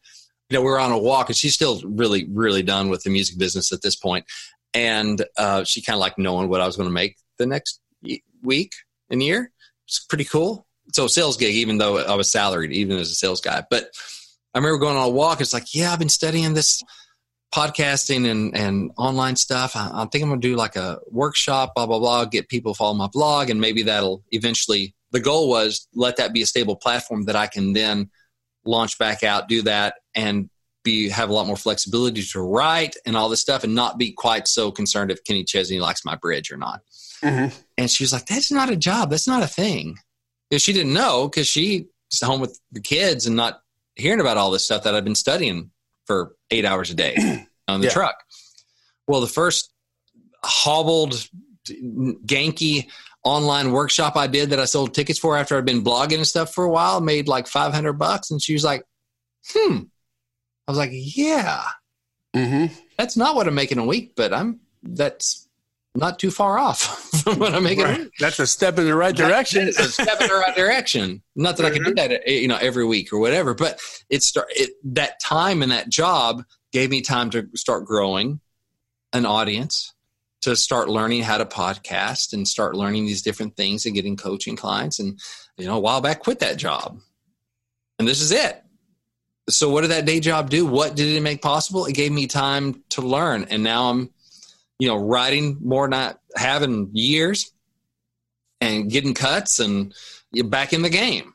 you 0.50 0.58
know, 0.58 0.62
we 0.62 0.70
were 0.70 0.80
on 0.80 0.90
a 0.90 0.98
walk 0.98 1.28
and 1.28 1.36
she's 1.36 1.54
still 1.54 1.80
really, 1.84 2.26
really 2.28 2.62
done 2.62 2.90
with 2.90 3.04
the 3.04 3.10
music 3.10 3.38
business 3.38 3.72
at 3.72 3.82
this 3.82 3.94
point. 3.94 4.26
And 4.74 5.24
uh, 5.38 5.64
she 5.64 5.80
kind 5.80 5.94
of 5.94 6.00
like 6.00 6.18
knowing 6.18 6.48
what 6.48 6.60
I 6.60 6.66
was 6.66 6.76
going 6.76 6.88
to 6.88 6.92
make 6.92 7.16
the 7.38 7.46
next 7.46 7.80
week 8.42 8.72
and 9.08 9.22
year. 9.22 9.52
It's 9.86 10.00
pretty 10.00 10.24
cool. 10.24 10.66
So 10.92 11.06
sales 11.06 11.36
gig, 11.36 11.54
even 11.54 11.78
though 11.78 11.98
I 11.98 12.16
was 12.16 12.30
salaried, 12.30 12.72
even 12.72 12.98
as 12.98 13.10
a 13.10 13.14
sales 13.14 13.40
guy. 13.40 13.62
But 13.70 13.90
I 14.52 14.58
remember 14.58 14.78
going 14.78 14.96
on 14.96 15.08
a 15.08 15.10
walk. 15.10 15.40
It's 15.40 15.52
like, 15.52 15.72
yeah, 15.72 15.92
I've 15.92 16.00
been 16.00 16.08
studying 16.08 16.54
this 16.54 16.82
podcasting 17.52 18.30
and, 18.30 18.56
and 18.56 18.92
online 18.96 19.36
stuff. 19.36 19.74
I, 19.74 19.90
I 19.92 20.06
think 20.06 20.22
I'm 20.22 20.30
going 20.30 20.40
to 20.40 20.48
do 20.48 20.56
like 20.56 20.76
a 20.76 20.98
workshop, 21.10 21.74
blah, 21.74 21.86
blah, 21.86 21.98
blah, 21.98 22.24
get 22.24 22.48
people 22.48 22.74
follow 22.74 22.94
my 22.94 23.08
blog. 23.08 23.50
And 23.50 23.60
maybe 23.60 23.82
that'll 23.82 24.22
eventually, 24.30 24.94
the 25.10 25.20
goal 25.20 25.48
was 25.48 25.88
let 25.94 26.16
that 26.16 26.32
be 26.32 26.42
a 26.42 26.46
stable 26.46 26.76
platform 26.76 27.24
that 27.24 27.36
I 27.36 27.46
can 27.46 27.72
then 27.72 28.10
launch 28.64 28.98
back 28.98 29.22
out, 29.22 29.48
do 29.48 29.62
that, 29.62 29.94
and 30.14 30.48
be 30.82 31.08
have 31.10 31.28
a 31.28 31.32
lot 31.32 31.46
more 31.46 31.56
flexibility 31.56 32.22
to 32.22 32.40
write 32.40 32.96
and 33.04 33.16
all 33.16 33.28
this 33.28 33.40
stuff, 33.40 33.64
and 33.64 33.74
not 33.74 33.98
be 33.98 34.12
quite 34.12 34.48
so 34.48 34.70
concerned 34.70 35.10
if 35.10 35.22
Kenny 35.24 35.44
Chesney 35.44 35.78
likes 35.78 36.04
my 36.04 36.16
bridge 36.16 36.50
or 36.50 36.56
not. 36.56 36.80
Mm-hmm. 37.22 37.54
And 37.76 37.90
she 37.90 38.02
was 38.02 38.12
like, 38.12 38.26
"That's 38.26 38.50
not 38.50 38.70
a 38.70 38.76
job. 38.76 39.10
That's 39.10 39.26
not 39.26 39.42
a 39.42 39.46
thing." 39.46 39.98
If 40.50 40.62
she 40.62 40.72
didn't 40.72 40.94
know 40.94 41.28
because 41.28 41.46
she's 41.46 41.84
home 42.22 42.40
with 42.40 42.58
the 42.72 42.80
kids 42.80 43.26
and 43.26 43.36
not 43.36 43.60
hearing 43.94 44.20
about 44.20 44.36
all 44.36 44.50
this 44.50 44.64
stuff 44.64 44.84
that 44.84 44.94
I've 44.94 45.04
been 45.04 45.14
studying 45.14 45.70
for 46.10 46.34
eight 46.50 46.64
hours 46.64 46.90
a 46.90 46.94
day 46.94 47.14
on 47.68 47.80
the 47.80 47.86
yeah. 47.86 47.92
truck. 47.92 48.16
Well, 49.06 49.20
the 49.20 49.28
first 49.28 49.72
hobbled, 50.42 51.24
ganky 51.68 52.88
online 53.22 53.70
workshop 53.70 54.16
I 54.16 54.26
did 54.26 54.50
that 54.50 54.58
I 54.58 54.64
sold 54.64 54.92
tickets 54.92 55.20
for 55.20 55.36
after 55.36 55.56
I'd 55.56 55.64
been 55.64 55.84
blogging 55.84 56.16
and 56.16 56.26
stuff 56.26 56.52
for 56.52 56.64
a 56.64 56.68
while, 56.68 57.00
made 57.00 57.28
like 57.28 57.46
500 57.46 57.92
bucks. 57.92 58.32
And 58.32 58.42
she 58.42 58.54
was 58.54 58.64
like, 58.64 58.82
hmm. 59.52 59.82
I 60.66 60.72
was 60.72 60.78
like, 60.78 60.90
yeah, 60.92 61.62
mm-hmm. 62.34 62.74
that's 62.98 63.16
not 63.16 63.36
what 63.36 63.46
I'm 63.46 63.54
making 63.54 63.78
a 63.78 63.86
week, 63.86 64.14
but 64.16 64.34
I'm, 64.34 64.58
that's 64.82 65.48
not 65.94 66.18
too 66.18 66.30
far 66.30 66.58
off 66.58 66.80
from 67.24 67.38
what 67.38 67.54
I'm 67.54 67.64
making. 67.64 67.84
Right. 67.84 68.08
That's 68.18 68.38
a 68.38 68.46
step 68.46 68.78
in 68.78 68.84
the 68.84 68.94
right 68.94 69.14
direction. 69.14 69.68
A 69.68 69.72
step 69.72 70.20
in 70.20 70.28
the 70.28 70.34
right 70.34 70.54
direction. 70.54 71.22
Not 71.34 71.56
that 71.56 71.64
mm-hmm. 71.64 71.72
I 71.72 71.74
can 71.74 71.84
do 71.84 71.94
mm-hmm. 71.94 72.12
that, 72.12 72.28
you 72.28 72.48
know, 72.48 72.58
every 72.60 72.84
week 72.84 73.12
or 73.12 73.18
whatever, 73.18 73.54
but 73.54 73.80
it 74.08 74.22
start 74.22 74.48
it, 74.50 74.70
that 74.94 75.20
time 75.20 75.62
and 75.62 75.72
that 75.72 75.88
job 75.88 76.44
gave 76.72 76.90
me 76.90 77.00
time 77.00 77.30
to 77.30 77.48
start 77.54 77.84
growing 77.84 78.40
an 79.12 79.26
audience 79.26 79.92
to 80.42 80.56
start 80.56 80.88
learning 80.88 81.22
how 81.22 81.38
to 81.38 81.44
podcast 81.44 82.32
and 82.32 82.48
start 82.48 82.74
learning 82.74 83.06
these 83.06 83.22
different 83.22 83.56
things 83.56 83.84
and 83.84 83.94
getting 83.94 84.16
coaching 84.16 84.56
clients. 84.56 84.98
And, 84.98 85.18
you 85.58 85.66
know, 85.66 85.76
a 85.76 85.80
while 85.80 86.00
back, 86.00 86.20
quit 86.20 86.38
that 86.38 86.56
job. 86.56 86.98
And 87.98 88.08
this 88.08 88.20
is 88.20 88.32
it. 88.32 88.62
So, 89.48 89.68
what 89.68 89.82
did 89.82 89.90
that 89.90 90.06
day 90.06 90.20
job 90.20 90.48
do? 90.48 90.64
What 90.64 90.94
did 90.94 91.14
it 91.14 91.20
make 91.20 91.42
possible? 91.42 91.84
It 91.86 91.94
gave 91.94 92.12
me 92.12 92.26
time 92.26 92.82
to 92.90 93.02
learn. 93.02 93.44
And 93.50 93.62
now 93.62 93.90
I'm, 93.90 94.10
you 94.80 94.88
know, 94.88 94.96
writing 94.96 95.58
more, 95.62 95.86
not 95.86 96.18
having 96.34 96.88
years 96.92 97.52
and 98.60 98.90
getting 98.90 99.14
cuts 99.14 99.60
and 99.60 99.94
back 100.46 100.72
in 100.72 100.82
the 100.82 100.90
game. 100.90 101.34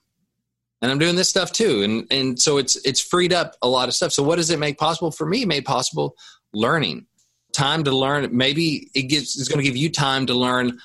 And 0.81 0.91
I'm 0.91 0.99
doing 0.99 1.15
this 1.15 1.29
stuff 1.29 1.51
too. 1.51 1.83
And, 1.83 2.07
and 2.11 2.39
so 2.39 2.57
it's, 2.57 2.75
it's 2.85 2.99
freed 2.99 3.31
up 3.31 3.55
a 3.61 3.67
lot 3.67 3.87
of 3.87 3.93
stuff. 3.93 4.11
So, 4.11 4.23
what 4.23 4.35
does 4.35 4.49
it 4.49 4.59
make 4.59 4.77
possible 4.77 5.11
for 5.11 5.25
me? 5.25 5.45
Made 5.45 5.63
possible 5.63 6.15
learning 6.53 7.05
time 7.53 7.83
to 7.85 7.91
learn. 7.95 8.27
Maybe 8.35 8.89
it 8.93 9.03
gives 9.03 9.39
it's 9.39 9.47
going 9.47 9.63
to 9.63 9.67
give 9.67 9.77
you 9.77 9.89
time 9.89 10.25
to 10.25 10.33
learn 10.33 10.79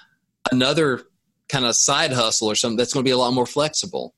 another 0.52 1.02
kind 1.48 1.64
of 1.64 1.74
side 1.74 2.12
hustle 2.12 2.48
or 2.48 2.54
something 2.54 2.76
that's 2.76 2.92
going 2.92 3.04
to 3.04 3.08
be 3.08 3.12
a 3.12 3.18
lot 3.18 3.32
more 3.32 3.46
flexible. 3.46 4.14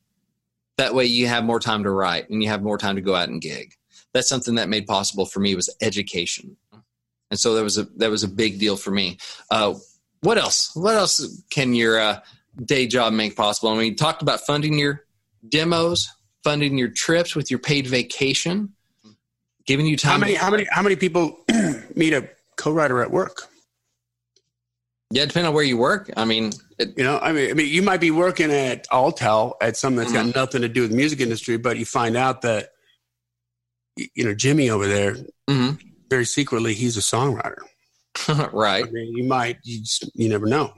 That 0.77 0.93
way, 0.93 1.05
you 1.05 1.27
have 1.27 1.43
more 1.43 1.59
time 1.59 1.83
to 1.83 1.91
write 1.91 2.29
and 2.29 2.43
you 2.43 2.49
have 2.49 2.61
more 2.61 2.77
time 2.77 2.95
to 2.95 3.01
go 3.01 3.15
out 3.15 3.29
and 3.29 3.41
gig. 3.41 3.73
That's 4.13 4.29
something 4.29 4.55
that 4.55 4.69
made 4.69 4.85
possible 4.85 5.25
for 5.25 5.39
me 5.39 5.55
was 5.55 5.75
education, 5.81 6.57
and 7.33 7.39
so 7.39 7.55
that 7.55 7.63
was 7.63 7.79
a 7.79 7.83
that 7.97 8.11
was 8.11 8.23
a 8.23 8.27
big 8.27 8.59
deal 8.59 8.77
for 8.77 8.91
me. 8.91 9.17
Uh, 9.49 9.73
what 10.21 10.37
else? 10.37 10.69
What 10.75 10.95
else 10.95 11.43
can 11.49 11.73
your 11.73 11.99
uh, 11.99 12.19
day 12.63 12.85
job 12.85 13.11
make 13.11 13.35
possible? 13.35 13.69
I 13.69 13.77
mean, 13.77 13.87
you 13.87 13.95
talked 13.95 14.21
about 14.21 14.41
funding 14.41 14.77
your 14.77 15.03
demos, 15.49 16.07
funding 16.43 16.77
your 16.77 16.89
trips 16.89 17.35
with 17.35 17.49
your 17.49 17.57
paid 17.57 17.87
vacation, 17.87 18.73
giving 19.65 19.87
you 19.87 19.97
time. 19.97 20.11
How 20.11 20.17
many? 20.19 20.35
How 20.35 20.51
many? 20.51 20.67
How 20.69 20.83
many 20.83 20.95
people 20.95 21.39
meet 21.95 22.13
a 22.13 22.29
co-writer 22.55 23.01
at 23.01 23.09
work. 23.09 23.47
Yeah, 25.09 25.25
depending 25.25 25.47
on 25.47 25.55
where 25.55 25.63
you 25.63 25.77
work. 25.77 26.11
I 26.15 26.25
mean, 26.25 26.51
it, 26.77 26.93
you 26.97 27.03
know, 27.03 27.17
I 27.19 27.33
mean, 27.33 27.49
I 27.49 27.53
mean, 27.53 27.67
you 27.67 27.81
might 27.81 27.99
be 27.99 28.11
working 28.11 28.51
at 28.51 28.87
Alltel 28.89 29.53
at 29.59 29.75
something 29.75 29.97
that's 29.97 30.11
mm-hmm. 30.11 30.31
got 30.31 30.35
nothing 30.35 30.61
to 30.61 30.69
do 30.69 30.81
with 30.81 30.91
the 30.91 30.97
music 30.97 31.19
industry, 31.19 31.57
but 31.57 31.77
you 31.77 31.85
find 31.85 32.15
out 32.15 32.43
that, 32.43 32.69
you 33.95 34.23
know, 34.23 34.33
Jimmy 34.33 34.69
over 34.69 34.87
there, 34.87 35.15
mm-hmm. 35.49 35.73
Very 36.13 36.25
secretly, 36.25 36.75
he's 36.75 36.95
a 36.95 36.99
songwriter. 36.99 37.63
right. 38.53 38.85
I 38.85 38.91
mean, 38.91 39.17
you 39.17 39.23
might, 39.23 39.57
you, 39.63 39.79
just, 39.79 40.11
you 40.13 40.29
never 40.29 40.45
know. 40.45 40.71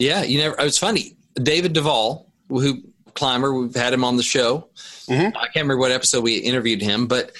Yeah, 0.00 0.22
you 0.24 0.38
never. 0.38 0.56
It's 0.58 0.78
funny. 0.78 1.16
David 1.40 1.74
Duvall, 1.74 2.32
who 2.48 2.82
climber, 3.14 3.54
we've 3.54 3.74
had 3.74 3.92
him 3.92 4.02
on 4.02 4.16
the 4.16 4.24
show. 4.24 4.68
Mm-hmm. 5.08 5.36
I 5.36 5.42
can't 5.42 5.56
remember 5.56 5.76
what 5.76 5.92
episode 5.92 6.24
we 6.24 6.38
interviewed 6.38 6.82
him, 6.82 7.06
but 7.06 7.30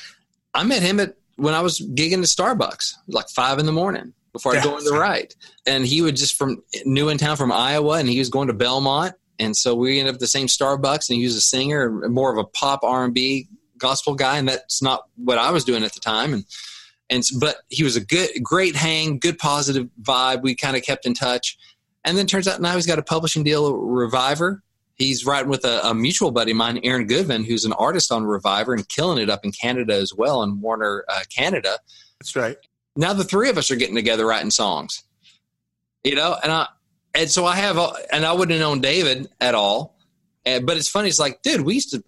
I 0.54 0.62
met 0.62 0.82
him 0.82 1.00
at 1.00 1.16
when 1.36 1.54
I 1.54 1.60
was 1.60 1.80
gigging 1.80 2.18
at 2.18 2.28
Starbucks, 2.28 2.94
like 3.08 3.28
five 3.30 3.58
in 3.58 3.66
the 3.66 3.72
morning 3.72 4.12
before 4.32 4.56
I 4.56 4.62
go 4.62 4.78
in 4.78 4.84
the 4.84 4.92
right. 4.92 5.34
And 5.66 5.84
he 5.84 6.02
would 6.02 6.14
just 6.14 6.36
from 6.36 6.62
new 6.84 7.08
in 7.08 7.18
town 7.18 7.36
from 7.36 7.50
Iowa, 7.50 7.98
and 7.98 8.08
he 8.08 8.20
was 8.20 8.28
going 8.28 8.46
to 8.46 8.54
Belmont, 8.54 9.14
and 9.40 9.56
so 9.56 9.74
we 9.74 9.98
ended 9.98 10.12
up 10.12 10.16
at 10.16 10.20
the 10.20 10.28
same 10.28 10.46
Starbucks. 10.46 11.08
And 11.08 11.18
he 11.18 11.24
was 11.24 11.34
a 11.34 11.40
singer, 11.40 12.08
more 12.08 12.30
of 12.30 12.38
a 12.38 12.44
pop 12.44 12.84
R 12.84 13.04
and 13.04 13.12
B 13.12 13.48
gospel 13.78 14.14
guy, 14.14 14.38
and 14.38 14.46
that's 14.46 14.80
not 14.80 15.08
what 15.16 15.38
I 15.38 15.50
was 15.50 15.64
doing 15.64 15.82
at 15.82 15.94
the 15.94 16.00
time. 16.00 16.32
And 16.32 16.44
and 17.10 17.22
but 17.38 17.56
he 17.68 17.82
was 17.84 17.96
a 17.96 18.04
good, 18.04 18.30
great 18.42 18.76
hang, 18.76 19.18
good 19.18 19.38
positive 19.38 19.88
vibe. 20.00 20.42
We 20.42 20.54
kind 20.54 20.76
of 20.76 20.82
kept 20.82 21.04
in 21.04 21.14
touch, 21.14 21.58
and 22.04 22.16
then 22.16 22.26
turns 22.26 22.48
out 22.48 22.60
now 22.60 22.74
he's 22.74 22.86
got 22.86 22.98
a 22.98 23.02
publishing 23.02 23.42
deal, 23.42 23.64
with 23.64 23.82
Reviver, 23.82 24.62
he's 25.00 25.24
writing 25.24 25.48
with 25.50 25.64
a, 25.64 25.80
a, 25.88 25.94
mutual 25.94 26.30
buddy 26.30 26.52
of 26.52 26.58
mine, 26.58 26.78
Aaron 26.84 27.06
Goodman, 27.06 27.44
who's 27.44 27.64
an 27.64 27.72
artist 27.72 28.12
on 28.12 28.24
Reviver 28.24 28.74
and 28.74 28.88
killing 28.88 29.18
it 29.18 29.30
up 29.30 29.44
in 29.44 29.50
Canada 29.50 29.94
as 29.94 30.14
well, 30.14 30.42
in 30.42 30.60
Warner 30.60 31.04
uh, 31.08 31.20
Canada. 31.34 31.78
That's 32.20 32.36
right. 32.36 32.56
Now 32.96 33.14
the 33.14 33.24
three 33.24 33.48
of 33.48 33.58
us 33.58 33.70
are 33.70 33.76
getting 33.76 33.94
together 33.94 34.26
writing 34.26 34.50
songs. 34.50 35.02
You 36.04 36.14
know, 36.14 36.36
and 36.42 36.52
I 36.52 36.68
and 37.14 37.30
so 37.30 37.44
I 37.44 37.56
have, 37.56 37.76
and 38.12 38.24
I 38.24 38.32
wouldn't 38.32 38.52
have 38.52 38.60
known 38.60 38.80
David 38.80 39.28
at 39.40 39.54
all. 39.54 39.98
And, 40.44 40.64
but 40.64 40.76
it's 40.76 40.88
funny. 40.88 41.08
It's 41.08 41.18
like, 41.18 41.42
dude, 41.42 41.62
we 41.62 41.74
used 41.74 41.90
to 41.90 42.04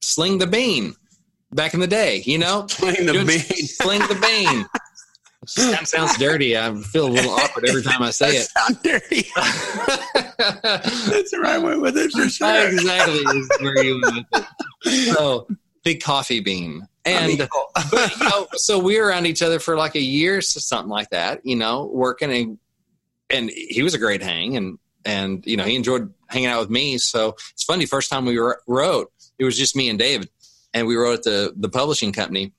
sling 0.00 0.38
the 0.38 0.46
bean 0.46 0.94
back 1.52 1.74
in 1.74 1.80
the 1.80 1.86
day. 1.86 2.22
You 2.24 2.38
know, 2.38 2.66
sling 2.68 3.06
the 3.06 3.12
Doing, 3.12 3.26
bean, 3.26 3.40
sling 3.40 4.00
the 4.00 4.14
bean. 4.14 4.66
That 5.56 5.86
sounds 5.86 6.16
dirty. 6.18 6.58
I 6.58 6.74
feel 6.74 7.06
a 7.06 7.12
little 7.12 7.30
awkward 7.30 7.68
every 7.68 7.82
time 7.82 8.02
I 8.02 8.10
say 8.10 8.30
it. 8.30 8.48
Sound 8.48 8.82
dirty. 8.82 9.26
That's 9.36 11.30
the 11.30 11.38
right 11.40 11.62
way 11.62 11.76
with 11.76 11.96
it 11.96 12.10
for 12.10 12.28
sure. 12.28 12.68
Exactly 12.72 13.14
is 13.14 13.48
where 13.60 13.84
you 13.84 14.00
went 14.02 14.26
with 14.32 14.46
it. 14.84 15.14
So 15.14 15.46
big 15.84 16.02
coffee 16.02 16.40
bean. 16.40 16.86
And 17.04 17.38
but, 17.38 18.18
you 18.18 18.24
know, 18.24 18.48
so 18.54 18.80
we 18.80 18.98
were 18.98 19.06
around 19.06 19.26
each 19.26 19.40
other 19.40 19.60
for 19.60 19.76
like 19.76 19.94
a 19.94 20.00
year, 20.00 20.40
so 20.40 20.58
something 20.58 20.90
like 20.90 21.10
that, 21.10 21.46
you 21.46 21.54
know, 21.54 21.84
working 21.92 22.32
and 22.32 22.58
and 23.30 23.50
he 23.50 23.82
was 23.82 23.94
a 23.94 23.98
great 23.98 24.22
hang 24.22 24.56
and 24.56 24.78
and 25.04 25.46
you 25.46 25.56
know 25.56 25.64
he 25.64 25.76
enjoyed 25.76 26.12
hanging 26.28 26.48
out 26.48 26.60
with 26.60 26.70
me. 26.70 26.98
So 26.98 27.36
it's 27.52 27.62
funny. 27.62 27.86
First 27.86 28.10
time 28.10 28.24
we 28.24 28.36
wrote, 28.66 29.12
it 29.38 29.44
was 29.44 29.56
just 29.56 29.76
me 29.76 29.88
and 29.88 29.98
David, 29.98 30.28
and 30.76 30.86
we 30.86 30.94
wrote 30.94 31.14
at 31.14 31.22
the 31.24 31.54
the 31.56 31.68
publishing 31.68 32.12
company. 32.12 32.52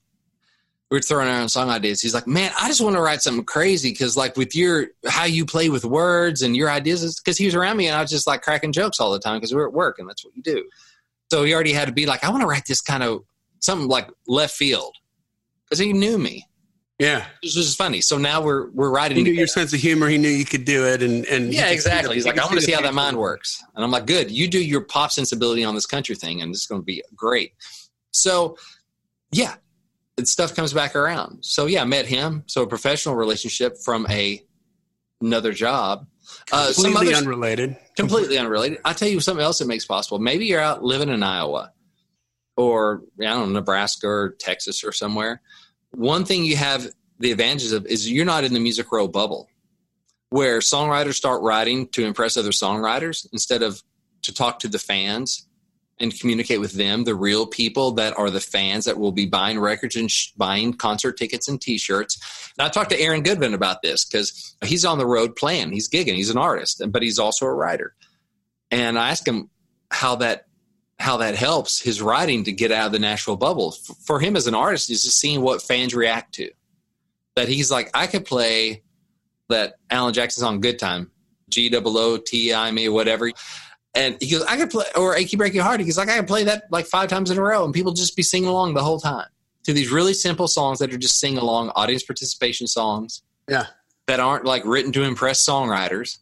We 0.90 0.96
were 0.96 1.02
throwing 1.02 1.28
our 1.28 1.40
own 1.40 1.50
song 1.50 1.68
ideas. 1.68 2.00
He's 2.00 2.14
like, 2.14 2.26
"Man, 2.26 2.50
I 2.58 2.66
just 2.66 2.80
want 2.80 2.96
to 2.96 3.02
write 3.02 3.20
something 3.20 3.44
crazy 3.44 3.90
because, 3.90 4.16
like, 4.16 4.36
with 4.36 4.56
your 4.56 4.88
how 5.06 5.24
you 5.24 5.44
play 5.44 5.68
with 5.68 5.84
words 5.84 6.42
and 6.42 6.56
your 6.56 6.70
ideas, 6.70 7.20
because 7.20 7.38
he 7.38 7.44
was 7.44 7.54
around 7.54 7.76
me 7.76 7.86
and 7.86 7.96
I 7.96 8.00
was 8.00 8.10
just 8.10 8.26
like 8.26 8.42
cracking 8.42 8.72
jokes 8.72 8.98
all 8.98 9.12
the 9.12 9.18
time 9.18 9.36
because 9.36 9.52
we 9.52 9.58
were 9.58 9.68
at 9.68 9.74
work 9.74 9.98
and 9.98 10.08
that's 10.08 10.24
what 10.24 10.34
you 10.34 10.42
do. 10.42 10.64
So 11.30 11.44
he 11.44 11.54
already 11.54 11.72
had 11.72 11.86
to 11.86 11.92
be 11.92 12.06
like, 12.06 12.24
I 12.24 12.30
want 12.30 12.40
to 12.40 12.46
write 12.46 12.64
this 12.66 12.80
kind 12.80 13.02
of 13.02 13.22
something 13.60 13.86
like 13.86 14.08
left 14.26 14.54
field 14.54 14.94
because 15.64 15.78
he 15.78 15.92
knew 15.92 16.18
me. 16.18 16.46
Yeah, 16.98 17.26
this 17.44 17.54
was 17.54 17.76
funny. 17.76 18.00
So 18.00 18.18
now 18.18 18.42
we're 18.42 18.70
we're 18.70 18.90
writing. 18.90 19.18
He 19.18 19.22
knew 19.22 19.30
together. 19.30 19.40
your 19.40 19.46
sense 19.46 19.72
of 19.72 19.78
humor. 19.78 20.08
He 20.08 20.18
knew 20.18 20.28
you 20.28 20.44
could 20.44 20.64
do 20.64 20.84
it, 20.84 21.00
and 21.00 21.24
and 21.26 21.54
yeah, 21.54 21.68
exactly. 21.68 22.16
He's 22.16 22.26
like, 22.26 22.38
I 22.38 22.44
want 22.44 22.56
to 22.56 22.60
see 22.60 22.72
how 22.72 22.80
that 22.80 22.94
mind 22.94 23.16
works, 23.16 23.62
and 23.76 23.84
I'm 23.84 23.92
like, 23.92 24.06
good. 24.06 24.32
You 24.32 24.48
do 24.48 24.62
your 24.62 24.80
pop 24.80 25.12
sensibility 25.12 25.62
on 25.62 25.76
this 25.76 25.86
country 25.86 26.16
thing, 26.16 26.42
and 26.42 26.52
it's 26.52 26.66
going 26.66 26.80
to 26.80 26.84
be 26.84 27.04
great. 27.14 27.52
So, 28.12 28.56
yeah, 29.30 29.54
stuff 30.26 30.54
comes 30.54 30.72
back 30.72 30.96
around. 30.96 31.44
So 31.44 31.66
yeah, 31.66 31.82
I 31.82 31.84
met 31.84 32.06
him. 32.06 32.44
So 32.46 32.62
a 32.62 32.66
professional 32.66 33.14
relationship 33.14 33.78
from 33.78 34.06
a 34.08 34.42
another 35.20 35.52
job. 35.52 36.06
Uh, 36.52 36.72
completely 36.74 37.14
uh, 37.14 37.18
unrelated. 37.18 37.76
Completely 37.96 38.38
unrelated. 38.38 38.78
I'll 38.84 38.94
tell 38.94 39.08
you 39.08 39.20
something 39.20 39.44
else 39.44 39.58
that 39.58 39.68
makes 39.68 39.86
possible. 39.86 40.18
Maybe 40.18 40.46
you're 40.46 40.60
out 40.60 40.82
living 40.82 41.08
in 41.08 41.22
Iowa 41.22 41.72
or 42.56 43.02
I 43.20 43.24
don't 43.24 43.52
know, 43.52 43.60
Nebraska 43.60 44.06
or 44.06 44.30
Texas 44.38 44.84
or 44.84 44.92
somewhere. 44.92 45.40
One 45.90 46.24
thing 46.24 46.44
you 46.44 46.56
have 46.56 46.88
the 47.18 47.32
advantages 47.32 47.72
of 47.72 47.86
is 47.86 48.10
you're 48.10 48.24
not 48.24 48.44
in 48.44 48.52
the 48.52 48.60
music 48.60 48.90
row 48.92 49.08
bubble 49.08 49.48
where 50.30 50.58
songwriters 50.58 51.14
start 51.14 51.42
writing 51.42 51.88
to 51.88 52.04
impress 52.04 52.36
other 52.36 52.50
songwriters 52.50 53.26
instead 53.32 53.62
of 53.62 53.82
to 54.22 54.34
talk 54.34 54.58
to 54.58 54.68
the 54.68 54.78
fans 54.78 55.47
and 56.00 56.18
communicate 56.18 56.60
with 56.60 56.72
them, 56.72 57.04
the 57.04 57.14
real 57.14 57.46
people 57.46 57.92
that 57.92 58.16
are 58.18 58.30
the 58.30 58.40
fans 58.40 58.84
that 58.84 58.98
will 58.98 59.12
be 59.12 59.26
buying 59.26 59.58
records 59.58 59.96
and 59.96 60.10
sh- 60.10 60.30
buying 60.36 60.72
concert 60.72 61.16
tickets 61.18 61.48
and 61.48 61.60
T-shirts. 61.60 62.52
And 62.58 62.66
I 62.66 62.68
talked 62.70 62.90
to 62.90 63.00
Aaron 63.00 63.22
Goodman 63.22 63.54
about 63.54 63.82
this 63.82 64.04
because 64.04 64.54
he's 64.64 64.84
on 64.84 64.98
the 64.98 65.06
road 65.06 65.36
playing, 65.36 65.72
he's 65.72 65.88
gigging, 65.88 66.14
he's 66.14 66.30
an 66.30 66.38
artist, 66.38 66.82
but 66.90 67.02
he's 67.02 67.18
also 67.18 67.46
a 67.46 67.52
writer. 67.52 67.94
And 68.70 68.98
I 68.98 69.10
asked 69.10 69.26
him 69.26 69.50
how 69.90 70.16
that 70.16 70.44
how 70.98 71.18
that 71.18 71.36
helps 71.36 71.80
his 71.80 72.02
writing 72.02 72.42
to 72.44 72.52
get 72.52 72.72
out 72.72 72.86
of 72.86 72.92
the 72.92 72.98
Nashville 72.98 73.36
bubble. 73.36 73.72
For 74.04 74.18
him 74.18 74.34
as 74.36 74.48
an 74.48 74.54
artist, 74.54 74.90
is 74.90 75.04
just 75.04 75.20
seeing 75.20 75.42
what 75.42 75.62
fans 75.62 75.94
react 75.94 76.34
to. 76.34 76.50
That 77.36 77.48
he's 77.48 77.70
like, 77.70 77.90
I 77.94 78.08
could 78.08 78.24
play 78.24 78.82
that 79.48 79.74
Alan 79.90 80.12
Jackson 80.12 80.40
song 80.40 80.60
"Good 80.60 80.78
Time," 80.78 81.10
G 81.48 81.70
O 81.74 81.80
O 81.84 82.16
T 82.16 82.52
I 82.52 82.70
me 82.72 82.88
whatever, 82.88 83.30
and 83.98 84.16
he 84.20 84.30
goes, 84.30 84.44
I 84.44 84.56
could 84.56 84.70
play 84.70 84.86
or 84.96 85.16
"Achy 85.16 85.36
Breaky 85.36 85.60
Heart." 85.60 85.80
He 85.80 85.86
goes, 85.86 85.98
like 85.98 86.08
I 86.08 86.16
could 86.16 86.26
play 86.26 86.44
that 86.44 86.64
like 86.70 86.86
five 86.86 87.08
times 87.08 87.30
in 87.30 87.38
a 87.38 87.42
row, 87.42 87.64
and 87.64 87.74
people 87.74 87.92
just 87.92 88.16
be 88.16 88.22
singing 88.22 88.48
along 88.48 88.74
the 88.74 88.82
whole 88.82 89.00
time 89.00 89.28
to 89.64 89.72
these 89.72 89.90
really 89.90 90.14
simple 90.14 90.48
songs 90.48 90.78
that 90.78 90.92
are 90.94 90.98
just 90.98 91.20
sing 91.20 91.36
along 91.36 91.70
audience 91.76 92.02
participation 92.02 92.66
songs. 92.66 93.22
Yeah, 93.48 93.66
that 94.06 94.20
aren't 94.20 94.44
like 94.44 94.64
written 94.64 94.92
to 94.92 95.02
impress 95.02 95.44
songwriters 95.44 96.18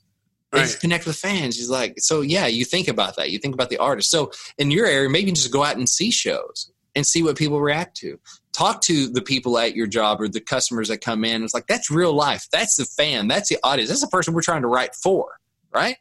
right. 0.53 0.63
just 0.63 0.81
connect 0.81 1.07
with 1.07 1.17
fans. 1.17 1.57
He's 1.57 1.71
like, 1.71 1.95
so 1.99 2.21
yeah, 2.21 2.47
you 2.47 2.65
think 2.65 2.89
about 2.89 3.17
that. 3.17 3.31
You 3.31 3.39
think 3.39 3.55
about 3.55 3.71
the 3.71 3.79
artist. 3.79 4.11
So 4.11 4.33
in 4.59 4.71
your 4.71 4.87
area, 4.87 5.09
maybe 5.09 5.33
just 5.33 5.53
go 5.53 5.65
out 5.65 5.77
and 5.77 5.89
see 5.89 6.11
shows 6.11 6.71
and 6.95 7.07
see 7.07 7.23
what 7.23 7.37
people 7.37 7.61
react 7.61 7.97
to. 7.99 8.19
Talk 8.53 8.81
to 8.83 9.09
the 9.09 9.21
people 9.21 9.59
at 9.59 9.77
your 9.77 9.87
job 9.87 10.21
or 10.21 10.29
the 10.29 10.41
customers 10.41 10.89
that 10.89 11.03
come 11.03 11.25
in. 11.25 11.45
It's 11.45 11.53
like 11.53 11.67
that's 11.67 11.91
real 11.91 12.13
life. 12.13 12.47
That's 12.51 12.77
the 12.77 12.87
fan. 12.87 13.29
That's 13.29 13.49
the 13.49 13.59
audience. 13.63 13.91
That's 13.91 14.01
the 14.01 14.09
person 14.09 14.33
we're 14.33 14.43
trying 14.43 14.63
to 14.63 14.69
write 14.69 14.95
for, 14.95 15.39
right? 15.73 15.97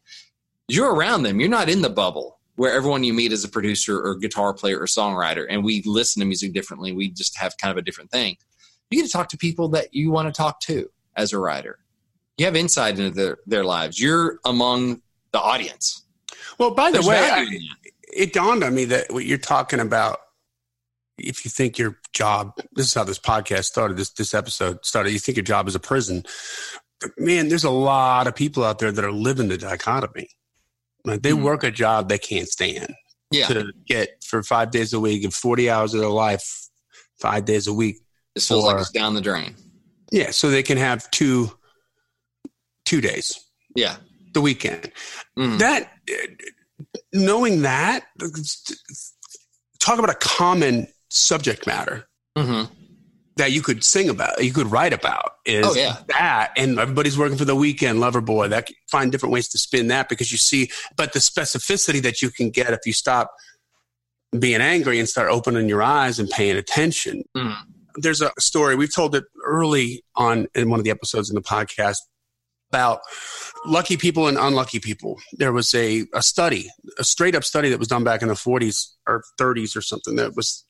You're 0.67 0.93
around 0.93 1.23
them. 1.23 1.39
You're 1.39 1.49
not 1.49 1.69
in 1.69 1.81
the 1.81 1.89
bubble 1.89 2.39
where 2.55 2.73
everyone 2.73 3.03
you 3.03 3.13
meet 3.13 3.31
is 3.31 3.43
a 3.43 3.49
producer 3.49 3.99
or 3.99 4.15
guitar 4.15 4.53
player 4.53 4.79
or 4.79 4.85
songwriter, 4.85 5.45
and 5.49 5.63
we 5.63 5.83
listen 5.85 6.21
to 6.21 6.25
music 6.25 6.53
differently. 6.53 6.91
We 6.93 7.09
just 7.11 7.37
have 7.37 7.57
kind 7.57 7.71
of 7.71 7.77
a 7.77 7.81
different 7.81 8.11
thing. 8.11 8.37
You 8.89 9.01
get 9.01 9.07
to 9.07 9.11
talk 9.11 9.29
to 9.29 9.37
people 9.37 9.67
that 9.69 9.93
you 9.93 10.11
want 10.11 10.27
to 10.27 10.31
talk 10.31 10.61
to 10.61 10.89
as 11.17 11.33
a 11.33 11.39
writer 11.39 11.79
you 12.37 12.45
have 12.45 12.55
insight 12.55 12.99
into 12.99 13.11
their, 13.11 13.37
their 13.45 13.63
lives. 13.63 13.99
You're 13.99 14.39
among 14.45 15.01
the 15.31 15.39
audience. 15.39 16.03
Well, 16.57 16.71
by 16.71 16.91
the 16.91 17.01
way, 17.01 17.17
I, 17.17 17.45
it 18.13 18.33
dawned 18.33 18.63
on 18.63 18.75
me 18.75 18.85
that 18.85 19.11
what 19.11 19.25
you're 19.25 19.37
talking 19.37 19.79
about, 19.79 20.19
if 21.17 21.45
you 21.45 21.51
think 21.51 21.77
your 21.77 21.97
job, 22.13 22.53
this 22.73 22.87
is 22.87 22.93
how 22.93 23.03
this 23.03 23.19
podcast 23.19 23.65
started, 23.65 23.97
this, 23.97 24.09
this 24.11 24.33
episode 24.33 24.85
started, 24.85 25.11
you 25.11 25.19
think 25.19 25.37
your 25.37 25.43
job 25.43 25.67
is 25.67 25.75
a 25.75 25.79
prison. 25.79 26.23
But 26.99 27.11
man, 27.17 27.47
there's 27.47 27.63
a 27.63 27.69
lot 27.69 28.27
of 28.27 28.35
people 28.35 28.63
out 28.63 28.79
there 28.79 28.91
that 28.91 29.03
are 29.03 29.11
living 29.11 29.47
the 29.47 29.57
dichotomy. 29.57 30.29
Like 31.05 31.21
they 31.21 31.31
mm 31.31 31.41
work 31.41 31.63
a 31.63 31.71
job 31.71 32.09
they 32.09 32.17
can't 32.17 32.47
stand. 32.47 32.93
Yeah. 33.31 33.47
To 33.47 33.71
get 33.87 34.23
for 34.23 34.43
five 34.43 34.71
days 34.71 34.93
a 34.93 34.99
week 34.99 35.23
and 35.23 35.33
40 35.33 35.69
hours 35.69 35.93
of 35.93 35.99
their 35.99 36.09
life, 36.09 36.69
five 37.19 37.45
days 37.45 37.67
a 37.67 37.73
week. 37.73 37.97
It 38.35 38.43
feels 38.43 38.63
like 38.63 38.77
it's 38.77 38.91
down 38.91 39.13
the 39.13 39.21
drain. 39.21 39.55
Yeah. 40.11 40.31
So 40.31 40.49
they 40.49 40.63
can 40.63 40.77
have 40.77 41.09
two 41.11 41.51
two 42.85 43.01
days. 43.01 43.37
Yeah. 43.75 43.97
The 44.33 44.41
weekend. 44.41 44.91
Mm. 45.37 45.59
That, 45.59 45.91
knowing 47.13 47.63
that, 47.63 48.05
talk 49.79 49.97
about 49.97 50.09
a 50.09 50.17
common 50.19 50.87
subject 51.09 51.67
matter. 51.67 52.07
Mm-hmm. 52.37 52.71
That 53.37 53.51
you 53.51 53.61
could 53.61 53.83
sing 53.83 54.07
about, 54.07 54.41
you 54.41 54.53
could 54.53 54.67
write 54.67 54.93
about 54.93 55.33
is 55.45 55.65
oh, 55.65 55.73
yeah. 55.73 55.97
that, 56.07 56.53
and 56.55 56.79
everybody's 56.79 57.17
working 57.17 57.37
for 57.37 57.43
the 57.43 57.55
weekend, 57.55 57.99
Loverboy. 57.99 58.49
That 58.49 58.69
find 58.89 59.11
different 59.11 59.33
ways 59.33 59.49
to 59.49 59.57
spin 59.57 59.87
that 59.89 60.07
because 60.07 60.31
you 60.31 60.37
see, 60.37 60.71
but 60.95 61.11
the 61.11 61.19
specificity 61.19 62.01
that 62.01 62.21
you 62.21 62.29
can 62.29 62.49
get 62.49 62.71
if 62.71 62.79
you 62.85 62.93
stop 62.93 63.31
being 64.39 64.61
angry 64.61 64.99
and 64.99 65.07
start 65.07 65.31
opening 65.31 65.69
your 65.69 65.83
eyes 65.83 66.19
and 66.19 66.29
paying 66.29 66.57
attention. 66.57 67.23
Mm. 67.35 67.55
There's 67.95 68.21
a 68.21 68.31
story 68.39 68.75
we've 68.75 68.93
told 68.93 69.15
it 69.15 69.25
early 69.45 70.03
on 70.15 70.47
in 70.55 70.69
one 70.69 70.79
of 70.79 70.83
the 70.83 70.91
episodes 70.91 71.29
in 71.29 71.35
the 71.35 71.41
podcast 71.41 71.97
about 72.71 73.01
lucky 73.65 73.95
people 73.95 74.27
and 74.27 74.37
unlucky 74.37 74.79
people. 74.79 75.19
There 75.33 75.53
was 75.53 75.73
a, 75.73 76.05
a 76.13 76.21
study, 76.21 76.69
a 76.99 77.03
straight 77.03 77.35
up 77.35 77.43
study 77.43 77.69
that 77.69 77.79
was 77.79 77.87
done 77.87 78.03
back 78.03 78.21
in 78.21 78.27
the 78.27 78.33
40s 78.33 78.87
or 79.07 79.23
30s 79.39 79.77
or 79.77 79.81
something 79.81 80.15
that 80.17 80.35
was 80.35 80.65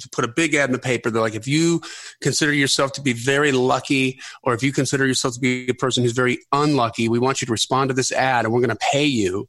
to 0.00 0.08
put 0.10 0.24
a 0.24 0.28
big 0.28 0.54
ad 0.54 0.68
in 0.68 0.72
the 0.72 0.78
paper. 0.78 1.10
They're 1.10 1.22
like, 1.22 1.34
if 1.34 1.48
you 1.48 1.80
consider 2.20 2.52
yourself 2.52 2.92
to 2.92 3.02
be 3.02 3.12
very 3.12 3.52
lucky, 3.52 4.20
or 4.42 4.54
if 4.54 4.62
you 4.62 4.72
consider 4.72 5.06
yourself 5.06 5.34
to 5.34 5.40
be 5.40 5.68
a 5.68 5.74
person 5.74 6.02
who's 6.02 6.12
very 6.12 6.38
unlucky, 6.52 7.08
we 7.08 7.18
want 7.18 7.40
you 7.40 7.46
to 7.46 7.52
respond 7.52 7.90
to 7.90 7.94
this 7.94 8.12
ad, 8.12 8.44
and 8.44 8.52
we're 8.52 8.60
going 8.60 8.70
to 8.70 8.86
pay 8.92 9.04
you 9.04 9.48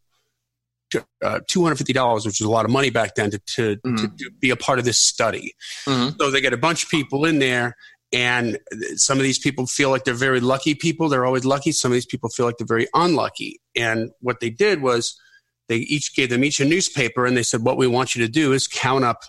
uh, 0.96 1.40
$250, 1.52 2.26
which 2.26 2.40
was 2.40 2.42
a 2.42 2.50
lot 2.50 2.66
of 2.66 2.72
money 2.72 2.90
back 2.90 3.16
then, 3.16 3.32
to, 3.32 3.40
to, 3.40 3.76
mm-hmm. 3.78 3.96
to, 3.96 4.08
to 4.08 4.32
be 4.40 4.50
a 4.50 4.56
part 4.56 4.80
of 4.80 4.86
this 4.86 5.00
study. 5.00 5.54
Mm-hmm. 5.86 6.18
So 6.20 6.32
they 6.32 6.42
get 6.42 6.54
a 6.54 6.58
bunch 6.58 6.84
of 6.84 6.90
people 6.90 7.26
in 7.26 7.40
there, 7.40 7.76
and 8.14 8.58
some 8.96 9.18
of 9.18 9.24
these 9.24 9.40
people 9.40 9.66
feel 9.68 9.90
like 9.90 10.06
they're 10.06 10.14
very 10.14 10.40
lucky 10.40 10.76
people. 10.76 11.10
They're 11.10 11.26
always 11.26 11.44
lucky. 11.44 11.74
Some 11.74 11.92
of 11.92 11.94
these 11.94 12.06
people 12.06 12.30
feel 12.30 12.46
like 12.46 12.58
they're 12.58 12.68
very 12.68 12.88
unlucky. 12.94 13.60
And 13.76 14.12
what 14.22 14.40
they 14.40 14.50
did 14.50 14.82
was 14.82 15.20
they 15.68 15.78
each 15.78 16.16
gave 16.16 16.30
them 16.30 16.44
each 16.44 16.60
a 16.60 16.66
newspaper 16.66 17.26
and 17.26 17.36
they 17.36 17.44
said, 17.44 17.64
What 17.64 17.78
we 17.78 17.88
want 17.88 18.16
you 18.16 18.26
to 18.26 18.32
do 18.32 18.54
is 18.54 18.68
count 18.68 19.04
up 19.04 19.24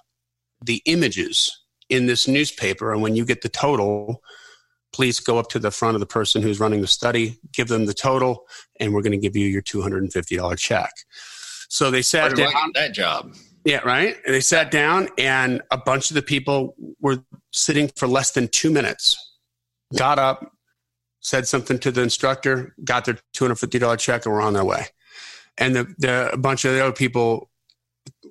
the 0.64 0.82
images 0.86 1.50
in 1.88 2.06
this 2.06 2.28
newspaper. 2.28 2.92
And 2.92 3.02
when 3.02 3.16
you 3.16 3.24
get 3.24 3.42
the 3.42 3.48
total, 3.48 4.22
please 4.92 5.20
go 5.20 5.38
up 5.38 5.48
to 5.50 5.58
the 5.58 5.70
front 5.70 5.94
of 5.94 6.00
the 6.00 6.06
person 6.06 6.42
who's 6.42 6.60
running 6.60 6.80
the 6.80 6.86
study, 6.86 7.38
give 7.52 7.68
them 7.68 7.86
the 7.86 7.94
total, 7.94 8.46
and 8.80 8.92
we're 8.92 9.02
going 9.02 9.12
to 9.12 9.18
give 9.18 9.36
you 9.36 9.46
your 9.46 9.62
$250 9.62 10.58
check. 10.58 10.90
So 11.68 11.90
they 11.90 12.02
sat 12.02 12.34
down. 12.34 12.52
that 12.74 12.94
job. 12.94 13.34
Yeah, 13.64 13.80
right. 13.84 14.16
And 14.24 14.34
they 14.34 14.40
sat 14.40 14.70
down, 14.70 15.08
and 15.18 15.60
a 15.70 15.76
bunch 15.76 16.10
of 16.10 16.14
the 16.14 16.22
people 16.22 16.74
were 17.00 17.18
sitting 17.52 17.90
for 17.96 18.06
less 18.06 18.30
than 18.30 18.48
two 18.48 18.70
minutes. 18.70 19.16
Got 19.96 20.18
up, 20.18 20.52
said 21.20 21.46
something 21.46 21.78
to 21.80 21.90
the 21.90 22.02
instructor, 22.02 22.74
got 22.84 23.04
their 23.04 23.18
two 23.34 23.44
hundred 23.44 23.56
fifty 23.56 23.78
dollar 23.78 23.96
check, 23.96 24.24
and 24.24 24.34
were 24.34 24.40
on 24.40 24.54
their 24.54 24.64
way. 24.64 24.86
And 25.58 25.74
the, 25.74 25.94
the 25.98 26.30
a 26.32 26.36
bunch 26.36 26.64
of 26.64 26.72
the 26.72 26.82
other 26.82 26.92
people 26.92 27.50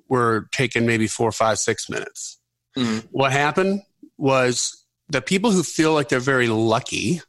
were 0.08 0.48
taking 0.52 0.86
maybe 0.86 1.06
four, 1.06 1.32
five, 1.32 1.58
six 1.58 1.88
minutes. 1.88 2.38
Mm-hmm. 2.76 3.06
What 3.10 3.32
happened 3.32 3.82
was 4.16 4.84
the 5.08 5.22
people 5.22 5.50
who 5.50 5.62
feel 5.62 5.92
like 5.92 6.08
they're 6.08 6.20
very 6.20 6.48
lucky 6.48 7.20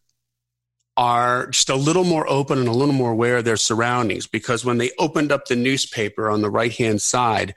are 0.97 1.47
just 1.47 1.69
a 1.69 1.75
little 1.75 2.03
more 2.03 2.29
open 2.29 2.59
and 2.59 2.67
a 2.67 2.73
little 2.73 2.93
more 2.93 3.11
aware 3.11 3.37
of 3.37 3.45
their 3.45 3.55
surroundings 3.55 4.27
because 4.27 4.65
when 4.65 4.79
they 4.79 4.91
opened 4.99 5.31
up 5.31 5.45
the 5.45 5.55
newspaper 5.55 6.29
on 6.29 6.41
the 6.41 6.49
right 6.49 6.73
hand 6.73 7.01
side, 7.01 7.53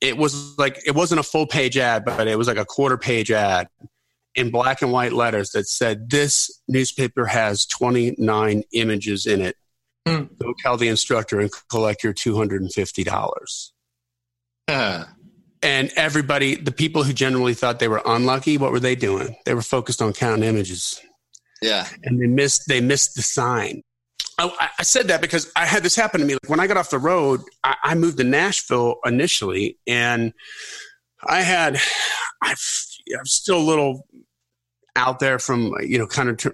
it 0.00 0.16
was 0.16 0.56
like 0.56 0.80
it 0.86 0.94
wasn't 0.94 1.20
a 1.20 1.22
full 1.22 1.46
page 1.46 1.76
ad, 1.76 2.06
but 2.06 2.26
it 2.26 2.38
was 2.38 2.48
like 2.48 2.56
a 2.56 2.64
quarter 2.64 2.96
page 2.96 3.30
ad 3.30 3.68
in 4.34 4.50
black 4.50 4.82
and 4.82 4.92
white 4.92 5.12
letters 5.12 5.50
that 5.50 5.66
said, 5.66 6.08
This 6.08 6.50
newspaper 6.68 7.26
has 7.26 7.66
29 7.66 8.62
images 8.72 9.26
in 9.26 9.40
it. 9.42 9.56
Mm. 10.06 10.38
Go 10.38 10.54
tell 10.62 10.76
the 10.76 10.88
instructor 10.88 11.40
and 11.40 11.50
collect 11.68 12.04
your 12.04 12.14
$250. 12.14 13.70
Uh. 14.68 15.04
And 15.62 15.90
everybody, 15.96 16.54
the 16.54 16.72
people 16.72 17.02
who 17.02 17.12
generally 17.12 17.54
thought 17.54 17.78
they 17.78 17.88
were 17.88 18.02
unlucky, 18.04 18.58
what 18.58 18.72
were 18.72 18.80
they 18.80 18.94
doing? 18.94 19.36
They 19.44 19.54
were 19.54 19.62
focused 19.62 20.02
on 20.02 20.12
counting 20.12 20.44
images. 20.44 21.00
Yeah. 21.62 21.88
And 22.04 22.20
they 22.20 22.26
missed 22.26 22.68
they 22.68 22.80
missed 22.80 23.16
the 23.16 23.22
sign. 23.22 23.82
I, 24.38 24.68
I, 24.78 24.82
said 24.82 25.08
that 25.08 25.22
because 25.22 25.50
I 25.56 25.64
had 25.64 25.82
this 25.82 25.96
happen 25.96 26.20
to 26.20 26.26
me. 26.26 26.34
Like 26.34 26.50
when 26.50 26.60
I 26.60 26.66
got 26.66 26.76
off 26.76 26.90
the 26.90 26.98
road, 26.98 27.40
I, 27.64 27.74
I 27.82 27.94
moved 27.94 28.18
to 28.18 28.24
Nashville 28.24 28.96
initially, 29.06 29.78
and 29.86 30.34
I 31.26 31.40
had 31.40 31.78
I, 32.42 32.50
I'm 32.50 33.24
still 33.24 33.56
a 33.56 33.64
little 33.64 34.06
out 34.94 35.20
there 35.20 35.38
from 35.38 35.72
you 35.80 35.98
know 35.98 36.06
kind 36.06 36.28
of 36.28 36.52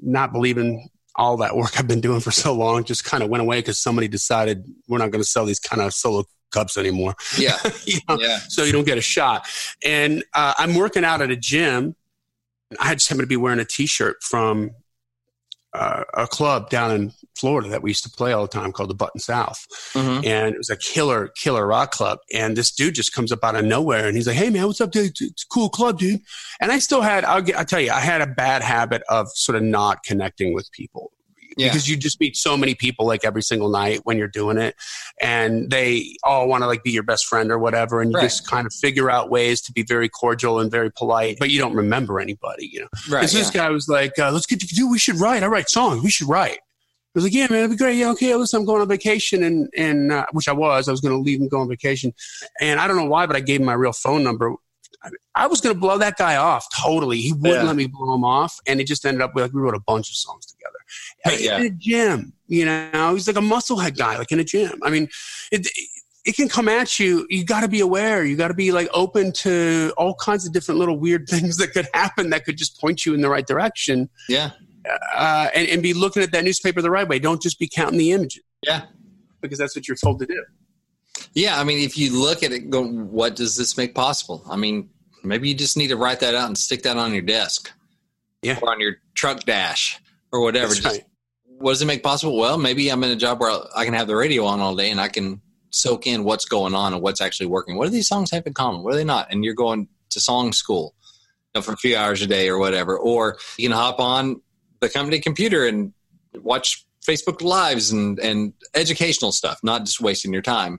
not 0.00 0.32
believing 0.32 0.88
all 1.16 1.36
that 1.38 1.56
work 1.56 1.78
I've 1.78 1.88
been 1.88 2.00
doing 2.00 2.20
for 2.20 2.30
so 2.30 2.52
long. 2.52 2.84
Just 2.84 3.04
kind 3.04 3.24
of 3.24 3.30
went 3.30 3.42
away 3.42 3.58
because 3.58 3.78
somebody 3.80 4.06
decided 4.06 4.64
we're 4.86 4.98
not 4.98 5.10
going 5.10 5.22
to 5.22 5.28
sell 5.28 5.44
these 5.44 5.60
kind 5.60 5.82
of 5.82 5.92
solo 5.92 6.24
cups 6.58 6.76
anymore. 6.76 7.14
Yeah. 7.36 7.56
you 7.84 7.98
know? 8.08 8.18
yeah. 8.20 8.38
So 8.48 8.64
you 8.64 8.72
don't 8.72 8.86
get 8.86 8.98
a 8.98 9.02
shot. 9.02 9.46
And 9.84 10.24
uh, 10.34 10.54
I'm 10.58 10.74
working 10.74 11.04
out 11.04 11.22
at 11.22 11.30
a 11.30 11.36
gym 11.36 11.94
I 12.80 12.94
just 12.94 13.08
happened 13.08 13.24
to 13.24 13.28
be 13.28 13.36
wearing 13.36 13.60
a 13.60 13.64
T-shirt 13.64 14.22
from 14.22 14.70
uh, 15.72 16.04
a 16.14 16.26
club 16.26 16.70
down 16.70 16.90
in 16.90 17.12
Florida 17.36 17.68
that 17.68 17.82
we 17.82 17.90
used 17.90 18.02
to 18.04 18.10
play 18.10 18.32
all 18.32 18.42
the 18.42 18.48
time 18.48 18.72
called 18.72 18.90
the 18.90 18.94
Button 18.94 19.20
South, 19.20 19.66
mm-hmm. 19.92 20.26
and 20.26 20.54
it 20.54 20.58
was 20.58 20.70
a 20.70 20.76
killer, 20.76 21.28
killer 21.36 21.66
rock 21.66 21.92
club. 21.92 22.18
And 22.34 22.56
this 22.56 22.72
dude 22.72 22.94
just 22.94 23.12
comes 23.12 23.32
up 23.32 23.44
out 23.44 23.54
of 23.54 23.64
nowhere, 23.64 24.06
and 24.06 24.16
he's 24.16 24.26
like, 24.26 24.36
"Hey 24.36 24.50
man, 24.50 24.66
what's 24.66 24.80
up, 24.80 24.90
dude? 24.90 25.12
It's 25.20 25.44
a 25.44 25.46
cool 25.52 25.68
club, 25.68 25.98
dude." 25.98 26.20
And 26.60 26.72
I 26.72 26.78
still 26.78 27.02
had, 27.02 27.24
I'll, 27.24 27.42
get, 27.42 27.56
I'll 27.56 27.64
tell 27.64 27.80
you, 27.80 27.90
I 27.90 28.00
had 28.00 28.20
a 28.20 28.26
bad 28.26 28.62
habit 28.62 29.02
of 29.08 29.28
sort 29.34 29.56
of 29.56 29.62
not 29.62 30.02
connecting 30.02 30.54
with 30.54 30.70
people 30.72 31.12
yeah. 31.58 31.68
because 31.68 31.88
you 31.88 31.96
just 31.96 32.20
meet 32.20 32.36
so 32.36 32.56
many 32.56 32.74
people 32.74 33.06
like 33.06 33.24
every 33.24 33.42
single 33.42 33.68
night 33.68 34.00
when 34.04 34.16
you're 34.16 34.28
doing 34.28 34.58
it 34.58 34.76
and 35.20 35.70
they 35.70 36.16
all 36.22 36.48
want 36.48 36.62
to 36.62 36.66
like 36.66 36.82
be 36.82 36.90
your 36.90 37.02
best 37.02 37.26
friend 37.26 37.50
or 37.50 37.58
whatever 37.58 38.00
and 38.00 38.12
you 38.12 38.16
right. 38.16 38.24
just 38.24 38.46
kind 38.46 38.66
of 38.66 38.72
figure 38.72 39.10
out 39.10 39.30
ways 39.30 39.60
to 39.60 39.72
be 39.72 39.82
very 39.82 40.08
cordial 40.08 40.60
and 40.60 40.70
very 40.70 40.90
polite 40.90 41.36
but 41.38 41.50
you 41.50 41.58
don't 41.58 41.74
remember 41.74 42.20
anybody 42.20 42.68
you 42.72 42.80
know 42.80 42.88
right, 43.10 43.32
yeah. 43.32 43.40
this 43.40 43.50
guy 43.50 43.68
was 43.70 43.88
like 43.88 44.18
uh, 44.18 44.30
let's 44.30 44.46
get 44.46 44.60
to 44.60 44.66
do 44.66 44.88
we 44.88 44.98
should 44.98 45.16
write 45.16 45.42
i 45.42 45.46
write 45.46 45.68
songs 45.68 46.02
we 46.02 46.10
should 46.10 46.28
write 46.28 46.60
I 47.14 47.18
was 47.18 47.24
like, 47.24 47.32
yeah, 47.32 47.46
man, 47.48 47.60
it'd 47.60 47.70
be 47.70 47.76
great. 47.76 47.96
Yeah, 47.96 48.10
okay, 48.10 48.34
listen, 48.36 48.60
I'm 48.60 48.66
going 48.66 48.82
on 48.82 48.86
vacation, 48.88 49.42
and 49.42 49.68
and 49.76 50.12
uh, 50.12 50.26
which 50.32 50.46
I 50.46 50.52
was. 50.52 50.88
I 50.88 50.90
was 50.90 51.00
going 51.00 51.16
to 51.16 51.20
leave 51.20 51.40
and 51.40 51.50
go 51.50 51.58
on 51.60 51.68
vacation, 51.68 52.12
and 52.60 52.78
I 52.78 52.86
don't 52.86 52.98
know 52.98 53.06
why, 53.06 53.24
but 53.24 53.34
I 53.34 53.40
gave 53.40 53.60
him 53.60 53.66
my 53.66 53.72
real 53.72 53.92
phone 53.92 54.22
number. 54.22 54.54
I 55.34 55.46
was 55.46 55.60
going 55.62 55.74
to 55.74 55.80
blow 55.80 55.96
that 55.98 56.18
guy 56.18 56.36
off 56.36 56.66
totally. 56.76 57.18
He 57.18 57.32
wouldn't 57.32 57.54
yeah. 57.54 57.62
let 57.62 57.76
me 57.76 57.86
blow 57.86 58.14
him 58.14 58.24
off, 58.24 58.60
and 58.66 58.78
it 58.78 58.86
just 58.86 59.06
ended 59.06 59.22
up 59.22 59.34
with 59.34 59.42
like 59.42 59.52
we 59.52 59.60
wrote 59.60 59.74
a 59.74 59.80
bunch 59.80 60.10
of 60.10 60.16
songs 60.16 60.44
together 60.44 60.77
yeah. 61.38 61.58
in 61.58 61.66
a 61.66 61.70
gym. 61.70 62.32
You 62.46 62.64
know, 62.64 63.14
he's 63.14 63.26
like 63.26 63.36
a 63.36 63.40
musclehead 63.40 63.96
guy, 63.96 64.16
like 64.16 64.32
in 64.32 64.40
a 64.40 64.44
gym. 64.44 64.80
I 64.82 64.90
mean, 64.90 65.08
it 65.52 65.66
it 66.24 66.36
can 66.36 66.48
come 66.48 66.68
at 66.68 66.98
you. 66.98 67.26
You 67.30 67.44
got 67.44 67.60
to 67.60 67.68
be 67.68 67.80
aware. 67.80 68.24
You 68.24 68.36
got 68.36 68.48
to 68.48 68.54
be 68.54 68.70
like 68.70 68.88
open 68.92 69.32
to 69.32 69.92
all 69.96 70.14
kinds 70.14 70.46
of 70.46 70.52
different 70.52 70.78
little 70.78 70.98
weird 70.98 71.26
things 71.28 71.56
that 71.58 71.72
could 71.72 71.88
happen 71.94 72.30
that 72.30 72.44
could 72.44 72.56
just 72.56 72.80
point 72.80 73.06
you 73.06 73.14
in 73.14 73.20
the 73.20 73.30
right 73.30 73.46
direction. 73.46 74.08
Yeah, 74.28 74.50
uh, 75.14 75.48
and 75.54 75.68
and 75.68 75.82
be 75.82 75.94
looking 75.94 76.22
at 76.22 76.32
that 76.32 76.44
newspaper 76.44 76.82
the 76.82 76.90
right 76.90 77.08
way. 77.08 77.18
Don't 77.18 77.40
just 77.40 77.58
be 77.58 77.68
counting 77.68 77.98
the 77.98 78.12
images. 78.12 78.42
Yeah, 78.62 78.82
because 79.40 79.58
that's 79.58 79.76
what 79.76 79.88
you're 79.88 79.96
told 79.96 80.18
to 80.20 80.26
do. 80.26 80.44
Yeah, 81.34 81.60
I 81.60 81.64
mean, 81.64 81.84
if 81.84 81.98
you 81.98 82.18
look 82.18 82.42
at 82.42 82.52
it, 82.52 82.70
go, 82.70 82.86
what 82.86 83.36
does 83.36 83.56
this 83.56 83.76
make 83.76 83.94
possible? 83.94 84.42
I 84.48 84.56
mean, 84.56 84.88
maybe 85.22 85.48
you 85.48 85.54
just 85.54 85.76
need 85.76 85.88
to 85.88 85.96
write 85.96 86.20
that 86.20 86.34
out 86.34 86.46
and 86.46 86.56
stick 86.56 86.82
that 86.82 86.96
on 86.96 87.12
your 87.12 87.22
desk, 87.22 87.70
yeah, 88.42 88.58
or 88.62 88.70
on 88.70 88.80
your 88.80 88.96
truck 89.14 89.44
dash 89.44 90.00
or 90.32 90.40
whatever. 90.40 90.74
Just, 90.74 90.84
right. 90.84 91.04
What 91.58 91.72
does 91.72 91.82
it 91.82 91.86
make 91.86 92.02
possible? 92.02 92.36
Well, 92.36 92.58
maybe 92.58 92.90
I'm 92.90 93.02
in 93.04 93.10
a 93.10 93.16
job 93.16 93.40
where 93.40 93.52
I 93.74 93.84
can 93.84 93.94
have 93.94 94.06
the 94.06 94.16
radio 94.16 94.44
on 94.44 94.60
all 94.60 94.76
day 94.76 94.90
and 94.90 95.00
I 95.00 95.08
can 95.08 95.40
soak 95.70 96.06
in 96.06 96.24
what's 96.24 96.44
going 96.44 96.74
on 96.74 96.94
and 96.94 97.02
what's 97.02 97.20
actually 97.20 97.46
working. 97.46 97.76
What 97.76 97.86
do 97.86 97.90
these 97.90 98.08
songs 98.08 98.30
have 98.30 98.46
in 98.46 98.54
common? 98.54 98.82
What 98.82 98.94
are 98.94 98.96
they 98.96 99.04
not? 99.04 99.28
And 99.30 99.44
you're 99.44 99.54
going 99.54 99.88
to 100.10 100.20
song 100.20 100.52
school 100.52 100.94
you 101.54 101.58
know, 101.58 101.62
for 101.62 101.72
a 101.72 101.76
few 101.76 101.96
hours 101.96 102.22
a 102.22 102.26
day 102.26 102.48
or 102.48 102.58
whatever, 102.58 102.96
or 102.96 103.38
you 103.58 103.68
can 103.68 103.76
hop 103.76 103.98
on 103.98 104.40
the 104.80 104.88
company 104.88 105.18
computer 105.18 105.66
and 105.66 105.92
watch 106.36 106.84
Facebook 107.06 107.42
lives 107.42 107.90
and 107.90 108.18
and 108.20 108.52
educational 108.74 109.32
stuff, 109.32 109.58
not 109.62 109.84
just 109.84 110.00
wasting 110.00 110.32
your 110.32 110.42
time 110.42 110.78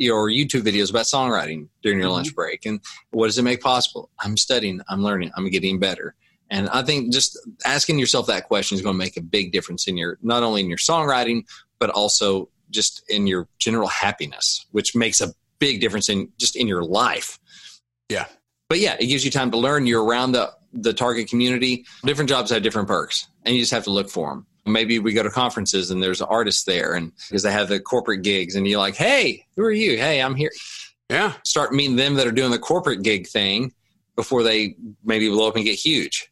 your 0.00 0.28
YouTube 0.28 0.62
videos 0.62 0.90
about 0.90 1.04
songwriting 1.04 1.68
during 1.82 1.98
your 1.98 2.08
mm-hmm. 2.08 2.16
lunch 2.16 2.34
break. 2.34 2.66
And 2.66 2.80
what 3.10 3.26
does 3.26 3.38
it 3.38 3.42
make 3.42 3.60
possible? 3.60 4.10
I'm 4.20 4.36
studying, 4.36 4.80
I'm 4.88 5.02
learning, 5.02 5.30
I'm 5.36 5.48
getting 5.50 5.78
better. 5.78 6.14
And 6.50 6.68
I 6.70 6.82
think 6.82 7.12
just 7.12 7.38
asking 7.64 7.98
yourself 7.98 8.26
that 8.26 8.48
question 8.48 8.76
is 8.76 8.82
going 8.82 8.94
to 8.94 8.98
make 8.98 9.16
a 9.16 9.22
big 9.22 9.52
difference 9.52 9.86
in 9.86 9.96
your, 9.96 10.18
not 10.22 10.42
only 10.42 10.60
in 10.60 10.68
your 10.68 10.78
songwriting, 10.78 11.44
but 11.78 11.90
also 11.90 12.48
just 12.70 13.02
in 13.08 13.26
your 13.26 13.48
general 13.58 13.88
happiness, 13.88 14.66
which 14.72 14.94
makes 14.94 15.20
a 15.20 15.32
big 15.58 15.80
difference 15.80 16.08
in 16.08 16.28
just 16.38 16.56
in 16.56 16.66
your 16.66 16.82
life. 16.82 17.38
Yeah. 18.08 18.26
But 18.68 18.80
yeah, 18.80 18.96
it 18.98 19.06
gives 19.06 19.24
you 19.24 19.30
time 19.30 19.50
to 19.52 19.58
learn. 19.58 19.86
You're 19.86 20.04
around 20.04 20.32
the, 20.32 20.52
the 20.72 20.92
target 20.92 21.28
community. 21.28 21.86
Different 22.04 22.28
jobs 22.28 22.50
have 22.50 22.62
different 22.62 22.88
perks 22.88 23.28
and 23.44 23.54
you 23.54 23.60
just 23.60 23.72
have 23.72 23.84
to 23.84 23.90
look 23.90 24.10
for 24.10 24.30
them 24.30 24.46
maybe 24.66 24.98
we 24.98 25.12
go 25.12 25.22
to 25.22 25.30
conferences 25.30 25.90
and 25.90 26.02
there's 26.02 26.22
artists 26.22 26.64
there 26.64 26.94
and 26.94 27.12
because 27.28 27.42
they 27.42 27.52
have 27.52 27.68
the 27.68 27.80
corporate 27.80 28.22
gigs 28.22 28.54
and 28.54 28.66
you're 28.66 28.78
like 28.78 28.94
hey 28.94 29.44
who 29.56 29.62
are 29.62 29.72
you 29.72 29.96
hey 29.96 30.20
i'm 30.20 30.34
here 30.34 30.50
yeah 31.08 31.32
start 31.44 31.72
meeting 31.72 31.96
them 31.96 32.14
that 32.14 32.26
are 32.26 32.32
doing 32.32 32.50
the 32.50 32.58
corporate 32.58 33.02
gig 33.02 33.26
thing 33.26 33.72
before 34.16 34.42
they 34.42 34.74
maybe 35.04 35.28
blow 35.28 35.48
up 35.48 35.56
and 35.56 35.64
get 35.64 35.78
huge 35.78 36.29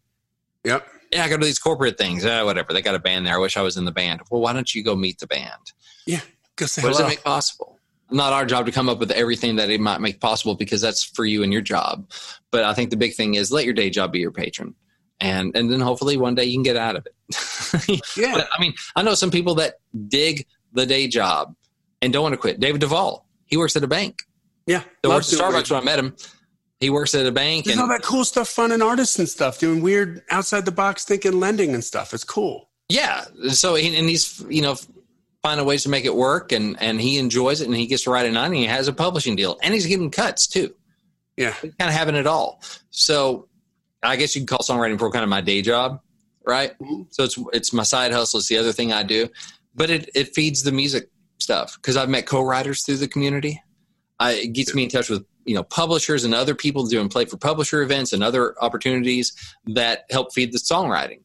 yep. 0.65 0.87
Yeah 1.13 1.25
i 1.25 1.29
go 1.29 1.39
to 1.39 1.45
these 1.45 1.59
corporate 1.59 1.97
things. 1.97 2.25
Uh, 2.25 2.43
whatever. 2.43 2.73
They 2.73 2.83
got 2.83 2.95
a 2.95 2.99
band 2.99 3.27
there. 3.27 3.35
I 3.35 3.39
wish 3.39 3.57
i 3.57 3.63
was 3.63 3.77
in 3.77 3.85
the 3.85 3.93
band. 3.93 4.21
Well 4.31 4.41
why 4.41 4.53
don't 4.53 4.75
you 4.75 4.83
go 4.83 4.97
meet 4.97 5.19
the 5.19 5.27
band? 5.27 5.73
Yeah. 6.07 6.21
What 6.59 6.71
hello. 6.71 6.89
does 6.91 7.01
it 7.01 7.07
make 7.07 7.25
possible? 7.25 7.79
Not 8.11 8.33
our 8.33 8.47
job 8.47 8.67
to 8.67 8.73
come 8.73 8.89
up 8.89 8.99
with 8.99 9.11
everything 9.11 9.57
that 9.57 9.71
it 9.71 9.81
might 9.81 10.01
make 10.01 10.21
possible 10.21 10.55
because 10.55 10.81
that's 10.81 11.05
for 11.05 11.25
you 11.25 11.43
and 11.43 11.53
your 11.53 11.63
job. 11.63 12.11
But 12.51 12.65
i 12.65 12.75
think 12.75 12.91
the 12.91 12.97
big 12.97 13.15
thing 13.15 13.35
is 13.35 13.53
let 13.53 13.65
your 13.65 13.75
day 13.75 13.91
job 13.91 14.13
be 14.13 14.19
your 14.19 14.33
patron. 14.33 14.75
And 15.21 15.57
and 15.57 15.71
then 15.71 15.81
hopefully 15.81 16.17
one 16.17 16.35
day 16.35 16.45
you 16.45 16.55
can 16.55 16.63
get 16.63 16.77
out 16.77 16.97
of 16.97 17.07
it. 17.07 18.03
yeah, 18.17 18.35
but, 18.35 18.49
I 18.57 18.61
mean, 18.61 18.75
I 18.97 19.03
know 19.03 19.15
some 19.15 19.31
people 19.31 19.57
that 19.57 19.75
dig 20.09 20.47
the 20.73 20.87
day 20.87 21.09
job 21.09 21.55
and 22.01 22.13
don't 22.13 22.23
want 22.23 22.35
to 22.35 22.39
quit. 22.39 22.61
David 22.61 22.81
Duvall, 22.81 23.27
he 23.47 23.57
works 23.57 23.77
at 23.77 23.83
a 23.83 23.89
bank. 23.89 24.23
Yeah, 24.67 24.83
he 25.03 25.09
works 25.09 25.33
at 25.33 25.39
Starbucks 25.39 25.71
when 25.71 25.81
I 25.81 25.85
met 25.85 25.99
him. 25.99 26.15
He 26.81 26.91
works 26.91 27.14
at 27.14 27.26
a 27.26 27.33
bank 27.33 27.64
There's 27.64 27.76
and 27.76 27.83
all 27.83 27.89
that 27.89 28.03
cool 28.03 28.24
stuff, 28.24 28.49
fun 28.49 28.70
and 28.70 28.83
artists 28.83 29.18
and 29.18 29.29
stuff, 29.29 29.59
doing 29.59 29.83
weird 29.83 30.22
outside 30.31 30.64
the 30.64 30.72
box 30.72 31.05
thinking, 31.05 31.41
lending 31.41 31.74
and 31.74 31.83
stuff. 31.83 32.14
It's 32.14 32.24
cool. 32.24 32.68
Yeah, 32.89 33.24
so 33.51 33.74
he, 33.74 33.97
and 33.97 34.09
he's 34.09 34.45
you 34.49 34.62
know 34.62 34.76
finding 35.43 35.66
ways 35.66 35.83
to 35.83 35.89
make 35.89 36.05
it 36.05 36.14
work, 36.14 36.53
and 36.53 36.81
and 36.81 37.01
he 37.01 37.18
enjoys 37.18 37.61
it, 37.61 37.66
and 37.66 37.76
he 37.76 37.87
gets 37.87 38.05
to 38.05 38.11
write 38.11 38.26
it 38.26 38.37
on, 38.37 38.47
and 38.47 38.55
he 38.55 38.66
has 38.66 38.89
a 38.89 38.93
publishing 38.93 39.37
deal, 39.37 39.59
and 39.62 39.74
he's 39.74 39.87
getting 39.87 40.11
cuts 40.11 40.47
too. 40.47 40.74
Yeah, 41.37 41.53
he's 41.61 41.74
kind 41.74 41.89
of 41.89 41.95
having 41.95 42.14
it 42.14 42.26
all. 42.26 42.62
So 42.91 43.49
I 44.03 44.16
guess 44.16 44.35
you 44.35 44.41
can 44.43 44.47
call 44.47 44.59
songwriting 44.59 44.99
for 44.99 45.11
kind 45.11 45.24
of 45.24 45.29
my 45.29 45.41
day 45.41 45.62
job, 45.62 46.01
right? 46.47 46.79
Mm-hmm. 46.79 47.03
So 47.11 47.24
it's 47.24 47.39
it's 47.53 47.72
my 47.72 47.83
side 47.83 48.12
hustle. 48.12 48.39
It's 48.39 48.49
the 48.49 48.59
other 48.59 48.72
thing 48.72 48.93
I 48.93 49.03
do, 49.03 49.29
but 49.74 49.91
it 49.91 50.11
it 50.14 50.35
feeds 50.35 50.62
the 50.62 50.72
music 50.72 51.11
stuff 51.39 51.76
because 51.76 51.97
I've 51.97 52.09
met 52.09 52.26
co-writers 52.26 52.85
through 52.85 52.99
the 52.99 53.09
community. 53.09 53.61
I, 54.20 54.33
it 54.33 54.53
gets 54.53 54.74
me 54.74 54.85
in 54.85 54.89
touch 54.89 55.11
with 55.11 55.24
you 55.49 55.55
know 55.55 55.62
publishers 55.62 56.24
and 56.24 56.34
other 56.34 56.55
people 56.55 56.86
doing 56.86 57.09
play 57.09 57.24
for 57.24 57.38
publisher 57.38 57.82
events 57.82 58.12
and 58.12 58.22
other 58.22 58.55
opportunities 58.62 59.32
that 59.66 60.05
help 60.11 60.34
feed 60.34 60.53
the 60.53 60.59
songwriting, 60.59 61.22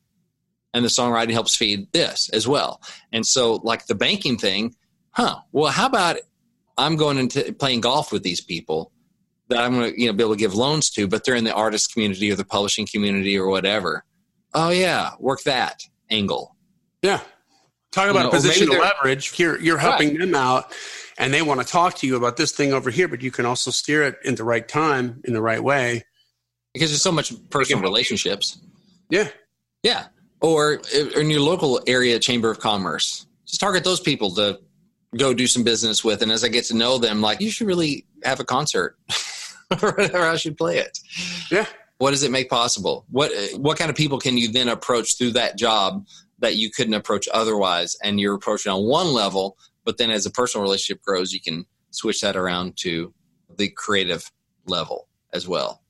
and 0.74 0.86
the 0.86 0.89
songwriting 0.89 1.34
helps 1.34 1.55
feed 1.55 1.91
this 1.91 2.30
as 2.30 2.47
well. 2.47 2.82
And 3.11 3.26
so, 3.26 3.55
like 3.63 3.88
the 3.88 3.95
banking 3.95 4.38
thing, 4.38 4.76
huh? 5.11 5.39
Well, 5.51 5.71
how 5.71 5.88
about 5.88 6.17
I'm 6.78 6.95
going 6.95 7.17
into 7.17 7.53
playing 7.53 7.82
golf 7.82 8.13
with 8.13 8.24
these 8.24 8.39
people 8.39 8.93
that 9.49 9.59
I'm 9.59 9.74
going 9.74 9.93
to 9.93 9.99
you 9.99 10.07
know 10.07 10.13
be 10.13 10.24
able 10.24 10.36
to 10.36 10.39
give 10.39 10.55
loans 10.55 10.89
to, 10.91 11.07
but 11.07 11.26
they're 11.26 11.36
in 11.36 11.43
the 11.43 11.53
artist 11.53 11.91
community 11.91 12.32
or 12.32 12.36
the 12.36 12.45
publishing 12.45 12.88
community 12.88 13.38
or 13.38 13.49
whatever. 13.49 14.05
Oh 14.53 14.69
yeah, 14.69 15.11
work 15.19 15.43
that 15.43 15.84
angle. 16.09 16.55
Yeah, 17.01 17.19
talk 17.91 18.09
about 18.09 18.19
you 18.19 18.24
know, 18.24 18.30
a 18.30 18.32
position 18.32 18.69
leverage. 18.69 19.38
You're 19.38 19.59
you're 19.59 19.78
helping 19.78 20.11
right. 20.11 20.19
them 20.19 20.36
out, 20.36 20.74
and 21.18 21.34
they 21.34 21.41
want 21.41 21.61
to 21.61 21.66
talk 21.66 21.95
to 21.95 22.07
you 22.07 22.16
about 22.16 22.38
this 22.38 22.51
thing 22.51 22.74
over 22.74 22.89
here, 22.89 23.07
but 23.07 23.22
you 23.22 23.32
can 23.32 23.45
also 23.45 23.72
steer 23.72 24.03
it 24.03 24.18
in 24.24 24.36
the 24.36 24.43
right 24.43 24.68
time 24.68 25.22
in 25.26 25.34
the 25.34 25.41
right 25.41 25.64
way 25.64 26.03
because 26.74 26.89
there's 26.89 27.01
so 27.01 27.11
much 27.11 27.34
personal 27.49 27.82
relationships. 27.82 28.59
Yeah, 29.09 29.30
yeah, 29.84 30.07
or 30.41 30.82
uh, 30.95 31.20
in 31.20 31.30
your 31.30 31.41
local 31.41 31.82
area 31.88 32.20
chamber 32.20 32.49
of 32.49 32.59
commerce, 32.59 33.26
just 33.45 33.59
target 33.59 33.84
those 33.84 33.99
people 33.99 34.32
to 34.36 34.59
go 35.18 35.34
do 35.34 35.47
some 35.47 35.64
business 35.64 36.03
with, 36.03 36.22
and 36.22 36.32
as 36.32 36.43
I 36.43 36.47
get 36.47 36.66
to 36.66 36.76
know 36.76 36.97
them, 36.97 37.22
like 37.22 37.41
you 37.41 37.51
should 37.51 37.68
really 37.68 38.05
have 38.24 38.39
a 38.39 38.45
concert. 38.45 38.97
or 39.82 39.99
I 39.99 40.36
should 40.36 40.55
play 40.55 40.78
it. 40.78 40.99
Yeah. 41.49 41.66
What 41.97 42.11
does 42.11 42.22
it 42.22 42.32
make 42.32 42.49
possible? 42.49 43.05
What 43.09 43.32
uh, 43.32 43.57
what 43.57 43.78
kind 43.78 43.89
of 43.89 43.95
people 43.95 44.20
can 44.20 44.38
you 44.38 44.51
then 44.51 44.68
approach 44.68 45.18
through 45.18 45.32
that 45.32 45.57
job 45.57 46.05
that 46.43 46.57
you 46.57 46.70
couldn't 46.70 46.93
approach 46.93 47.28
otherwise. 47.34 47.97
And 48.03 48.20
you're 48.20 48.36
approaching 48.36 48.72
on 48.72 48.84
one 48.84 49.07
level, 49.07 49.57
but 49.86 49.98
then 49.98 50.12
as 50.12 50.26
a 50.26 50.32
personal 50.32 50.64
relationship 50.64 51.02
grows, 51.04 51.34
you 51.34 51.42
can 51.42 51.66
switch 51.92 52.22
that 52.22 52.36
around 52.36 52.78
to 52.78 53.14
the 53.58 53.70
creative 53.70 54.32
level 54.66 55.08
as 55.34 55.48
well. 55.48 55.82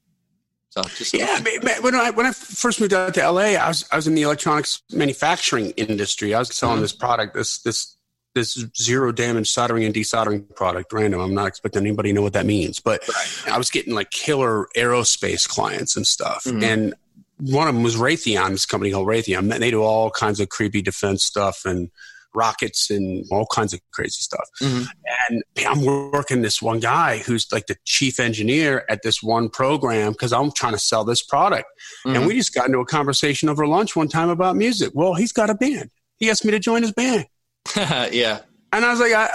So 0.69 0.81
just 0.83 1.13
yeah, 1.13 1.39
when 1.81 1.93
I 1.93 2.09
when 2.09 2.25
I 2.25 2.31
first 2.31 2.81
moved 2.81 2.93
out 2.93 3.13
to 3.13 3.31
LA, 3.31 3.41
I 3.41 3.67
was 3.67 3.87
I 3.91 3.95
was 3.95 4.07
in 4.07 4.15
the 4.15 4.23
electronics 4.23 4.81
manufacturing 4.91 5.69
industry. 5.71 6.33
I 6.33 6.39
was 6.39 6.49
selling 6.49 6.77
mm-hmm. 6.77 6.81
this 6.81 6.93
product, 6.93 7.35
this 7.35 7.59
this 7.59 7.95
this 8.33 8.65
zero 8.75 9.11
damage 9.11 9.51
soldering 9.51 9.83
and 9.83 9.93
desoldering 9.93 10.55
product 10.55 10.91
random. 10.91 11.19
I'm 11.19 11.35
not 11.35 11.45
expecting 11.47 11.85
anybody 11.85 12.09
to 12.09 12.15
know 12.15 12.23
what 12.23 12.33
that 12.33 12.47
means, 12.47 12.79
but 12.79 13.07
right. 13.07 13.53
I 13.53 13.57
was 13.59 13.69
getting 13.69 13.93
like 13.93 14.09
killer 14.09 14.67
aerospace 14.75 15.47
clients 15.47 15.95
and 15.95 16.07
stuff. 16.07 16.45
Mm-hmm. 16.45 16.63
And 16.63 16.93
one 17.37 17.67
of 17.67 17.75
them 17.75 17.83
was 17.83 17.95
Raytheon, 17.95 18.49
this 18.49 18.65
company 18.65 18.91
called 18.91 19.07
Raytheon. 19.07 19.55
They 19.59 19.69
do 19.69 19.83
all 19.83 20.09
kinds 20.09 20.39
of 20.39 20.49
creepy 20.49 20.81
defense 20.81 21.23
stuff 21.23 21.65
and 21.65 21.91
rockets 22.35 22.89
and 22.89 23.25
all 23.31 23.45
kinds 23.45 23.73
of 23.73 23.79
crazy 23.91 24.21
stuff. 24.21 24.47
Mm-hmm. 24.61 24.83
And 25.29 25.43
I'm 25.67 26.11
working 26.11 26.41
this 26.41 26.61
one 26.61 26.79
guy 26.79 27.19
who's 27.19 27.47
like 27.51 27.67
the 27.67 27.75
chief 27.85 28.19
engineer 28.19 28.85
at 28.89 29.01
this 29.03 29.21
one 29.21 29.49
program 29.49 30.13
because 30.13 30.33
I'm 30.33 30.51
trying 30.51 30.73
to 30.73 30.79
sell 30.79 31.03
this 31.03 31.21
product. 31.21 31.67
Mm-hmm. 32.05 32.15
And 32.15 32.27
we 32.27 32.35
just 32.35 32.53
got 32.53 32.67
into 32.67 32.79
a 32.79 32.85
conversation 32.85 33.49
over 33.49 33.65
lunch 33.67 33.95
one 33.95 34.07
time 34.07 34.29
about 34.29 34.55
music. 34.55 34.91
Well, 34.93 35.13
he's 35.13 35.31
got 35.31 35.49
a 35.49 35.55
band. 35.55 35.89
He 36.17 36.29
asked 36.29 36.45
me 36.45 36.51
to 36.51 36.59
join 36.59 36.81
his 36.81 36.91
band. 36.91 37.27
yeah. 37.75 38.39
And 38.71 38.83
I 38.85 38.91
was 38.91 38.99
like, 38.99 39.13
I, 39.13 39.29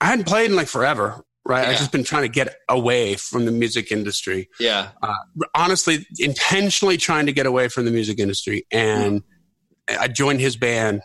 I 0.00 0.06
hadn't 0.06 0.26
played 0.26 0.50
in 0.50 0.56
like 0.56 0.68
forever, 0.68 1.24
right? 1.44 1.62
Yeah. 1.62 1.70
I've 1.70 1.78
just 1.78 1.92
been 1.92 2.04
trying 2.04 2.22
to 2.22 2.28
get 2.28 2.54
away 2.68 3.14
from 3.14 3.46
the 3.46 3.52
music 3.52 3.90
industry. 3.90 4.48
Yeah. 4.60 4.90
Uh, 5.02 5.14
honestly, 5.54 6.06
intentionally 6.18 6.96
trying 6.96 7.26
to 7.26 7.32
get 7.32 7.46
away 7.46 7.68
from 7.68 7.84
the 7.84 7.90
music 7.90 8.18
industry. 8.18 8.66
And 8.70 9.22
mm. 9.22 9.98
I 9.98 10.08
joined 10.08 10.40
his 10.40 10.56
band 10.56 11.02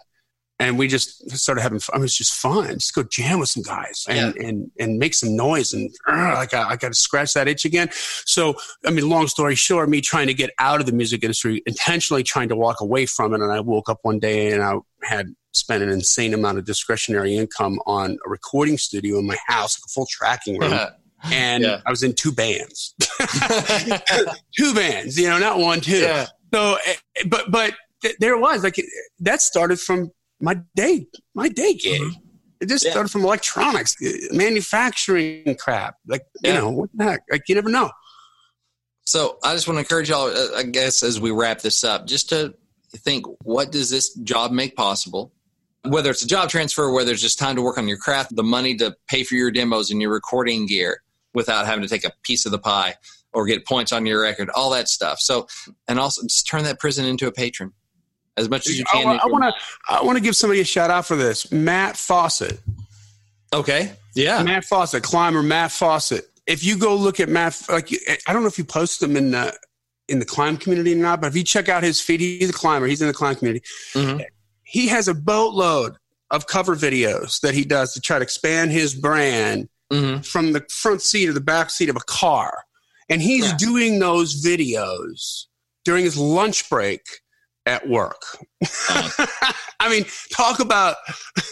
and 0.63 0.77
we 0.79 0.87
just 0.87 1.29
started 1.31 1.61
having 1.61 1.79
fun. 1.79 1.99
It 1.99 2.01
was 2.01 2.15
just 2.15 2.33
fun. 2.33 2.73
Just 2.75 2.95
go 2.95 3.03
jam 3.03 3.39
with 3.39 3.49
some 3.49 3.63
guys 3.63 4.05
and 4.07 4.35
yeah. 4.35 4.47
and 4.47 4.71
and 4.79 4.97
make 4.97 5.13
some 5.13 5.35
noise. 5.35 5.73
And 5.73 5.93
uh, 6.07 6.33
like 6.35 6.53
I, 6.53 6.69
I 6.69 6.75
got 6.77 6.89
to 6.89 6.93
scratch 6.93 7.33
that 7.33 7.47
itch 7.47 7.65
again. 7.65 7.89
So 7.91 8.55
I 8.85 8.91
mean, 8.91 9.09
long 9.09 9.27
story 9.27 9.55
short, 9.55 9.89
me 9.89 10.01
trying 10.01 10.27
to 10.27 10.33
get 10.33 10.51
out 10.59 10.79
of 10.79 10.85
the 10.85 10.93
music 10.93 11.23
industry, 11.23 11.61
intentionally 11.65 12.23
trying 12.23 12.49
to 12.49 12.55
walk 12.55 12.81
away 12.81 13.05
from 13.05 13.33
it. 13.33 13.41
And 13.41 13.51
I 13.51 13.59
woke 13.59 13.89
up 13.89 13.99
one 14.03 14.19
day 14.19 14.51
and 14.51 14.63
I 14.63 14.75
had 15.03 15.35
spent 15.51 15.83
an 15.83 15.89
insane 15.89 16.33
amount 16.33 16.57
of 16.57 16.65
discretionary 16.65 17.35
income 17.35 17.79
on 17.85 18.17
a 18.25 18.29
recording 18.29 18.77
studio 18.77 19.19
in 19.19 19.27
my 19.27 19.37
house, 19.47 19.77
like 19.79 19.85
a 19.85 19.91
full 19.91 20.07
tracking 20.09 20.59
room. 20.59 20.79
and 21.25 21.63
yeah. 21.63 21.81
I 21.85 21.89
was 21.89 22.03
in 22.03 22.13
two 22.13 22.31
bands, 22.31 22.95
two 24.57 24.73
bands, 24.73 25.17
you 25.17 25.29
know, 25.29 25.37
not 25.37 25.59
one, 25.59 25.79
two. 25.79 25.99
Yeah. 25.99 26.27
So, 26.53 26.77
eh, 26.85 26.95
but, 27.27 27.49
but 27.49 27.73
there 28.19 28.37
was 28.37 28.63
like, 28.63 28.75
that 29.19 29.41
started 29.41 29.79
from 29.79 30.11
my 30.39 30.59
day, 30.75 31.07
my 31.33 31.49
day 31.49 31.73
gig. 31.73 32.01
Mm-hmm. 32.01 32.19
It 32.61 32.69
just 32.69 32.85
yeah. 32.85 32.91
started 32.91 33.09
from 33.09 33.25
electronics, 33.25 33.97
manufacturing 34.31 35.55
crap. 35.59 35.95
Like, 36.07 36.25
you 36.43 36.53
know, 36.53 36.69
what 36.69 36.89
the 36.93 37.03
heck? 37.03 37.21
Like, 37.29 37.43
you 37.49 37.55
never 37.55 37.69
know. 37.69 37.91
So 39.05 39.37
I 39.43 39.53
just 39.53 39.67
want 39.67 39.75
to 39.75 39.79
encourage 39.79 40.09
y'all, 40.09 40.27
uh, 40.27 40.57
I 40.57 40.63
guess, 40.63 41.03
as 41.03 41.19
we 41.19 41.31
wrap 41.31 41.59
this 41.59 41.83
up, 41.83 42.07
just 42.07 42.29
to 42.29 42.53
think, 42.95 43.25
what 43.43 43.71
does 43.71 43.89
this 43.89 44.13
job 44.13 44.51
make 44.51 44.77
possible? 44.77 45.33
Whether 45.83 46.09
it's 46.11 46.23
a 46.23 46.27
job 46.27 46.47
transfer, 46.47 46.89
whether 46.89 47.11
it's 47.11 47.21
just 47.21 47.37
time 47.37 47.57
to 47.57 47.61
work 47.61 47.77
on 47.77 47.87
your 47.87 47.97
craft, 47.97 48.33
the 48.33 48.43
money 48.43 48.77
to 48.77 48.95
pay 49.09 49.25
for 49.25 49.35
your 49.35 49.51
demos 49.51 49.91
and 49.91 50.01
your 50.01 50.11
recording 50.11 50.65
gear 50.65 51.01
without 51.33 51.65
having 51.65 51.81
to 51.81 51.89
take 51.89 52.05
a 52.05 52.13
piece 52.23 52.45
of 52.45 52.53
the 52.53 52.59
pie 52.59 52.95
or 53.33 53.45
get 53.45 53.65
points 53.65 53.91
on 53.91 54.05
your 54.05 54.21
record, 54.21 54.49
all 54.55 54.69
that 54.69 54.87
stuff. 54.87 55.19
So, 55.19 55.47
and 55.89 55.99
also 55.99 56.21
just 56.23 56.47
turn 56.47 56.63
that 56.63 56.79
prison 56.79 57.03
into 57.03 57.27
a 57.27 57.31
patron 57.33 57.73
as 58.37 58.49
much 58.49 58.67
as 58.67 58.77
you 58.77 58.85
can. 58.85 59.19
I 59.19 59.25
want 59.25 59.43
to 59.43 59.53
I 59.87 60.03
want 60.03 60.17
to 60.17 60.23
give 60.23 60.35
somebody 60.35 60.61
a 60.61 60.65
shout 60.65 60.89
out 60.89 61.05
for 61.05 61.15
this. 61.15 61.51
Matt 61.51 61.97
Fawcett. 61.97 62.59
Okay. 63.53 63.91
Yeah. 64.15 64.41
Matt 64.43 64.65
Fawcett, 64.65 65.03
climber 65.03 65.43
Matt 65.43 65.71
Fawcett. 65.71 66.29
If 66.45 66.63
you 66.63 66.77
go 66.77 66.95
look 66.95 67.19
at 67.19 67.29
Matt, 67.29 67.61
like 67.69 67.89
I 68.27 68.33
don't 68.33 68.41
know 68.41 68.47
if 68.47 68.57
you 68.57 68.65
post 68.65 68.99
them 68.99 69.15
in 69.15 69.31
the 69.31 69.57
in 70.09 70.19
the 70.19 70.25
climb 70.25 70.57
community 70.57 70.93
or 70.93 70.97
not, 70.97 71.21
but 71.21 71.27
if 71.27 71.35
you 71.35 71.43
check 71.43 71.69
out 71.69 71.83
his 71.83 72.01
feed, 72.01 72.19
he's 72.19 72.49
a 72.49 72.53
climber. 72.53 72.87
He's 72.87 73.01
in 73.01 73.07
the 73.07 73.13
climb 73.13 73.35
community. 73.35 73.65
Mm-hmm. 73.93 74.21
He 74.63 74.87
has 74.87 75.07
a 75.07 75.13
boatload 75.13 75.95
of 76.31 76.47
cover 76.47 76.75
videos 76.75 77.39
that 77.41 77.53
he 77.53 77.63
does 77.63 77.93
to 77.93 78.01
try 78.01 78.17
to 78.17 78.23
expand 78.23 78.71
his 78.71 78.95
brand 78.95 79.69
mm-hmm. 79.91 80.21
from 80.21 80.51
the 80.51 80.65
front 80.69 81.01
seat 81.01 81.29
or 81.29 81.33
the 81.33 81.41
back 81.41 81.69
seat 81.69 81.89
of 81.89 81.95
a 81.95 82.01
car. 82.01 82.63
And 83.09 83.21
he's 83.21 83.51
yeah. 83.51 83.57
doing 83.57 83.99
those 83.99 84.43
videos 84.43 85.45
during 85.85 86.03
his 86.03 86.17
lunch 86.17 86.69
break 86.69 87.01
at 87.65 87.87
work. 87.87 88.21
Uh, 88.89 89.09
I 89.79 89.89
mean, 89.89 90.05
talk 90.31 90.59
about 90.59 90.95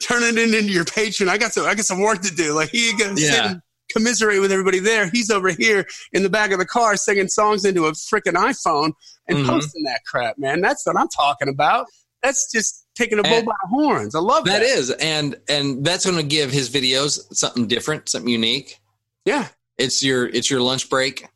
turning 0.00 0.38
it 0.38 0.54
into 0.54 0.72
your 0.72 0.84
patron. 0.84 1.28
I 1.28 1.38
got 1.38 1.52
some, 1.52 1.66
I 1.66 1.74
got 1.74 1.84
some 1.84 2.00
work 2.00 2.20
to 2.22 2.34
do. 2.34 2.54
Like 2.54 2.70
he 2.70 2.92
gonna 2.96 3.14
yeah. 3.16 3.30
sit 3.30 3.44
and 3.44 3.62
commiserate 3.92 4.40
with 4.40 4.52
everybody 4.52 4.78
there. 4.78 5.10
He's 5.10 5.30
over 5.30 5.50
here 5.50 5.86
in 6.12 6.22
the 6.22 6.30
back 6.30 6.52
of 6.52 6.58
the 6.58 6.66
car 6.66 6.96
singing 6.96 7.28
songs 7.28 7.64
into 7.64 7.86
a 7.86 7.92
freaking 7.92 8.34
iPhone 8.34 8.92
and 9.28 9.38
mm-hmm. 9.38 9.48
posting 9.48 9.82
that 9.84 10.00
crap, 10.06 10.38
man. 10.38 10.60
That's 10.60 10.86
what 10.86 10.96
I'm 10.96 11.08
talking 11.08 11.48
about. 11.48 11.86
That's 12.22 12.50
just 12.52 12.86
taking 12.94 13.18
a 13.18 13.22
bull 13.22 13.42
by 13.42 13.54
the 13.62 13.68
horns. 13.68 14.14
I 14.14 14.18
love 14.18 14.44
that. 14.44 14.60
That 14.60 14.62
is, 14.62 14.90
and 14.90 15.36
and 15.48 15.84
that's 15.84 16.04
going 16.04 16.18
to 16.18 16.22
give 16.22 16.50
his 16.50 16.68
videos 16.68 17.20
something 17.34 17.66
different, 17.66 18.08
something 18.08 18.30
unique. 18.30 18.78
Yeah, 19.24 19.48
it's 19.78 20.02
your 20.02 20.26
it's 20.26 20.50
your 20.50 20.60
lunch 20.60 20.90
break. 20.90 21.26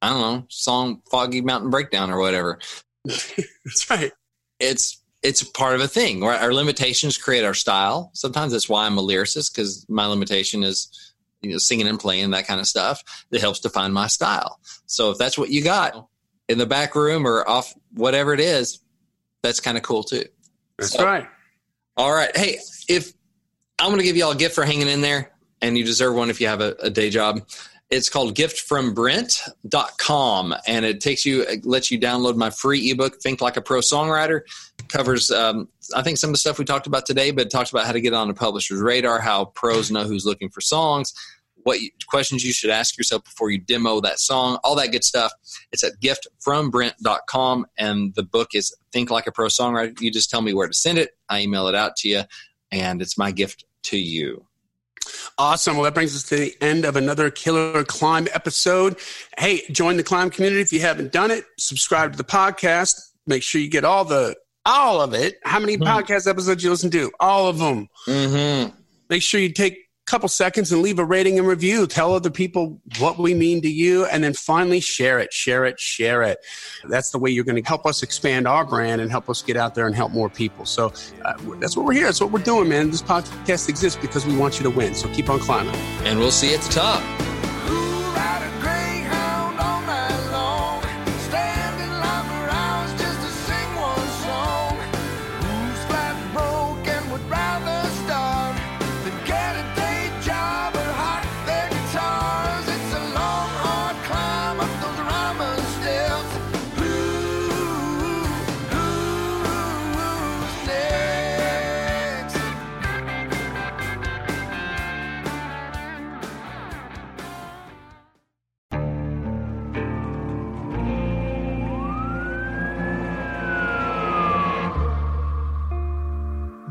I 0.00 0.10
don't 0.10 0.20
know, 0.20 0.46
song 0.48 1.02
Foggy 1.10 1.40
Mountain 1.40 1.70
Breakdown 1.70 2.10
or 2.10 2.18
whatever. 2.18 2.60
that's 3.64 3.90
right. 3.90 4.12
It's 4.58 5.02
it's 5.22 5.42
part 5.42 5.74
of 5.74 5.80
a 5.80 5.88
thing. 5.88 6.20
Right? 6.20 6.40
Our 6.40 6.54
limitations 6.54 7.18
create 7.18 7.44
our 7.44 7.54
style. 7.54 8.10
Sometimes 8.14 8.52
that's 8.52 8.68
why 8.68 8.86
I'm 8.86 8.98
a 8.98 9.02
lyricist 9.02 9.54
because 9.54 9.86
my 9.88 10.06
limitation 10.06 10.62
is 10.62 11.14
you 11.40 11.50
know 11.50 11.58
singing 11.58 11.88
and 11.88 11.98
playing 11.98 12.30
that 12.30 12.46
kind 12.46 12.60
of 12.60 12.66
stuff. 12.66 13.02
That 13.30 13.40
helps 13.40 13.60
define 13.60 13.92
my 13.92 14.06
style. 14.06 14.60
So 14.86 15.10
if 15.10 15.18
that's 15.18 15.38
what 15.38 15.50
you 15.50 15.62
got 15.62 16.08
in 16.48 16.58
the 16.58 16.66
back 16.66 16.94
room 16.94 17.26
or 17.26 17.48
off 17.48 17.74
whatever 17.94 18.32
it 18.34 18.40
is, 18.40 18.80
that's 19.42 19.60
kind 19.60 19.76
of 19.76 19.82
cool 19.82 20.02
too. 20.02 20.24
That's 20.78 20.92
so, 20.92 21.04
right. 21.04 21.26
All 21.96 22.12
right. 22.12 22.34
Hey, 22.36 22.58
if 22.88 23.12
I'm 23.78 23.88
going 23.88 23.98
to 23.98 24.04
give 24.04 24.16
you 24.16 24.24
all 24.24 24.32
a 24.32 24.36
gift 24.36 24.54
for 24.54 24.64
hanging 24.64 24.88
in 24.88 25.00
there, 25.00 25.32
and 25.62 25.78
you 25.78 25.84
deserve 25.84 26.14
one 26.14 26.28
if 26.28 26.40
you 26.40 26.48
have 26.48 26.60
a, 26.60 26.74
a 26.80 26.90
day 26.90 27.08
job. 27.08 27.40
It's 27.92 28.08
called 28.08 28.34
giftfrombrent.com 28.34 30.54
and 30.66 30.84
it 30.86 31.02
takes 31.02 31.26
you, 31.26 31.42
it 31.42 31.66
lets 31.66 31.90
you 31.90 32.00
download 32.00 32.36
my 32.36 32.48
free 32.48 32.90
ebook, 32.90 33.20
Think 33.20 33.42
Like 33.42 33.58
a 33.58 33.60
Pro 33.60 33.80
Songwriter. 33.80 34.40
covers, 34.88 35.30
um, 35.30 35.68
I 35.94 36.00
think, 36.00 36.16
some 36.16 36.30
of 36.30 36.32
the 36.32 36.38
stuff 36.38 36.58
we 36.58 36.64
talked 36.64 36.86
about 36.86 37.04
today, 37.04 37.32
but 37.32 37.48
it 37.48 37.50
talks 37.50 37.70
about 37.70 37.84
how 37.84 37.92
to 37.92 38.00
get 38.00 38.14
on 38.14 38.30
a 38.30 38.34
publisher's 38.34 38.80
radar, 38.80 39.20
how 39.20 39.44
pros 39.44 39.90
know 39.90 40.04
who's 40.04 40.24
looking 40.24 40.48
for 40.48 40.62
songs, 40.62 41.12
what 41.64 41.82
you, 41.82 41.90
questions 42.08 42.42
you 42.42 42.54
should 42.54 42.70
ask 42.70 42.96
yourself 42.96 43.24
before 43.24 43.50
you 43.50 43.58
demo 43.58 44.00
that 44.00 44.18
song, 44.18 44.58
all 44.64 44.74
that 44.76 44.90
good 44.90 45.04
stuff. 45.04 45.30
It's 45.70 45.84
at 45.84 46.00
giftfrombrent.com 46.00 47.66
and 47.76 48.14
the 48.14 48.22
book 48.22 48.54
is 48.54 48.74
Think 48.90 49.10
Like 49.10 49.26
a 49.26 49.32
Pro 49.32 49.48
Songwriter. 49.48 50.00
You 50.00 50.10
just 50.10 50.30
tell 50.30 50.40
me 50.40 50.54
where 50.54 50.66
to 50.66 50.72
send 50.72 50.96
it, 50.96 51.10
I 51.28 51.42
email 51.42 51.68
it 51.68 51.74
out 51.74 51.96
to 51.96 52.08
you, 52.08 52.22
and 52.70 53.02
it's 53.02 53.18
my 53.18 53.32
gift 53.32 53.66
to 53.82 53.98
you. 53.98 54.46
Awesome. 55.38 55.76
Well, 55.76 55.84
that 55.84 55.94
brings 55.94 56.14
us 56.14 56.22
to 56.24 56.36
the 56.36 56.54
end 56.60 56.84
of 56.84 56.96
another 56.96 57.30
Killer 57.30 57.84
Climb 57.84 58.28
episode. 58.34 58.98
Hey, 59.38 59.62
join 59.70 59.96
the 59.96 60.02
Climb 60.02 60.30
community 60.30 60.60
if 60.60 60.72
you 60.72 60.80
haven't 60.80 61.12
done 61.12 61.30
it. 61.30 61.44
Subscribe 61.58 62.12
to 62.12 62.18
the 62.18 62.24
podcast. 62.24 62.94
Make 63.26 63.42
sure 63.42 63.60
you 63.60 63.70
get 63.70 63.84
all 63.84 64.04
the 64.04 64.36
all 64.64 65.00
of 65.00 65.14
it. 65.14 65.38
How 65.44 65.58
many 65.58 65.76
mm-hmm. 65.76 65.84
podcast 65.84 66.28
episodes 66.28 66.62
you 66.62 66.70
listen 66.70 66.90
to? 66.92 67.10
All 67.20 67.48
of 67.48 67.58
them. 67.58 67.88
Mm-hmm. 68.06 68.76
Make 69.08 69.22
sure 69.22 69.40
you 69.40 69.52
take 69.52 69.78
couple 70.06 70.28
seconds 70.28 70.72
and 70.72 70.82
leave 70.82 70.98
a 70.98 71.04
rating 71.04 71.38
and 71.38 71.46
review. 71.46 71.86
Tell 71.86 72.14
other 72.14 72.30
people 72.30 72.80
what 72.98 73.18
we 73.18 73.34
mean 73.34 73.62
to 73.62 73.68
you. 73.68 74.04
And 74.06 74.22
then 74.22 74.34
finally, 74.34 74.80
share 74.80 75.18
it, 75.18 75.32
share 75.32 75.64
it, 75.64 75.78
share 75.78 76.22
it. 76.22 76.38
That's 76.84 77.10
the 77.10 77.18
way 77.18 77.30
you're 77.30 77.44
going 77.44 77.62
to 77.62 77.66
help 77.66 77.86
us 77.86 78.02
expand 78.02 78.46
our 78.46 78.64
brand 78.64 79.00
and 79.00 79.10
help 79.10 79.30
us 79.30 79.42
get 79.42 79.56
out 79.56 79.74
there 79.74 79.86
and 79.86 79.94
help 79.94 80.12
more 80.12 80.28
people. 80.28 80.66
So 80.66 80.92
uh, 81.24 81.34
that's 81.60 81.76
what 81.76 81.86
we're 81.86 81.94
here. 81.94 82.06
That's 82.06 82.20
what 82.20 82.32
we're 82.32 82.40
doing, 82.40 82.68
man. 82.68 82.90
This 82.90 83.02
podcast 83.02 83.68
exists 83.68 84.00
because 84.00 84.26
we 84.26 84.36
want 84.36 84.58
you 84.58 84.64
to 84.64 84.70
win. 84.70 84.94
So 84.94 85.08
keep 85.14 85.30
on 85.30 85.38
climbing. 85.38 85.74
And 86.04 86.18
we'll 86.18 86.30
see 86.30 86.50
you 86.50 86.56
at 86.56 86.62
the 86.62 86.72
top. 86.72 87.02